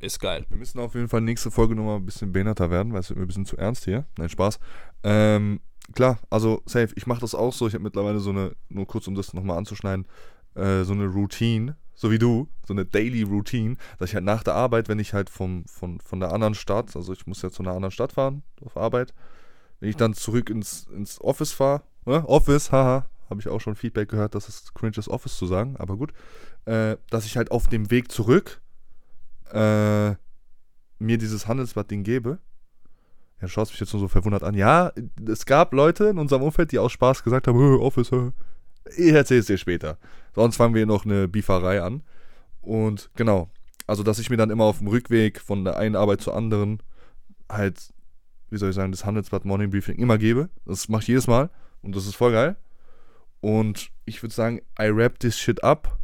Ist 0.00 0.18
geil. 0.18 0.46
Wir 0.48 0.56
müssen 0.56 0.80
auf 0.80 0.94
jeden 0.94 1.08
Fall 1.08 1.20
nächste 1.20 1.50
Folge 1.50 1.74
nochmal 1.74 1.96
ein 1.96 2.06
bisschen 2.06 2.32
behinderter 2.32 2.70
werden, 2.70 2.92
weil 2.92 3.00
es 3.00 3.10
wird 3.10 3.18
mir 3.18 3.24
ein 3.24 3.28
bisschen 3.28 3.46
zu 3.46 3.56
ernst 3.56 3.84
hier. 3.84 4.06
Nein, 4.16 4.30
Spaß. 4.30 4.58
Ähm, 5.04 5.60
klar, 5.94 6.18
also 6.30 6.62
safe. 6.64 6.92
Ich 6.96 7.06
mache 7.06 7.20
das 7.20 7.34
auch 7.34 7.52
so. 7.52 7.66
Ich 7.66 7.74
habe 7.74 7.84
mittlerweile 7.84 8.18
so 8.18 8.30
eine, 8.30 8.56
nur 8.70 8.86
kurz 8.86 9.06
um 9.08 9.14
das 9.14 9.34
nochmal 9.34 9.58
anzuschneiden, 9.58 10.06
äh, 10.54 10.84
so 10.84 10.94
eine 10.94 11.06
Routine, 11.06 11.76
so 11.94 12.10
wie 12.10 12.18
du, 12.18 12.48
so 12.66 12.72
eine 12.72 12.86
Daily 12.86 13.22
Routine, 13.22 13.76
dass 13.98 14.08
ich 14.08 14.14
halt 14.14 14.24
nach 14.24 14.42
der 14.42 14.54
Arbeit, 14.54 14.88
wenn 14.88 14.98
ich 14.98 15.12
halt 15.12 15.28
vom, 15.28 15.66
von, 15.66 16.00
von 16.00 16.18
der 16.18 16.32
anderen 16.32 16.54
Stadt, 16.54 16.96
also 16.96 17.12
ich 17.12 17.26
muss 17.26 17.42
ja 17.42 17.50
zu 17.50 17.62
einer 17.62 17.72
anderen 17.72 17.92
Stadt 17.92 18.12
fahren, 18.12 18.42
auf 18.64 18.78
Arbeit, 18.78 19.12
wenn 19.80 19.88
ich 19.88 19.96
dann 19.96 20.14
zurück 20.14 20.50
ins, 20.50 20.86
ins 20.94 21.20
Office 21.20 21.52
fahre, 21.52 21.82
ne? 22.04 22.26
Office, 22.28 22.70
haha, 22.72 23.06
habe 23.28 23.40
ich 23.40 23.48
auch 23.48 23.60
schon 23.60 23.74
Feedback 23.74 24.08
gehört, 24.08 24.34
dass 24.34 24.48
es 24.48 24.72
cringe 24.74 24.96
ist, 24.96 25.08
Office 25.08 25.36
zu 25.36 25.46
sagen, 25.46 25.76
aber 25.78 25.96
gut, 25.96 26.12
äh, 26.66 26.96
dass 27.10 27.26
ich 27.26 27.36
halt 27.36 27.50
auf 27.50 27.68
dem 27.68 27.90
Weg 27.90 28.12
zurück 28.12 28.60
äh, 29.52 30.10
mir 30.98 31.18
dieses 31.18 31.48
Handelsblatt-Ding 31.48 32.02
gebe. 32.02 32.38
Ja, 33.40 33.46
du 33.46 33.48
schaust 33.48 33.72
mich 33.72 33.80
jetzt 33.80 33.92
nur 33.92 34.00
so 34.00 34.08
verwundert 34.08 34.42
an. 34.42 34.54
Ja, 34.54 34.92
es 35.26 35.46
gab 35.46 35.72
Leute 35.72 36.06
in 36.06 36.18
unserem 36.18 36.42
Umfeld, 36.42 36.72
die 36.72 36.78
aus 36.78 36.92
Spaß 36.92 37.22
gesagt 37.22 37.46
haben, 37.46 37.58
"Hö, 37.58 37.78
Office, 37.78 38.10
hö." 38.10 38.32
ich 38.96 39.12
erzähle 39.12 39.40
es 39.40 39.46
dir 39.46 39.58
später. 39.58 39.98
Sonst 40.34 40.56
fangen 40.56 40.74
wir 40.74 40.86
noch 40.86 41.04
eine 41.04 41.28
Bieferei 41.28 41.82
an. 41.82 42.02
Und 42.60 43.10
genau, 43.14 43.50
also 43.86 44.02
dass 44.02 44.18
ich 44.18 44.30
mir 44.30 44.36
dann 44.36 44.50
immer 44.50 44.64
auf 44.64 44.78
dem 44.78 44.88
Rückweg 44.88 45.40
von 45.40 45.64
der 45.64 45.76
einen 45.76 45.96
Arbeit 45.96 46.20
zur 46.20 46.36
anderen 46.36 46.82
halt, 47.48 47.92
wie 48.50 48.58
soll 48.58 48.70
ich 48.70 48.76
sagen, 48.76 48.92
das 48.92 49.04
Handelsblatt 49.04 49.44
Morning 49.44 49.70
Briefing 49.70 49.96
immer 49.96 50.18
gebe. 50.18 50.50
Das 50.64 50.88
mache 50.88 51.02
ich 51.02 51.08
jedes 51.08 51.26
Mal 51.26 51.50
und 51.82 51.96
das 51.96 52.06
ist 52.06 52.16
voll 52.16 52.32
geil. 52.32 52.56
Und 53.40 53.90
ich 54.04 54.22
würde 54.22 54.34
sagen, 54.34 54.60
I 54.78 54.94
wrap 54.94 55.18
this 55.18 55.38
shit 55.38 55.62
up. 55.64 55.98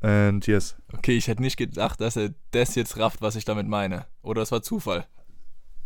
And 0.00 0.46
yes. 0.46 0.76
Okay, 0.92 1.16
ich 1.16 1.28
hätte 1.28 1.40
nicht 1.40 1.56
gedacht, 1.56 2.00
dass 2.00 2.16
er 2.16 2.34
das 2.50 2.74
jetzt 2.74 2.98
rafft, 2.98 3.22
was 3.22 3.36
ich 3.36 3.46
damit 3.46 3.66
meine. 3.66 4.04
Oder 4.22 4.42
es 4.42 4.52
war 4.52 4.62
Zufall. 4.62 5.06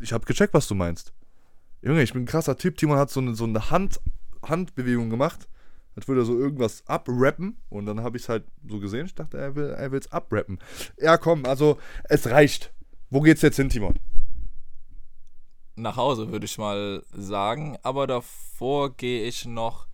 Ich 0.00 0.12
habe 0.12 0.26
gecheckt, 0.26 0.54
was 0.54 0.66
du 0.66 0.74
meinst. 0.74 1.12
Junge, 1.82 2.02
ich 2.02 2.12
bin 2.12 2.22
ein 2.22 2.26
krasser 2.26 2.56
Typ. 2.56 2.76
Timon 2.76 2.98
hat 2.98 3.10
so 3.10 3.20
eine, 3.20 3.36
so 3.36 3.44
eine 3.44 3.70
Hand, 3.70 4.00
Handbewegung 4.42 5.08
gemacht. 5.08 5.48
Als 5.94 6.08
würde 6.08 6.22
er 6.22 6.24
so 6.24 6.36
irgendwas 6.36 6.84
abrappen. 6.86 7.58
Und 7.68 7.86
dann 7.86 8.02
habe 8.02 8.16
ich 8.16 8.24
es 8.24 8.28
halt 8.28 8.44
so 8.68 8.80
gesehen. 8.80 9.06
Ich 9.06 9.14
dachte, 9.14 9.38
er 9.38 9.54
will 9.54 9.70
er 9.70 9.92
es 9.92 10.10
abrappen. 10.10 10.58
Ja, 10.96 11.16
komm, 11.16 11.44
also 11.44 11.78
es 12.04 12.28
reicht. 12.28 12.72
Wo 13.10 13.20
geht's 13.20 13.42
jetzt 13.42 13.56
hin, 13.56 13.68
Timon? 13.68 13.94
Nach 15.78 15.96
Hause 15.96 16.30
würde 16.32 16.44
ich 16.46 16.58
mal 16.58 17.02
sagen. 17.12 17.76
Aber 17.82 18.06
davor 18.06 18.90
gehe 18.96 19.24
ich 19.26 19.44
noch 19.46 19.86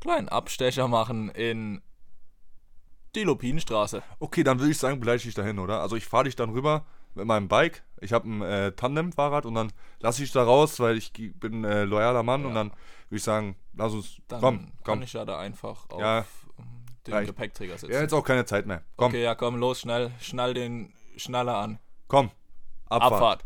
kleinen 0.00 0.28
Abstecher 0.28 0.88
machen 0.88 1.30
in 1.30 1.80
die 3.14 3.22
Lupinenstraße. 3.24 4.02
Okay, 4.18 4.42
dann 4.42 4.58
würde 4.58 4.72
ich 4.72 4.78
sagen, 4.78 5.00
bleib 5.00 5.24
ich 5.24 5.34
dahin, 5.34 5.58
oder? 5.58 5.80
Also 5.80 5.96
ich 5.96 6.04
fahre 6.06 6.24
dich 6.24 6.36
dann 6.36 6.50
rüber 6.50 6.84
mit 7.14 7.26
meinem 7.26 7.46
Bike. 7.48 7.84
Ich 8.00 8.12
habe 8.12 8.28
ein 8.28 8.42
äh, 8.42 8.72
Tandem-Fahrrad 8.72 9.46
und 9.46 9.54
dann 9.54 9.72
lasse 10.00 10.24
ich 10.24 10.32
da 10.32 10.42
raus, 10.42 10.80
weil 10.80 10.96
ich 10.98 11.12
bin 11.12 11.64
äh, 11.64 11.84
loyaler 11.84 12.22
Mann 12.24 12.42
Ja. 12.42 12.48
und 12.48 12.54
dann 12.54 12.70
würde 13.08 13.16
ich 13.16 13.22
sagen, 13.22 13.56
lass 13.74 13.92
uns, 13.92 14.20
Dann 14.28 14.40
komm, 14.40 14.58
kann 14.58 14.72
komm. 14.84 15.02
ich 15.02 15.12
ja 15.12 15.24
da 15.24 15.38
einfach 15.38 15.88
auf 15.90 16.00
Ja. 16.00 16.18
ähm, 16.58 16.64
den 17.06 17.14
Reicht. 17.14 17.28
Gepäckträger 17.28 17.78
sitzen. 17.78 17.92
Ja, 17.92 18.00
jetzt 18.00 18.12
auch 18.12 18.24
keine 18.24 18.44
Zeit 18.46 18.66
mehr. 18.66 18.82
Komm, 18.96 19.08
Okay, 19.10 19.22
ja, 19.22 19.34
komm, 19.36 19.56
los, 19.56 19.80
schnell. 19.80 20.10
Schnall 20.20 20.52
den 20.54 20.92
Schnaller 21.16 21.56
an. 21.58 21.78
komm. 22.08 22.30
Abfahrt. 22.86 23.12
Abfahrt. 23.12 23.44